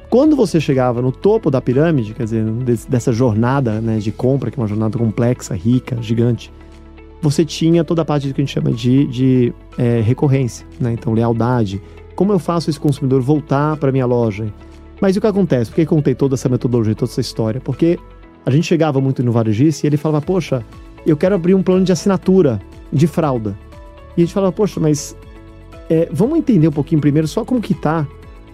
Quando 0.09 0.35
você 0.35 0.59
chegava 0.59 1.01
no 1.01 1.11
topo 1.11 1.49
da 1.49 1.59
pirâmide, 1.59 2.13
quer 2.13 2.23
dizer, 2.23 2.45
dessa 2.87 3.11
jornada 3.11 3.81
né, 3.81 3.97
de 3.97 4.11
compra, 4.11 4.51
que 4.51 4.59
é 4.59 4.61
uma 4.61 4.67
jornada 4.67 4.97
complexa, 4.97 5.55
rica, 5.55 5.97
gigante, 6.01 6.51
você 7.21 7.43
tinha 7.43 7.83
toda 7.83 8.03
a 8.03 8.05
parte 8.05 8.31
que 8.33 8.41
a 8.41 8.45
gente 8.45 8.53
chama 8.53 8.71
de, 8.71 9.07
de 9.07 9.53
é, 9.77 9.99
recorrência, 10.01 10.65
né? 10.79 10.93
então 10.93 11.13
lealdade. 11.13 11.81
Como 12.15 12.31
eu 12.31 12.39
faço 12.39 12.69
esse 12.69 12.79
consumidor 12.79 13.21
voltar 13.21 13.77
para 13.77 13.91
minha 13.91 14.05
loja? 14.05 14.45
Mas 15.01 15.17
o 15.17 15.21
que 15.21 15.27
acontece? 15.27 15.71
Por 15.71 15.75
que 15.75 15.85
contei 15.85 16.15
toda 16.15 16.35
essa 16.35 16.47
metodologia, 16.47 16.95
toda 16.95 17.11
essa 17.11 17.21
história? 17.21 17.59
Porque 17.59 17.99
a 18.45 18.51
gente 18.51 18.65
chegava 18.65 19.01
muito 19.01 19.23
no 19.23 19.31
varejista 19.31 19.85
e 19.85 19.89
ele 19.89 19.97
falava, 19.97 20.23
poxa, 20.23 20.63
eu 21.05 21.17
quero 21.17 21.35
abrir 21.35 21.55
um 21.55 21.63
plano 21.63 21.83
de 21.83 21.91
assinatura 21.91 22.61
de 22.93 23.07
fralda. 23.07 23.57
E 24.15 24.21
a 24.21 24.25
gente 24.25 24.33
falava, 24.33 24.53
poxa, 24.53 24.79
mas 24.79 25.15
é, 25.89 26.07
vamos 26.11 26.37
entender 26.37 26.67
um 26.67 26.71
pouquinho 26.71 27.01
primeiro 27.01 27.27
só 27.27 27.43
como 27.43 27.59
que 27.59 27.73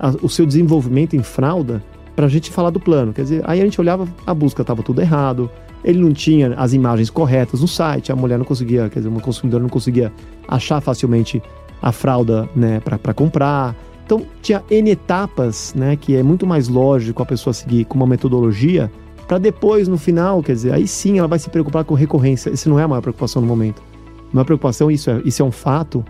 está 0.01 0.25
o 0.25 0.29
seu 0.29 0.45
desenvolvimento 0.45 1.15
em 1.15 1.23
fralda 1.23 1.83
para 2.15 2.25
a 2.25 2.29
gente 2.29 2.49
falar 2.49 2.69
do 2.69 2.79
plano. 2.79 3.13
Quer 3.13 3.21
dizer, 3.21 3.43
aí 3.45 3.61
a 3.61 3.63
gente 3.63 3.79
olhava, 3.79 4.07
a 4.25 4.33
busca 4.33 4.61
estava 4.61 4.81
tudo 4.83 5.01
errado, 5.01 5.49
ele 5.83 5.99
não 5.99 6.13
tinha 6.13 6.53
as 6.55 6.73
imagens 6.73 7.09
corretas 7.09 7.61
no 7.61 7.67
site, 7.67 8.11
a 8.11 8.15
mulher 8.15 8.37
não 8.37 8.45
conseguia, 8.45 8.89
quer 8.89 8.99
dizer, 8.99 9.09
uma 9.09 9.21
consumidora 9.21 9.61
não 9.61 9.69
conseguia 9.69 10.11
achar 10.47 10.81
facilmente 10.81 11.41
a 11.81 11.91
fralda 11.91 12.49
né, 12.55 12.79
para 12.79 13.13
comprar. 13.13 13.75
Então, 14.05 14.23
tinha 14.41 14.61
N 14.69 14.91
etapas, 14.91 15.73
né, 15.75 15.95
que 15.95 16.15
é 16.15 16.23
muito 16.23 16.45
mais 16.45 16.67
lógico 16.67 17.23
a 17.23 17.25
pessoa 17.25 17.53
seguir 17.53 17.85
com 17.85 17.95
uma 17.95 18.07
metodologia, 18.07 18.91
para 19.27 19.37
depois, 19.37 19.87
no 19.87 19.97
final, 19.97 20.43
quer 20.43 20.51
dizer, 20.51 20.73
aí 20.73 20.85
sim 20.85 21.17
ela 21.17 21.27
vai 21.27 21.39
se 21.39 21.49
preocupar 21.49 21.85
com 21.85 21.93
recorrência. 21.93 22.49
Isso 22.49 22.69
não 22.69 22.77
é 22.77 22.83
a 22.83 22.87
maior 22.87 23.01
preocupação 23.01 23.41
no 23.41 23.47
momento. 23.47 23.81
A 24.29 24.35
maior 24.35 24.43
preocupação, 24.43 24.91
isso 24.91 25.09
é, 25.09 25.21
isso 25.23 25.41
é 25.41 25.45
um 25.45 25.51
fato, 25.51 26.03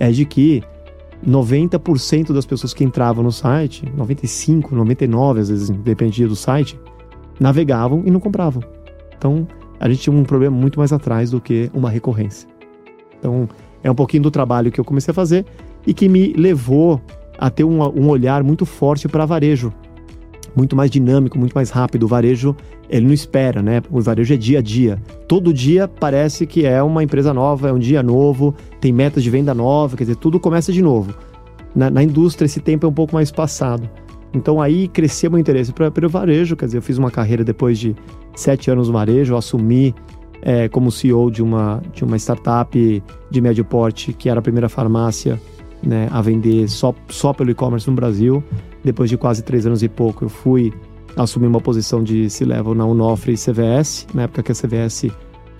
é 0.00 0.10
de 0.10 0.24
que 0.24 0.60
90% 1.26 2.32
das 2.32 2.46
pessoas 2.46 2.74
que 2.74 2.84
entravam 2.84 3.24
no 3.24 3.32
site, 3.32 3.84
95, 3.96 4.74
99 4.74 5.40
às 5.40 5.48
vezes, 5.48 5.70
dependia 5.70 6.28
do 6.28 6.36
site, 6.36 6.78
navegavam 7.40 8.02
e 8.04 8.10
não 8.10 8.20
compravam. 8.20 8.62
Então, 9.16 9.46
a 9.80 9.88
gente 9.88 10.02
tinha 10.02 10.14
um 10.14 10.24
problema 10.24 10.56
muito 10.56 10.78
mais 10.78 10.92
atrás 10.92 11.30
do 11.30 11.40
que 11.40 11.70
uma 11.74 11.90
recorrência. 11.90 12.48
Então, 13.18 13.48
é 13.82 13.90
um 13.90 13.94
pouquinho 13.94 14.22
do 14.22 14.30
trabalho 14.30 14.70
que 14.70 14.80
eu 14.80 14.84
comecei 14.84 15.12
a 15.12 15.14
fazer 15.14 15.46
e 15.86 15.94
que 15.94 16.08
me 16.08 16.32
levou 16.34 17.00
a 17.38 17.50
ter 17.50 17.64
um, 17.64 17.82
um 17.82 18.08
olhar 18.08 18.42
muito 18.42 18.64
forte 18.64 19.08
para 19.08 19.26
varejo, 19.26 19.72
muito 20.54 20.76
mais 20.76 20.90
dinâmico, 20.90 21.38
muito 21.38 21.52
mais 21.52 21.70
rápido. 21.70 22.04
O 22.04 22.08
varejo, 22.08 22.54
ele 22.88 23.06
não 23.06 23.12
espera, 23.12 23.62
né? 23.62 23.82
O 23.90 24.00
varejo 24.00 24.34
é 24.34 24.36
dia 24.36 24.58
a 24.58 24.62
dia. 24.62 25.00
Todo 25.26 25.52
dia 25.52 25.88
parece 25.88 26.46
que 26.46 26.64
é 26.64 26.82
uma 26.82 27.02
empresa 27.02 27.32
nova, 27.34 27.68
é 27.68 27.72
um 27.72 27.78
dia 27.78 28.02
novo, 28.02 28.54
tem 28.80 28.92
metas 28.92 29.22
de 29.22 29.30
venda 29.30 29.54
nova, 29.54 29.96
quer 29.96 30.04
dizer, 30.04 30.16
tudo 30.16 30.38
começa 30.38 30.72
de 30.72 30.82
novo. 30.82 31.14
na, 31.74 31.90
na, 31.90 32.02
indústria 32.02 32.46
esse 32.46 32.60
tempo 32.60 32.86
é 32.86 32.88
um 32.88 32.92
pouco 32.92 33.14
mais 33.14 33.30
passado. 33.30 33.88
Então 34.32 34.60
aí 34.60 34.88
cresceu 34.88 35.30
meu 35.30 35.38
interesse 35.38 35.72
para 35.72 36.06
o 36.06 36.08
varejo, 36.08 36.56
quer 36.56 36.66
dizer, 36.66 36.78
eu 36.78 36.82
fiz 36.82 36.98
uma 36.98 37.10
carreira 37.10 37.44
depois 37.44 37.78
de 37.78 37.94
sete 38.34 38.70
anos 38.70 38.88
no 38.88 38.94
varejo, 38.94 39.32
eu 39.32 39.38
assumi 39.38 39.94
é, 40.42 40.68
como 40.68 40.90
CEO 40.90 41.30
de 41.30 41.42
uma, 41.42 41.80
de 41.92 42.04
uma 42.04 42.16
startup 42.16 43.02
de 43.30 43.40
médio 43.40 43.64
porte, 43.64 44.12
que 44.12 44.28
era 44.28 44.40
a 44.40 44.42
primeira 44.42 44.68
farmácia 44.68 45.40
né, 45.82 46.08
a 46.10 46.20
vender 46.20 46.68
só, 46.68 46.94
só 47.08 47.32
pelo 47.32 47.50
e-commerce 47.50 47.88
no 47.88 47.94
Brasil. 47.94 48.42
Depois 48.84 49.08
de 49.08 49.16
quase 49.16 49.42
três 49.42 49.66
anos 49.66 49.82
e 49.82 49.88
pouco, 49.88 50.26
eu 50.26 50.28
fui 50.28 50.72
assumir 51.16 51.46
uma 51.46 51.60
posição 51.60 52.02
de 52.02 52.28
C-Level 52.28 52.74
na 52.74 52.84
Unofre 52.84 53.34
CVS, 53.34 54.06
na 54.12 54.22
época 54.22 54.42
que 54.42 54.52
a 54.52 54.54
CVS, 54.54 55.06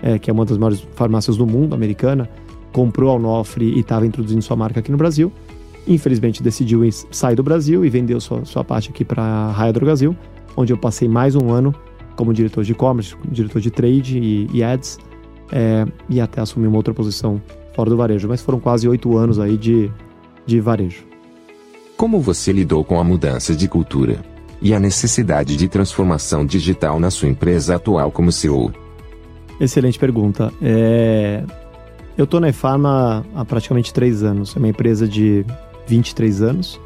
é, 0.03 0.19
que 0.19 0.29
é 0.29 0.33
uma 0.33 0.45
das 0.45 0.59
maiores 0.59 0.87
farmácias 0.95 1.37
do 1.37 1.47
mundo, 1.47 1.75
americana, 1.75 2.29
comprou 2.73 3.11
a 3.11 3.15
Unofre 3.15 3.65
e 3.65 3.81
estava 3.81 4.07
introduzindo 4.07 4.43
sua 4.43 4.57
marca 4.57 4.81
aqui 4.81 4.91
no 4.91 4.99
Brasil. 4.99 5.33
Infelizmente 5.87 6.43
decidiu 6.43 6.81
sair 7.11 7.37
do 7.37 7.43
Brasil 7.43 7.85
e 7.85 7.89
vendeu 7.89 8.21
sua, 8.21 8.45
sua 8.45 8.65
parte 8.65 8.91
aqui 8.91 9.05
para 9.05 9.23
a 9.23 9.53
Raia 9.53 9.73
do 9.73 9.81
Brasil, 9.81 10.17
onde 10.57 10.73
eu 10.73 10.77
passei 10.77 11.09
mais 11.09 11.35
um 11.35 11.51
ano 11.51 11.75
como 12.17 12.33
diretor 12.33 12.63
de 12.63 12.73
e-commerce, 12.73 13.17
diretor 13.31 13.61
de 13.61 13.71
trade 13.71 14.19
e, 14.19 14.49
e 14.53 14.63
ads, 14.63 14.99
é, 15.53 15.87
e 16.09 16.21
até 16.21 16.41
assumir 16.41 16.67
uma 16.67 16.77
outra 16.77 16.93
posição 16.95 17.41
fora 17.75 17.91
do 17.91 17.97
varejo. 17.97 18.29
Mas 18.29 18.43
foram 18.43 18.61
quase 18.61 18.89
oito 18.89 19.17
anos 19.17 19.39
aí 19.39 19.57
de, 19.57 19.91
de 20.47 20.61
varejo. 20.61 21.14
Como 22.05 22.21
você 22.21 22.53
lidou 22.53 22.85
com 22.85 23.01
a 23.01 23.03
mudança 23.03 23.57
de 23.57 23.67
cultura 23.67 24.23
e 24.61 24.75
a 24.75 24.79
necessidade 24.79 25.57
de 25.57 25.67
transformação 25.69 26.45
digital 26.45 27.01
na 27.01 27.11
sua 27.11 27.31
empresa 27.31 27.77
atual 27.77 28.13
como 28.13 28.31
CEO? 28.31 28.71
Excelente 29.59 29.99
pergunta. 29.99 30.53
É... 30.61 31.43
Eu 32.15 32.25
estou 32.25 32.41
na 32.41 32.51
eFarma 32.51 33.25
há 33.35 33.43
praticamente 33.47 33.91
três 33.91 34.23
anos. 34.23 34.55
É 34.55 34.59
uma 34.59 34.69
empresa 34.69 35.09
de 35.09 35.47
23 35.87 36.43
anos 36.43 36.79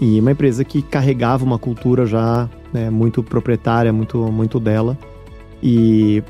e 0.00 0.18
uma 0.18 0.32
empresa 0.32 0.64
que 0.64 0.80
carregava 0.80 1.44
uma 1.44 1.58
cultura 1.58 2.06
já 2.06 2.48
né, 2.72 2.88
muito 2.88 3.22
proprietária, 3.22 3.92
muito, 3.92 4.16
muito 4.32 4.58
dela. 4.58 4.96
E 5.62 6.24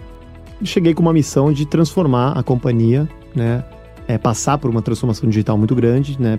cheguei 0.64 0.92
com 0.92 1.02
uma 1.02 1.12
missão 1.12 1.52
de 1.52 1.64
transformar 1.66 2.36
a 2.36 2.42
companhia, 2.42 3.08
né, 3.32 3.62
é, 4.06 4.18
passar 4.18 4.58
por 4.58 4.70
uma 4.70 4.82
transformação 4.82 5.28
digital 5.28 5.56
muito 5.56 5.74
grande, 5.74 6.20
né, 6.20 6.38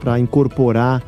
para 0.00 0.18
incorporar 0.18 1.02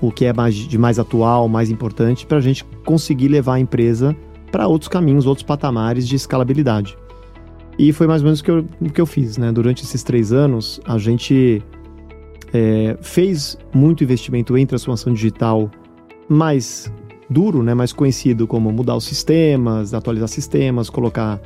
o 0.00 0.10
que 0.10 0.24
é 0.24 0.32
mais, 0.32 0.54
de 0.54 0.78
mais 0.78 0.98
atual, 0.98 1.48
mais 1.48 1.70
importante, 1.70 2.26
para 2.26 2.38
a 2.38 2.40
gente 2.40 2.64
conseguir 2.84 3.28
levar 3.28 3.54
a 3.54 3.60
empresa 3.60 4.16
para 4.50 4.66
outros 4.66 4.88
caminhos, 4.88 5.26
outros 5.26 5.44
patamares 5.44 6.08
de 6.08 6.16
escalabilidade. 6.16 6.96
E 7.78 7.92
foi 7.92 8.06
mais 8.06 8.22
ou 8.22 8.26
menos 8.26 8.40
o 8.40 8.44
que 8.44 8.50
eu, 8.50 8.64
que 8.92 9.00
eu 9.00 9.06
fiz. 9.06 9.38
Né? 9.38 9.52
Durante 9.52 9.84
esses 9.84 10.02
três 10.02 10.32
anos, 10.32 10.80
a 10.84 10.98
gente 10.98 11.62
é, 12.52 12.96
fez 13.00 13.56
muito 13.72 14.02
investimento 14.04 14.56
em 14.56 14.66
transformação 14.66 15.12
digital 15.12 15.70
mais 16.28 16.92
duro, 17.28 17.62
né, 17.62 17.74
mais 17.74 17.92
conhecido 17.92 18.46
como 18.46 18.72
mudar 18.72 18.96
os 18.96 19.04
sistemas, 19.04 19.94
atualizar 19.94 20.28
sistemas, 20.28 20.90
colocar 20.90 21.40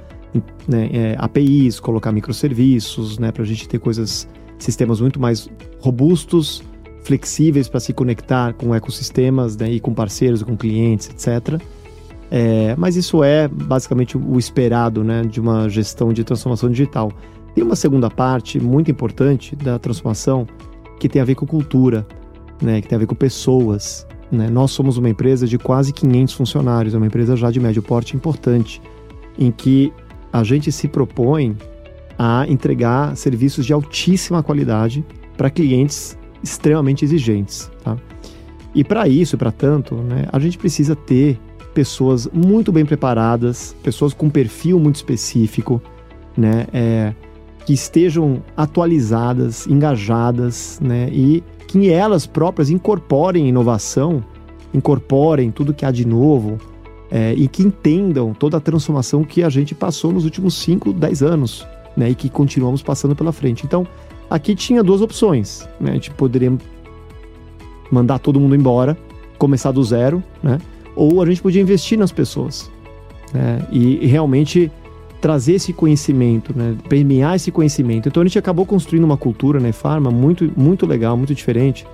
né, 0.68 0.90
é, 0.92 1.16
APIs, 1.18 1.80
colocar 1.80 2.12
microserviços, 2.12 3.18
né, 3.18 3.30
para 3.30 3.42
a 3.42 3.46
gente 3.46 3.68
ter 3.68 3.78
coisas, 3.78 4.28
sistemas 4.58 5.00
muito 5.00 5.20
mais 5.20 5.48
robustos, 5.80 6.62
flexíveis 7.02 7.68
para 7.68 7.80
se 7.80 7.92
conectar 7.92 8.54
com 8.54 8.74
ecossistemas 8.74 9.56
né, 9.56 9.70
e 9.70 9.80
com 9.80 9.92
parceiros, 9.92 10.42
com 10.42 10.56
clientes, 10.56 11.08
etc. 11.10 11.60
É, 12.30 12.74
mas 12.76 12.96
isso 12.96 13.22
é 13.22 13.46
basicamente 13.46 14.16
o 14.16 14.38
esperado 14.38 15.04
né, 15.04 15.22
de 15.22 15.40
uma 15.40 15.68
gestão 15.68 16.12
de 16.12 16.24
transformação 16.24 16.70
digital. 16.70 17.12
Tem 17.54 17.62
uma 17.62 17.76
segunda 17.76 18.10
parte 18.10 18.58
muito 18.58 18.90
importante 18.90 19.54
da 19.54 19.78
transformação 19.78 20.46
que 20.98 21.08
tem 21.08 21.20
a 21.20 21.24
ver 21.24 21.34
com 21.34 21.46
cultura, 21.46 22.06
né, 22.60 22.80
que 22.80 22.88
tem 22.88 22.96
a 22.96 22.98
ver 22.98 23.06
com 23.06 23.14
pessoas. 23.14 24.06
Né? 24.32 24.48
Nós 24.48 24.70
somos 24.70 24.96
uma 24.96 25.08
empresa 25.08 25.46
de 25.46 25.58
quase 25.58 25.92
500 25.92 26.34
funcionários, 26.34 26.94
é 26.94 26.96
uma 26.96 27.06
empresa 27.06 27.36
já 27.36 27.50
de 27.50 27.60
médio 27.60 27.82
porte 27.82 28.16
importante, 28.16 28.80
em 29.38 29.50
que 29.50 29.92
a 30.34 30.42
gente 30.42 30.72
se 30.72 30.88
propõe 30.88 31.56
a 32.18 32.44
entregar 32.48 33.16
serviços 33.16 33.64
de 33.64 33.72
altíssima 33.72 34.42
qualidade 34.42 35.04
para 35.36 35.48
clientes 35.48 36.18
extremamente 36.42 37.04
exigentes. 37.04 37.70
Tá? 37.84 37.96
E 38.74 38.82
para 38.82 39.06
isso, 39.06 39.38
para 39.38 39.52
tanto, 39.52 39.94
né, 39.94 40.26
a 40.32 40.40
gente 40.40 40.58
precisa 40.58 40.96
ter 40.96 41.38
pessoas 41.72 42.28
muito 42.32 42.72
bem 42.72 42.84
preparadas, 42.84 43.76
pessoas 43.80 44.12
com 44.12 44.28
perfil 44.28 44.80
muito 44.80 44.96
específico, 44.96 45.80
né, 46.36 46.66
é, 46.72 47.14
que 47.64 47.72
estejam 47.72 48.42
atualizadas, 48.56 49.68
engajadas, 49.68 50.80
né, 50.82 51.08
e 51.12 51.44
que 51.68 51.88
elas 51.90 52.26
próprias 52.26 52.70
incorporem 52.70 53.48
inovação, 53.48 54.24
incorporem 54.74 55.52
tudo 55.52 55.72
que 55.72 55.86
há 55.86 55.92
de 55.92 56.04
novo, 56.04 56.58
é, 57.14 57.32
e 57.32 57.46
que 57.46 57.62
entendam 57.62 58.34
toda 58.34 58.56
a 58.56 58.60
transformação 58.60 59.22
que 59.22 59.44
a 59.44 59.48
gente 59.48 59.72
passou 59.72 60.12
nos 60.12 60.24
últimos 60.24 60.54
5, 60.54 60.92
10 60.92 61.22
anos, 61.22 61.64
né, 61.96 62.10
e 62.10 62.14
que 62.14 62.28
continuamos 62.28 62.82
passando 62.82 63.14
pela 63.14 63.30
frente. 63.30 63.64
Então, 63.64 63.86
aqui 64.28 64.52
tinha 64.56 64.82
duas 64.82 65.00
opções, 65.00 65.68
né, 65.80 65.92
a 65.92 65.94
gente 65.94 66.10
poderia 66.10 66.52
mandar 67.88 68.18
todo 68.18 68.40
mundo 68.40 68.56
embora, 68.56 68.98
começar 69.38 69.70
do 69.70 69.84
zero, 69.84 70.20
né, 70.42 70.58
ou 70.96 71.22
a 71.22 71.26
gente 71.26 71.40
podia 71.40 71.62
investir 71.62 71.96
nas 71.96 72.10
pessoas, 72.10 72.68
né, 73.32 73.64
e, 73.70 74.04
realmente 74.06 74.68
trazer 75.20 75.54
esse 75.54 75.72
conhecimento, 75.72 76.52
né, 76.54 76.76
premiar 76.88 77.36
esse 77.36 77.52
conhecimento. 77.52 78.08
Então 78.08 78.24
a 78.24 78.26
gente 78.26 78.40
acabou 78.40 78.66
construindo 78.66 79.04
uma 79.04 79.16
cultura 79.16 79.60
na 79.60 79.66
né, 79.68 79.72
Farma 79.72 80.10
muito, 80.10 80.50
muito 80.56 80.84
legal, 80.84 81.16
muito 81.16 81.32
diferente, 81.32 81.86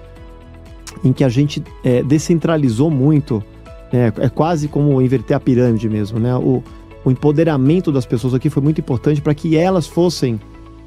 em 1.05 1.13
que 1.13 1.23
a 1.23 1.29
gente 1.29 1.63
é, 1.85 2.03
descentralizou 2.03 2.91
muito 2.91 3.45
é, 3.93 4.13
é 4.25 4.29
quase 4.29 4.69
como 4.69 5.01
inverter 5.01 5.37
a 5.37 5.41
pirâmide 5.41 5.89
mesmo, 5.89 6.19
né? 6.19 6.35
O, 6.37 6.63
o 7.05 7.11
empoderamento 7.11 7.91
das 7.91 8.07
pessoas 8.07 8.35
aqui 8.35 8.51
foi 8.51 8.63
muito 8.63 8.81
importante 8.81 9.21
para 9.21 9.35
que 9.35 9.57
elas 9.57 9.87
fossem 9.87 10.39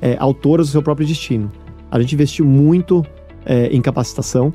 é, 0.01 0.15
autoras 0.19 0.67
do 0.67 0.71
seu 0.71 0.81
próprio 0.81 1.07
destino. 1.07 1.51
A 1.91 1.99
gente 1.99 2.13
investiu 2.13 2.45
muito 2.45 3.05
é, 3.45 3.67
em 3.67 3.81
capacitação, 3.81 4.53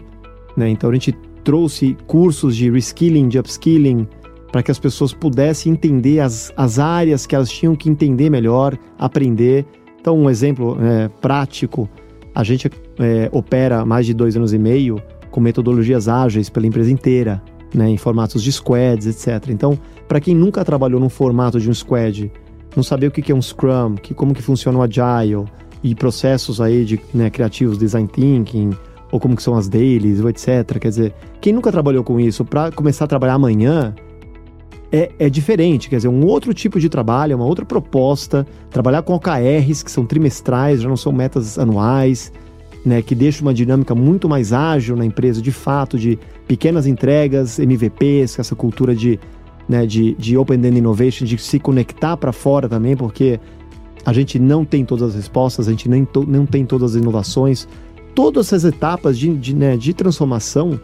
né? 0.56 0.68
Então 0.68 0.90
a 0.90 0.92
gente 0.92 1.12
trouxe 1.44 1.96
cursos 2.06 2.56
de 2.56 2.70
reskilling, 2.70 3.28
de 3.28 3.38
upskilling, 3.38 4.06
para 4.50 4.62
que 4.62 4.70
as 4.70 4.78
pessoas 4.78 5.12
pudessem 5.12 5.72
entender 5.72 6.20
as, 6.20 6.52
as 6.56 6.78
áreas 6.78 7.26
que 7.26 7.34
elas 7.34 7.50
tinham 7.50 7.76
que 7.76 7.88
entender 7.88 8.30
melhor, 8.30 8.78
aprender. 8.98 9.66
Então, 10.00 10.18
um 10.18 10.30
exemplo 10.30 10.78
é, 10.80 11.08
prático: 11.20 11.88
a 12.34 12.42
gente 12.42 12.70
é, 12.98 13.28
opera 13.32 13.84
mais 13.84 14.06
de 14.06 14.14
dois 14.14 14.37
anos 14.37 14.52
e 14.52 14.58
meio 14.58 15.02
com 15.30 15.40
metodologias 15.40 16.08
ágeis 16.08 16.48
pela 16.48 16.66
empresa 16.66 16.90
inteira 16.90 17.42
né, 17.74 17.88
em 17.88 17.96
formatos 17.96 18.42
de 18.42 18.52
squads, 18.52 19.07
etc. 19.07 19.50
Então, 19.50 19.78
para 20.07 20.20
quem 20.20 20.35
nunca 20.35 20.64
trabalhou 20.64 21.00
num 21.00 21.09
formato 21.09 21.61
de 21.61 21.68
um 21.68 21.74
squad, 21.74 22.31
não 22.74 22.83
saber 22.83 23.09
o 23.09 23.11
que 23.11 23.31
é 23.31 23.35
um 23.35 23.42
Scrum, 23.42 23.96
que, 23.96 24.14
como 24.14 24.35
que 24.35 24.42
funciona 24.42 24.78
o 24.78 24.83
Agile 24.83 25.44
e 25.83 25.94
processos 25.94 26.61
aí 26.61 26.85
de 26.85 27.00
né, 27.12 27.31
criativos, 27.31 27.78
design 27.78 28.09
thinking, 28.09 28.70
ou 29.11 29.18
como 29.18 29.37
que 29.37 29.42
são 29.42 29.57
as 29.57 29.68
dailies, 29.68 30.20
etc. 30.20 30.78
Quer 30.78 30.88
dizer, 30.88 31.14
quem 31.40 31.52
nunca 31.52 31.72
trabalhou 31.72 32.04
com 32.04 32.20
isso, 32.20 32.44
para 32.44 32.70
começar 32.70 33.04
a 33.04 33.09
trabalhar 33.09 33.35
amanhã, 33.35 33.94
é, 34.90 35.11
é, 35.18 35.28
diferente, 35.28 35.90
quer 35.90 35.96
dizer, 35.96 36.09
um 36.09 36.24
outro 36.24 36.54
tipo 36.54 36.81
de 36.81 36.88
trabalho, 36.88 37.37
uma 37.37 37.44
outra 37.44 37.64
proposta, 37.64 38.46
trabalhar 38.70 39.02
com 39.02 39.14
OKRs, 39.14 39.83
que 39.83 39.90
são 39.90 40.07
trimestrais, 40.07 40.81
já 40.81 40.88
não 40.88 40.96
são 40.96 41.12
metas 41.12 41.59
anuais, 41.59 42.33
né, 42.85 43.03
que 43.03 43.14
deixa 43.14 43.43
uma 43.43 43.53
dinâmica 43.53 43.95
muito 43.95 44.29
mais 44.29 44.53
ágil 44.53 44.97
na 44.97 45.05
empresa, 45.05 45.43
de 45.43 45.53
fato, 45.53 45.99
de 45.99 46.19
pequenas 46.47 46.87
entregas, 46.87 47.59
MVPs, 47.59 48.38
essa 48.38 48.55
cultura 48.55 48.95
de, 48.95 49.19
né, 49.69 49.85
de, 49.87 50.14
de 50.14 50.37
Open 50.37 50.57
End 50.57 50.79
Innovation, 50.79 51.25
de 51.25 51.37
se 51.38 51.59
conectar 51.59 52.17
para 52.17 52.33
fora 52.33 52.69
também, 52.69 52.97
porque 52.97 53.41
a 54.05 54.12
gente 54.12 54.38
não 54.38 54.64
tem 54.64 54.85
todas 54.85 55.11
as 55.11 55.14
respostas, 55.14 55.69
a 55.69 55.71
gente 55.71 55.88
nem 55.88 56.05
to, 56.05 56.25
não 56.27 56.47
tem 56.47 56.64
todas 56.64 56.95
as 56.95 57.03
inovações. 57.03 57.69
Todas 58.14 58.47
essas 58.47 58.64
etapas 58.64 59.19
de, 59.19 59.35
de, 59.37 59.55
né, 59.55 59.77
de 59.77 59.93
transformação 59.93 60.81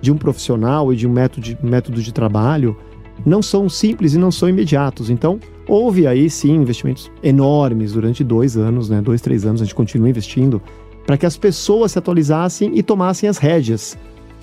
de 0.00 0.12
um 0.12 0.16
profissional 0.16 0.92
e 0.92 0.96
de 0.96 1.06
um 1.06 1.12
método 1.12 1.40
de, 1.40 1.58
método 1.60 2.00
de 2.00 2.12
trabalho 2.12 2.76
não 3.26 3.42
são 3.42 3.68
simples 3.68 4.14
e 4.14 4.18
não 4.18 4.30
são 4.30 4.48
imediatos. 4.48 5.10
Então, 5.10 5.40
houve 5.66 6.06
aí 6.06 6.30
sim 6.30 6.54
investimentos 6.54 7.10
enormes 7.22 7.92
durante 7.92 8.22
dois 8.22 8.56
anos, 8.56 8.88
né, 8.88 9.02
dois, 9.02 9.20
três 9.20 9.44
anos, 9.44 9.60
a 9.60 9.64
gente 9.64 9.74
continua 9.74 10.08
investindo 10.08 10.62
para 11.08 11.16
que 11.16 11.24
as 11.24 11.38
pessoas 11.38 11.92
se 11.92 11.98
atualizassem 11.98 12.70
e 12.74 12.82
tomassem 12.82 13.30
as 13.30 13.38
rédeas. 13.38 13.96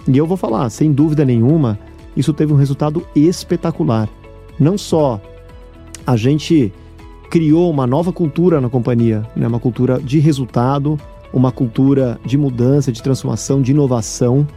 E 0.07 0.17
eu 0.17 0.25
vou 0.25 0.35
falar, 0.35 0.67
sem 0.71 0.91
dúvida 0.91 1.23
nenhuma, 1.23 1.77
isso 2.17 2.33
teve 2.33 2.51
um 2.51 2.55
resultado 2.55 3.05
espetacular. 3.15 4.09
Não 4.59 4.75
só 4.75 5.21
a 6.07 6.17
gente 6.17 6.73
criou 7.29 7.69
uma 7.69 7.85
nova 7.85 8.11
cultura 8.11 8.59
na 8.59 8.67
companhia, 8.67 9.23
né? 9.35 9.47
uma 9.47 9.59
cultura 9.59 10.01
de 10.01 10.17
resultado, 10.17 10.99
uma 11.31 11.51
cultura 11.51 12.19
de 12.25 12.35
mudança, 12.35 12.91
de 12.91 13.03
transformação, 13.03 13.61
de 13.61 13.69
inovação, 13.69 14.47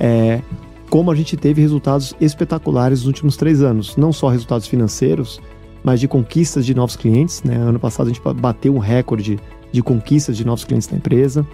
é, 0.00 0.42
como 0.90 1.08
a 1.08 1.14
gente 1.14 1.36
teve 1.36 1.62
resultados 1.62 2.16
espetaculares 2.20 2.98
nos 2.98 3.06
últimos 3.06 3.36
três 3.36 3.62
anos. 3.62 3.96
Não 3.96 4.12
só 4.12 4.26
resultados 4.26 4.66
financeiros, 4.66 5.40
mas 5.84 6.00
de 6.00 6.08
conquistas 6.08 6.66
de 6.66 6.74
novos 6.74 6.96
clientes. 6.96 7.44
Né? 7.44 7.54
Ano 7.54 7.78
passado 7.78 8.06
a 8.06 8.12
gente 8.12 8.20
bateu 8.40 8.74
um 8.74 8.80
recorde 8.80 9.38
de 9.74 9.82
conquistas 9.82 10.36
de 10.36 10.44
novos 10.44 10.64
clientes 10.64 10.86
da 10.86 10.96
empresa. 10.96 11.44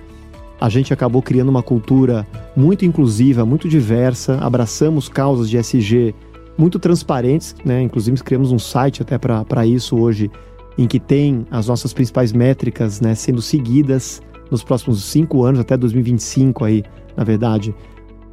A 0.60 0.68
gente 0.68 0.92
acabou 0.92 1.22
criando 1.22 1.48
uma 1.48 1.62
cultura 1.62 2.26
muito 2.54 2.84
inclusiva, 2.84 3.46
muito 3.46 3.66
diversa, 3.66 4.36
abraçamos 4.42 5.08
causas 5.08 5.48
de 5.48 5.56
SG 5.56 6.14
muito 6.58 6.78
transparentes, 6.78 7.56
né? 7.64 7.80
Inclusive 7.80 8.22
criamos 8.22 8.52
um 8.52 8.58
site 8.58 9.00
até 9.00 9.16
para 9.16 9.64
isso 9.66 9.96
hoje, 9.96 10.30
em 10.76 10.86
que 10.86 11.00
tem 11.00 11.46
as 11.50 11.66
nossas 11.66 11.94
principais 11.94 12.30
métricas 12.30 13.00
né, 13.00 13.14
sendo 13.14 13.40
seguidas 13.40 14.20
nos 14.50 14.62
próximos 14.62 15.02
cinco 15.04 15.42
anos, 15.42 15.58
até 15.58 15.74
2025 15.74 16.62
aí, 16.62 16.84
na 17.16 17.24
verdade, 17.24 17.74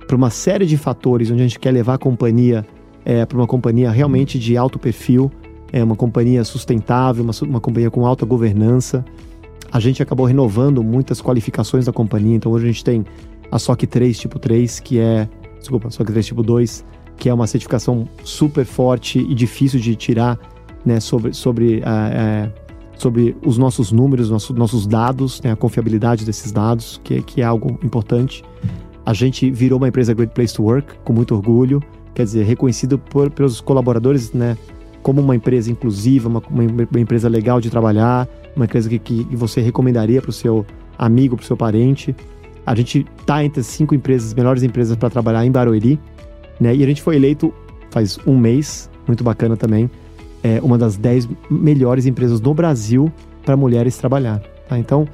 para 0.06 0.18
uma 0.18 0.30
série 0.30 0.66
de 0.66 0.76
fatores 0.76 1.32
onde 1.32 1.42
a 1.42 1.48
gente 1.48 1.60
quer 1.60 1.72
levar 1.72 1.94
a 1.94 1.98
companhia 1.98 2.68
é, 3.06 3.26
para 3.26 3.38
uma 3.38 3.48
companhia 3.48 3.90
realmente 3.90 4.38
de 4.38 4.58
alto 4.58 4.78
perfil, 4.78 5.32
é 5.72 5.82
uma 5.82 5.96
companhia 5.96 6.44
sustentável, 6.44 7.24
uma, 7.24 7.34
uma 7.44 7.62
companhia 7.62 7.90
com 7.90 8.06
alta 8.06 8.26
governança. 8.26 9.06
A 9.78 9.80
gente 9.80 10.02
acabou 10.02 10.26
renovando 10.26 10.84
muitas 10.84 11.22
qualificações 11.22 11.86
da 11.86 11.94
companhia, 11.94 12.36
então 12.36 12.52
hoje 12.52 12.66
a 12.66 12.68
gente 12.68 12.84
tem 12.84 13.06
a 13.52 13.60
SOC 13.60 13.86
3 13.86 14.18
tipo 14.18 14.40
3, 14.40 14.80
que 14.80 14.98
é, 14.98 15.30
desculpa, 15.60 15.92
SOC 15.92 16.08
3 16.08 16.26
tipo 16.26 16.42
2, 16.42 16.84
que 17.16 17.30
é 17.30 17.34
uma 17.34 17.46
certificação 17.46 18.10
super 18.24 18.66
forte 18.66 19.20
e 19.20 19.36
difícil 19.36 19.80
de 19.80 19.96
tirar, 19.96 20.40
né, 20.84 21.00
sobre, 21.00 21.32
sobre, 21.32 21.78
uh, 21.82 22.52
sobre 22.98 23.38
os 23.46 23.60
nossos 23.60 23.92
números, 23.92 24.32
nossos, 24.32 24.58
nossos 24.58 24.88
dados, 24.88 25.40
né, 25.44 25.52
a 25.52 25.56
confiabilidade 25.56 26.26
desses 26.26 26.52
dados, 26.52 27.00
que, 27.04 27.22
que 27.22 27.42
é 27.44 27.46
algo 27.46 27.78
importante. 27.84 28.44
A 29.06 29.14
gente 29.14 29.52
virou 29.52 29.78
uma 29.78 29.90
empresa 29.90 30.12
Great 30.12 30.34
Place 30.34 30.56
to 30.56 30.64
Work, 30.64 30.92
com 31.04 31.14
muito 31.14 31.36
orgulho, 31.36 31.84
quer 32.16 32.24
dizer, 32.24 32.46
reconhecido 32.46 32.98
por, 32.98 33.30
pelos 33.30 33.62
colaboradores, 33.62 34.34
né, 34.34 34.58
como 35.08 35.22
uma 35.22 35.38
empresa 35.38 35.72
inclusiva, 35.72 36.28
uma, 36.28 36.44
uma, 36.50 37.00
empresa 37.00 37.30
legal 37.30 37.62
de 37.62 37.70
trabalhar, 37.70 38.28
uma 38.54 38.66
empresa 38.66 38.90
que, 38.90 39.00
que 39.00 39.36
você 39.38 39.62
recomendaria 39.62 40.22
para 40.22 40.32
o 40.32 40.34
seu 40.34 40.66
amigo, 40.98 41.38
para 41.38 41.46
o 41.46 41.48
seu 41.48 41.56
parente. 41.56 42.14
A 42.66 42.76
gente 42.76 43.06
está 43.18 43.42
entre 43.42 43.62
as 43.62 43.68
cinco 43.68 43.96
empresas, 43.96 44.34
melhores 44.34 44.64
empresas 44.64 44.98
para 44.98 45.10
trabalhar 45.10 45.46
em 45.46 45.50
Barueri, 45.50 45.98
né? 46.60 46.76
E 46.76 46.84
a 46.84 46.86
gente 46.86 47.02
foi 47.02 47.16
eleito 47.16 47.54
faz 47.90 48.20
um 48.28 48.38
mês, 48.38 48.90
muito 49.08 49.24
bacana 49.24 49.56
também, 49.56 49.90
é 50.44 50.60
uma 50.62 50.78
das 50.78 50.98
dez 50.98 51.26
melhores 51.50 52.06
empresas 52.06 52.42
do 52.42 52.54
Brasil 52.54 53.10
para 53.46 53.56
mulheres 53.56 53.98
trabalhar. 53.98 54.42
Tá? 54.68 54.78
Então, 54.78 55.08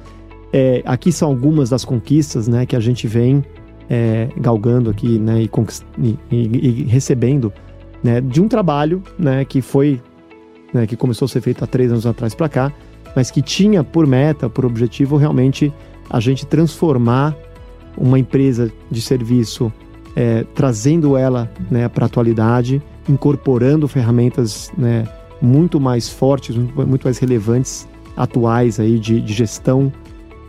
é, 0.52 0.82
aqui 0.84 1.12
são 1.12 1.28
algumas 1.28 1.70
das 1.70 1.84
conquistas, 1.84 2.48
né, 2.48 2.66
que 2.66 2.74
a 2.74 2.80
gente 2.80 3.06
vem 3.06 3.44
é, 3.88 4.26
galgando 4.36 4.90
aqui, 4.90 5.20
né, 5.20 5.44
e, 5.44 6.18
e, 6.32 6.82
e 6.82 6.82
recebendo, 6.82 7.52
né, 8.04 8.20
de 8.20 8.40
um 8.42 8.46
trabalho, 8.46 9.02
né, 9.18 9.46
que 9.46 9.62
foi, 9.62 10.00
né, 10.74 10.86
que 10.86 10.94
começou 10.94 11.24
a 11.24 11.28
ser 11.28 11.40
feito 11.40 11.64
há 11.64 11.66
três 11.66 11.90
anos 11.90 12.06
atrás 12.06 12.34
para 12.34 12.50
cá, 12.50 12.72
mas 13.16 13.30
que 13.30 13.40
tinha 13.40 13.82
por 13.82 14.06
meta, 14.06 14.50
por 14.50 14.66
objetivo 14.66 15.16
realmente 15.16 15.72
a 16.10 16.20
gente 16.20 16.44
transformar 16.44 17.34
uma 17.96 18.18
empresa 18.18 18.70
de 18.90 19.00
serviço, 19.00 19.72
é, 20.14 20.44
trazendo 20.54 21.16
ela 21.16 21.50
né, 21.70 21.88
para 21.88 22.04
a 22.04 22.06
atualidade, 22.06 22.82
incorporando 23.08 23.88
ferramentas 23.88 24.70
né, 24.76 25.08
muito 25.40 25.80
mais 25.80 26.08
fortes, 26.08 26.54
muito, 26.56 27.04
mais 27.04 27.18
relevantes, 27.18 27.88
atuais 28.16 28.78
aí 28.78 28.98
de, 28.98 29.20
de 29.20 29.32
gestão, 29.32 29.90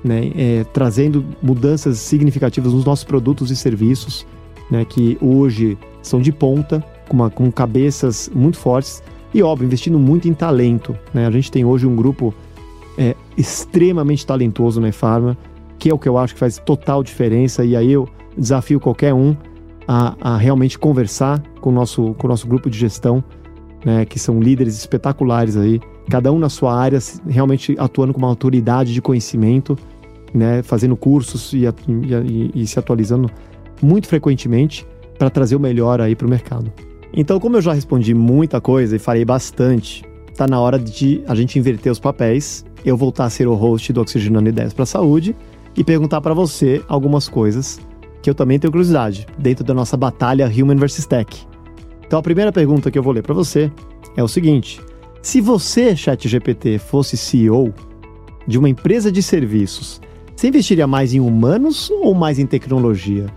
né, 0.04 0.32
é, 0.36 0.64
trazendo 0.74 1.26
mudanças 1.42 2.00
significativas 2.00 2.74
nos 2.74 2.84
nossos 2.84 3.06
produtos 3.06 3.50
e 3.50 3.56
serviços, 3.56 4.26
né, 4.70 4.84
que 4.84 5.18
hoje 5.22 5.78
são 6.02 6.20
de 6.20 6.32
ponta, 6.32 6.84
com, 7.08 7.16
uma, 7.16 7.30
com 7.30 7.52
cabeças 7.52 8.30
muito 8.34 8.58
fortes 8.58 9.02
e, 9.34 9.44
óbvio, 9.44 9.66
investindo 9.66 10.00
muito 10.00 10.28
em 10.28 10.34
talento. 10.34 10.98
Né? 11.14 11.28
A 11.28 11.32
gente 11.32 11.52
tem 11.52 11.66
hoje 11.66 11.86
um 11.86 11.96
grupo 11.96 12.34
é, 12.98 13.16
extremamente 13.38 14.26
talentoso 14.26 14.80
na 14.80 14.92
Farma, 14.92 15.38
que 15.78 15.90
é 15.90 15.94
o 15.94 16.00
que 16.00 16.08
eu 16.08 16.18
acho 16.18 16.34
que 16.34 16.40
faz 16.40 16.58
total 16.58 17.04
diferença. 17.04 17.66
E 17.66 17.76
aí 17.76 17.92
eu 17.92 18.08
desafio 18.38 18.80
qualquer 18.80 19.14
um 19.14 19.36
a, 19.88 20.16
a 20.22 20.38
realmente 20.38 20.80
conversar 20.80 21.42
com 21.62 21.70
o 21.70 21.74
nosso, 21.74 22.14
com 22.16 22.28
o 22.28 22.30
nosso 22.30 22.48
grupo 22.48 22.70
de 22.70 22.78
gestão, 22.78 23.24
né, 23.84 24.06
que 24.06 24.18
são 24.18 24.40
líderes 24.40 24.78
espetaculares 24.78 25.56
aí, 25.56 25.80
cada 26.10 26.32
um 26.32 26.40
na 26.40 26.50
sua 26.50 26.76
área, 26.76 27.00
realmente 27.28 27.76
atuando 27.78 28.14
com 28.14 28.20
uma 28.20 28.28
autoridade 28.28 28.94
de 28.94 29.02
conhecimento, 29.02 29.78
né, 30.34 30.64
fazendo 30.64 30.96
cursos 30.96 31.54
e, 31.54 31.66
e, 31.66 32.52
e 32.56 32.68
se 32.68 32.80
atualizando 32.80 33.30
muito 33.82 34.08
frequentemente 34.08 34.88
para 35.18 35.30
trazer 35.30 35.56
o 35.56 35.60
melhor 35.60 36.02
aí 36.02 36.16
para 36.16 36.28
o 36.28 36.30
mercado. 36.30 36.72
Então, 37.16 37.40
como 37.40 37.56
eu 37.56 37.62
já 37.62 37.72
respondi 37.72 38.14
muita 38.14 38.60
coisa 38.60 38.98
e 38.98 39.00
falei 39.00 39.24
bastante, 39.24 40.04
tá 40.36 40.46
na 40.46 40.60
hora 40.60 40.78
de 40.78 41.24
a 41.26 41.34
gente 41.34 41.58
inverter 41.58 41.90
os 41.90 42.00
papéis, 42.00 42.66
eu 42.84 42.98
voltar 42.98 43.24
a 43.24 43.30
ser 43.30 43.48
o 43.48 43.54
host 43.54 43.94
do 43.94 44.02
Oxigenando 44.02 44.50
Ideias 44.50 44.74
para 44.74 44.84
a 44.84 44.86
Saúde 44.86 45.34
e 45.78 45.84
perguntar 45.84 46.20
para 46.20 46.34
você 46.34 46.84
algumas 46.90 47.30
coisas 47.30 47.80
que 48.22 48.30
eu 48.30 48.36
também 48.36 48.60
tenho 48.60 48.72
curiosidade, 48.72 49.26
dentro 49.38 49.64
da 49.64 49.74
nossa 49.74 49.96
batalha 49.96 50.46
Human 50.48 50.76
vs 50.76 51.06
Tech. 51.06 51.48
Então, 52.06 52.20
a 52.20 52.24
primeira 52.24 52.52
pergunta 52.52 52.92
que 52.92 53.00
eu 53.00 53.04
vou 53.04 53.14
ler 53.14 53.24
para 53.24 53.34
você 53.34 53.72
é 54.18 54.24
o 54.24 54.28
seguinte: 54.28 54.82
se 55.22 55.40
você, 55.40 55.96
ChatGPT, 55.96 56.80
fosse 56.80 57.16
CEO 57.16 57.74
de 58.46 58.58
uma 58.58 58.68
empresa 58.68 59.10
de 59.10 59.24
serviços, 59.24 60.02
você 60.36 60.50
investiria 60.50 60.86
mais 60.86 61.14
em 61.14 61.22
humanos 61.22 61.90
ou 61.90 62.14
mais 62.14 62.40
em 62.40 62.46
tecnologia? 62.46 63.28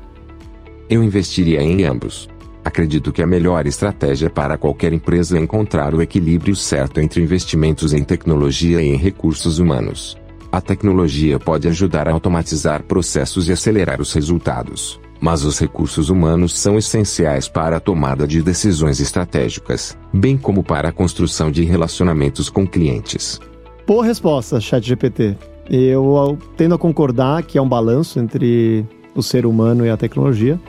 Eu 0.91 1.05
investiria 1.05 1.63
em 1.63 1.85
ambos. 1.85 2.29
Acredito 2.69 3.13
que 3.13 3.23
a 3.23 3.27
melhor 3.27 3.67
estratégia 3.67 4.29
para 4.29 4.59
qualquer 4.59 4.93
empresa 4.93 5.39
é 5.39 5.41
encontrar 5.41 5.95
o 5.95 6.03
equilíbrio 6.03 6.55
certo 6.55 7.01
entre 7.01 7.23
investimentos 7.23 7.95
em 7.95 8.05
tecnologia 8.05 8.83
e 8.83 8.89
em 8.89 8.95
recursos 8.95 9.59
humanos. 9.59 10.19
A 10.53 10.61
tecnologia 10.61 11.39
pode 11.39 11.67
ajudar 11.67 12.07
a 12.07 12.13
automatizar 12.13 12.83
processos 12.83 13.49
e 13.49 13.53
acelerar 13.53 14.03
os 14.03 14.13
resultados, 14.13 15.01
mas 15.19 15.45
os 15.45 15.59
recursos 15.59 16.11
humanos 16.11 16.59
são 16.59 16.77
essenciais 16.77 17.49
para 17.49 17.79
a 17.79 17.81
tomada 17.81 18.29
de 18.29 18.43
decisões 18.43 19.01
estratégicas, 19.01 19.97
bem 20.13 20.37
como 20.37 20.63
para 20.63 20.91
a 20.91 20.93
construção 20.93 21.51
de 21.51 21.65
relacionamentos 21.65 22.51
com 22.51 22.67
clientes. 22.67 23.41
Boa 23.87 24.05
resposta, 24.05 24.61
ChatGPT. 24.61 25.39
Eu 25.71 26.37
tendo 26.55 26.75
a 26.75 26.79
concordar 26.79 27.45
que 27.45 27.57
é 27.57 27.63
um 27.63 27.69
balanço 27.69 28.21
entre 28.21 28.85
o 29.15 29.23
ser 29.23 29.47
humano 29.47 29.87
e 29.87 29.91
a 29.91 29.97
tecnologia, 29.97 30.61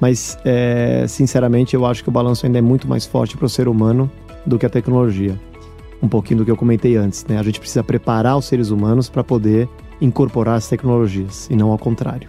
mas 0.00 0.38
é, 0.44 1.06
sinceramente 1.08 1.74
eu 1.74 1.84
acho 1.86 2.02
que 2.02 2.08
o 2.08 2.12
balanço 2.12 2.46
ainda 2.46 2.58
é 2.58 2.62
muito 2.62 2.86
mais 2.86 3.06
forte 3.06 3.36
para 3.36 3.46
o 3.46 3.48
ser 3.48 3.68
humano 3.68 4.10
do 4.44 4.58
que 4.58 4.66
a 4.66 4.70
tecnologia 4.70 5.38
um 6.02 6.08
pouquinho 6.08 6.38
do 6.38 6.44
que 6.44 6.50
eu 6.50 6.56
comentei 6.56 6.96
antes, 6.96 7.24
né? 7.26 7.38
A 7.38 7.42
gente 7.42 7.58
precisa 7.60 7.82
preparar 7.82 8.36
os 8.36 8.44
seres 8.44 8.70
humanos 8.70 9.08
para 9.08 9.24
poder 9.24 9.68
incorporar 10.00 10.56
as 10.56 10.68
tecnologias 10.68 11.48
e 11.50 11.56
não 11.56 11.70
ao 11.70 11.78
contrário. 11.78 12.28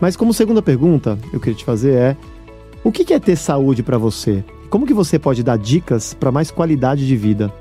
Mas 0.00 0.16
como 0.16 0.34
segunda 0.34 0.62
pergunta, 0.62 1.18
eu 1.32 1.40
queria 1.40 1.56
te 1.56 1.64
fazer 1.64 1.92
é: 1.92 2.16
o 2.82 2.90
que 2.90 3.12
é 3.12 3.18
ter 3.18 3.36
saúde 3.36 3.82
para 3.82 3.98
você? 3.98 4.44
Como 4.68 4.86
que 4.86 4.94
você 4.94 5.18
pode 5.18 5.42
dar 5.42 5.58
dicas 5.58 6.14
para 6.14 6.32
mais 6.32 6.50
qualidade 6.50 7.06
de 7.06 7.16
vida? 7.16 7.52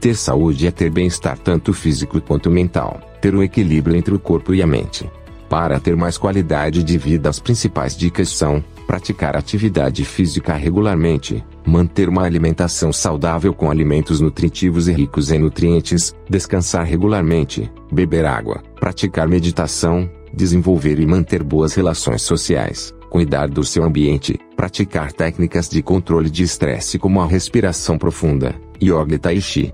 Ter 0.00 0.14
saúde 0.14 0.66
é 0.66 0.70
ter 0.70 0.90
bem-estar 0.90 1.38
tanto 1.38 1.72
físico 1.72 2.20
quanto 2.20 2.50
mental, 2.50 3.00
ter 3.20 3.34
um 3.34 3.42
equilíbrio 3.42 3.96
entre 3.96 4.14
o 4.14 4.18
corpo 4.18 4.54
e 4.54 4.62
a 4.62 4.66
mente. 4.66 5.10
Para 5.54 5.78
ter 5.78 5.94
mais 5.94 6.18
qualidade 6.18 6.82
de 6.82 6.98
vida, 6.98 7.28
as 7.28 7.38
principais 7.38 7.96
dicas 7.96 8.28
são: 8.28 8.60
praticar 8.88 9.36
atividade 9.36 10.04
física 10.04 10.52
regularmente, 10.52 11.44
manter 11.64 12.08
uma 12.08 12.24
alimentação 12.24 12.92
saudável 12.92 13.54
com 13.54 13.70
alimentos 13.70 14.20
nutritivos 14.20 14.88
e 14.88 14.92
ricos 14.92 15.30
em 15.30 15.38
nutrientes, 15.38 16.12
descansar 16.28 16.84
regularmente, 16.84 17.70
beber 17.92 18.24
água, 18.24 18.64
praticar 18.80 19.28
meditação, 19.28 20.10
desenvolver 20.32 20.98
e 20.98 21.06
manter 21.06 21.40
boas 21.44 21.72
relações 21.72 22.22
sociais, 22.22 22.92
cuidar 23.08 23.46
do 23.46 23.62
seu 23.62 23.84
ambiente, 23.84 24.36
praticar 24.56 25.12
técnicas 25.12 25.68
de 25.68 25.80
controle 25.84 26.30
de 26.30 26.42
estresse 26.42 26.98
como 26.98 27.20
a 27.20 27.28
respiração 27.28 27.96
profunda, 27.96 28.56
yoga 28.82 29.14
e 29.14 29.18
tai 29.18 29.40
chi. 29.40 29.72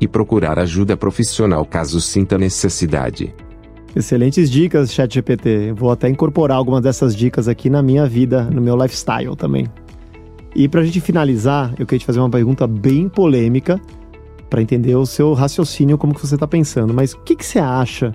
E 0.00 0.06
procurar 0.06 0.60
ajuda 0.60 0.96
profissional 0.96 1.64
caso 1.64 2.00
sinta 2.00 2.38
necessidade. 2.38 3.34
Excelentes 3.96 4.50
dicas, 4.50 4.92
ChatGPT. 4.92 5.72
Vou 5.72 5.90
até 5.90 6.08
incorporar 6.08 6.58
algumas 6.58 6.82
dessas 6.82 7.16
dicas 7.16 7.48
aqui 7.48 7.70
na 7.70 7.82
minha 7.82 8.06
vida, 8.06 8.44
no 8.44 8.60
meu 8.60 8.76
lifestyle 8.76 9.34
também. 9.34 9.66
E 10.54 10.68
para 10.68 10.80
a 10.80 10.84
gente 10.84 11.00
finalizar, 11.00 11.74
eu 11.78 11.86
queria 11.86 12.00
te 12.00 12.06
fazer 12.06 12.20
uma 12.20 12.30
pergunta 12.30 12.66
bem 12.66 13.08
polêmica 13.08 13.80
para 14.48 14.62
entender 14.62 14.94
o 14.96 15.06
seu 15.06 15.32
raciocínio, 15.32 15.98
como 15.98 16.14
que 16.14 16.20
você 16.20 16.34
está 16.34 16.46
pensando. 16.46 16.92
Mas 16.92 17.12
o 17.12 17.18
que, 17.18 17.36
que 17.36 17.44
você 17.44 17.58
acha 17.58 18.12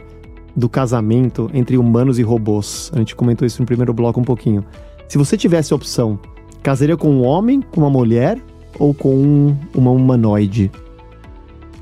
do 0.56 0.70
casamento 0.70 1.50
entre 1.54 1.78
humanos 1.78 2.20
e 2.20 2.24
robôs? 2.24 2.92
A 2.94 3.00
gente 3.00 3.16
comentou 3.16 3.46
isso 3.46 3.62
no 3.62 3.66
primeiro 3.66 3.94
bloco 3.94 4.20
um 4.20 4.24
pouquinho. 4.24 4.64
Se 5.08 5.18
você 5.18 5.38
tivesse 5.38 5.74
a 5.74 5.76
opção, 5.76 6.20
casaria 6.62 6.98
com 6.98 7.10
um 7.10 7.24
homem, 7.24 7.62
com 7.62 7.82
uma 7.82 7.90
mulher 7.90 8.40
ou 8.80 8.94
com 8.94 9.16
um, 9.16 9.58
uma 9.74 9.92
humanoide? 9.92 10.72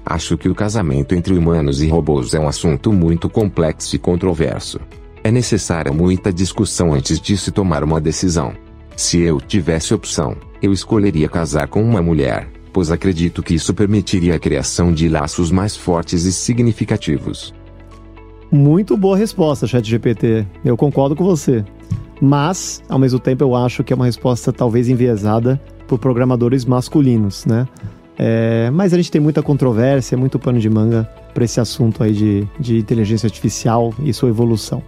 Acho 0.06 0.38
que 0.38 0.50
o 0.50 0.56
casamento 0.56 1.14
entre 1.14 1.38
humanos 1.38 1.82
e 1.82 1.88
robôs 1.88 2.34
é 2.34 2.40
um 2.40 2.48
assunto 2.48 2.92
muito 2.92 3.30
complexo 3.30 3.96
e 3.96 4.00
controverso. 4.00 4.80
É 5.24 5.32
necessária 5.32 5.92
muita 5.92 6.34
discussão 6.34 6.94
antes 6.94 7.20
de 7.20 7.38
se 7.38 7.52
tomar 7.52 7.84
uma 7.84 8.02
decisão. 8.02 8.54
Se 8.96 9.20
eu 9.20 9.40
tivesse 9.40 9.94
opção, 9.94 10.36
eu 10.62 10.74
escolheria 10.74 11.30
casar 11.30 11.68
com 11.68 11.84
uma 11.84 12.02
mulher, 12.02 12.50
pois 12.74 12.90
acredito 12.90 13.44
que 13.44 13.54
isso 13.54 13.74
permitiria 13.74 14.36
a 14.36 14.40
criação 14.40 14.92
de 14.92 15.08
laços 15.08 15.52
mais 15.52 15.76
fortes 15.76 16.24
e 16.26 16.34
significativos. 16.34 17.54
Muito 18.52 18.98
boa 18.98 19.16
resposta, 19.16 19.68
ChatGPT. 19.68 20.46
Eu 20.66 20.76
concordo 20.76 21.16
com 21.16 21.24
você. 21.24 21.64
Mas, 22.20 22.84
ao 22.90 23.00
mesmo 23.00 23.20
tempo, 23.20 23.44
eu 23.44 23.56
acho 23.56 23.84
que 23.84 23.94
é 23.94 23.96
uma 23.96 24.06
resposta 24.06 24.52
talvez 24.52 24.90
enviesada 24.90 25.62
por 25.88 25.98
programadores 25.98 26.66
masculinos, 26.66 27.46
né? 27.46 27.68
É, 28.18 28.70
mas 28.72 28.94
a 28.94 28.98
gente 28.98 29.12
tem 29.12 29.22
muita 29.22 29.42
controvérsia, 29.42 30.18
muito 30.18 30.38
pano 30.38 30.60
de 30.60 30.70
manga 30.70 31.10
para 31.34 31.44
esse 31.44 31.60
assunto 31.60 32.04
aí 32.04 32.14
de, 32.14 32.48
de 32.60 32.78
inteligência 32.78 33.28
artificial 33.28 33.94
e 34.04 34.14
sua 34.14 34.30
evolução. 34.30 34.84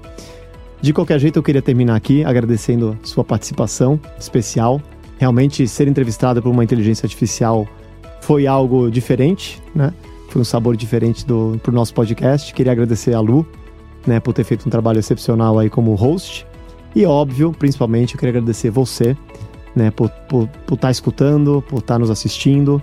De 0.82 0.92
qualquer 0.92 1.20
jeito, 1.20 1.40
eu 1.40 1.44
queria 1.44 1.62
terminar 1.62 1.96
aqui 1.96 2.26
agradecendo 2.26 2.98
sua 3.04 3.24
participação 3.24 4.00
especial. 4.20 4.82
Realmente, 5.18 5.68
ser 5.68 5.88
entrevistado 5.88 6.42
por 6.42 6.50
uma 6.50 6.64
inteligência 6.64 7.06
artificial 7.06 7.66
foi 8.22 8.46
algo 8.48 8.92
diferente, 8.92 9.62
né? 9.74 9.94
Foi 10.30 10.42
um 10.42 10.46
sabor 10.46 10.76
diferente 10.76 11.26
do 11.26 11.60
pro 11.64 11.72
nosso 11.72 11.94
podcast. 11.94 12.54
Queria 12.54 12.72
agradecer 12.72 13.14
a 13.14 13.20
Lu, 13.20 13.48
né, 14.06 14.20
por 14.20 14.34
ter 14.34 14.44
feito 14.44 14.68
um 14.68 14.70
trabalho 14.70 15.00
excepcional 15.00 15.58
aí 15.58 15.70
como 15.70 15.94
host. 15.96 16.46
E 16.96 17.06
óbvio, 17.06 17.54
principalmente, 17.58 18.16
eu 18.16 18.20
queria 18.20 18.32
agradecer 18.32 18.70
você, 18.70 19.16
né, 19.76 19.90
por 19.90 20.08
estar 20.08 20.22
por, 20.28 20.48
por 20.66 20.78
tá 20.78 20.92
escutando, 20.92 21.64
por 21.68 21.80
estar 21.80 21.96
tá 21.96 22.00
nos 22.00 22.10
assistindo 22.10 22.82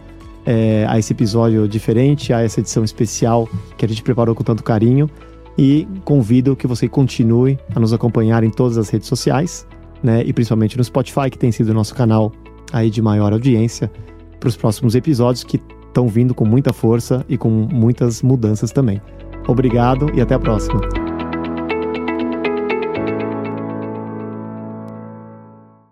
é, 0.50 0.84
a 0.88 0.98
esse 0.98 1.12
episódio 1.12 1.68
diferente, 1.68 2.32
a 2.32 2.40
essa 2.40 2.58
edição 2.58 2.82
especial 2.82 3.48
que 3.78 3.84
a 3.84 3.88
gente 3.88 4.02
preparou 4.02 4.34
com 4.34 4.42
tanto 4.42 4.64
carinho. 4.64 5.08
E 5.56 5.86
convido 6.04 6.56
que 6.56 6.66
você 6.66 6.88
continue 6.88 7.58
a 7.74 7.78
nos 7.78 7.92
acompanhar 7.92 8.42
em 8.42 8.50
todas 8.50 8.78
as 8.78 8.88
redes 8.88 9.06
sociais, 9.06 9.66
né, 10.02 10.22
e 10.24 10.32
principalmente 10.32 10.76
no 10.76 10.82
Spotify, 10.82 11.28
que 11.30 11.38
tem 11.38 11.52
sido 11.52 11.68
o 11.68 11.74
nosso 11.74 11.94
canal 11.94 12.32
aí 12.72 12.88
de 12.88 13.02
maior 13.02 13.32
audiência, 13.32 13.90
para 14.38 14.48
os 14.48 14.56
próximos 14.56 14.94
episódios 14.94 15.44
que 15.44 15.60
estão 15.86 16.08
vindo 16.08 16.34
com 16.34 16.46
muita 16.46 16.72
força 16.72 17.24
e 17.28 17.36
com 17.36 17.50
muitas 17.50 18.22
mudanças 18.22 18.72
também. 18.72 19.02
Obrigado 19.46 20.10
e 20.14 20.20
até 20.20 20.34
a 20.34 20.38
próxima. 20.38 20.80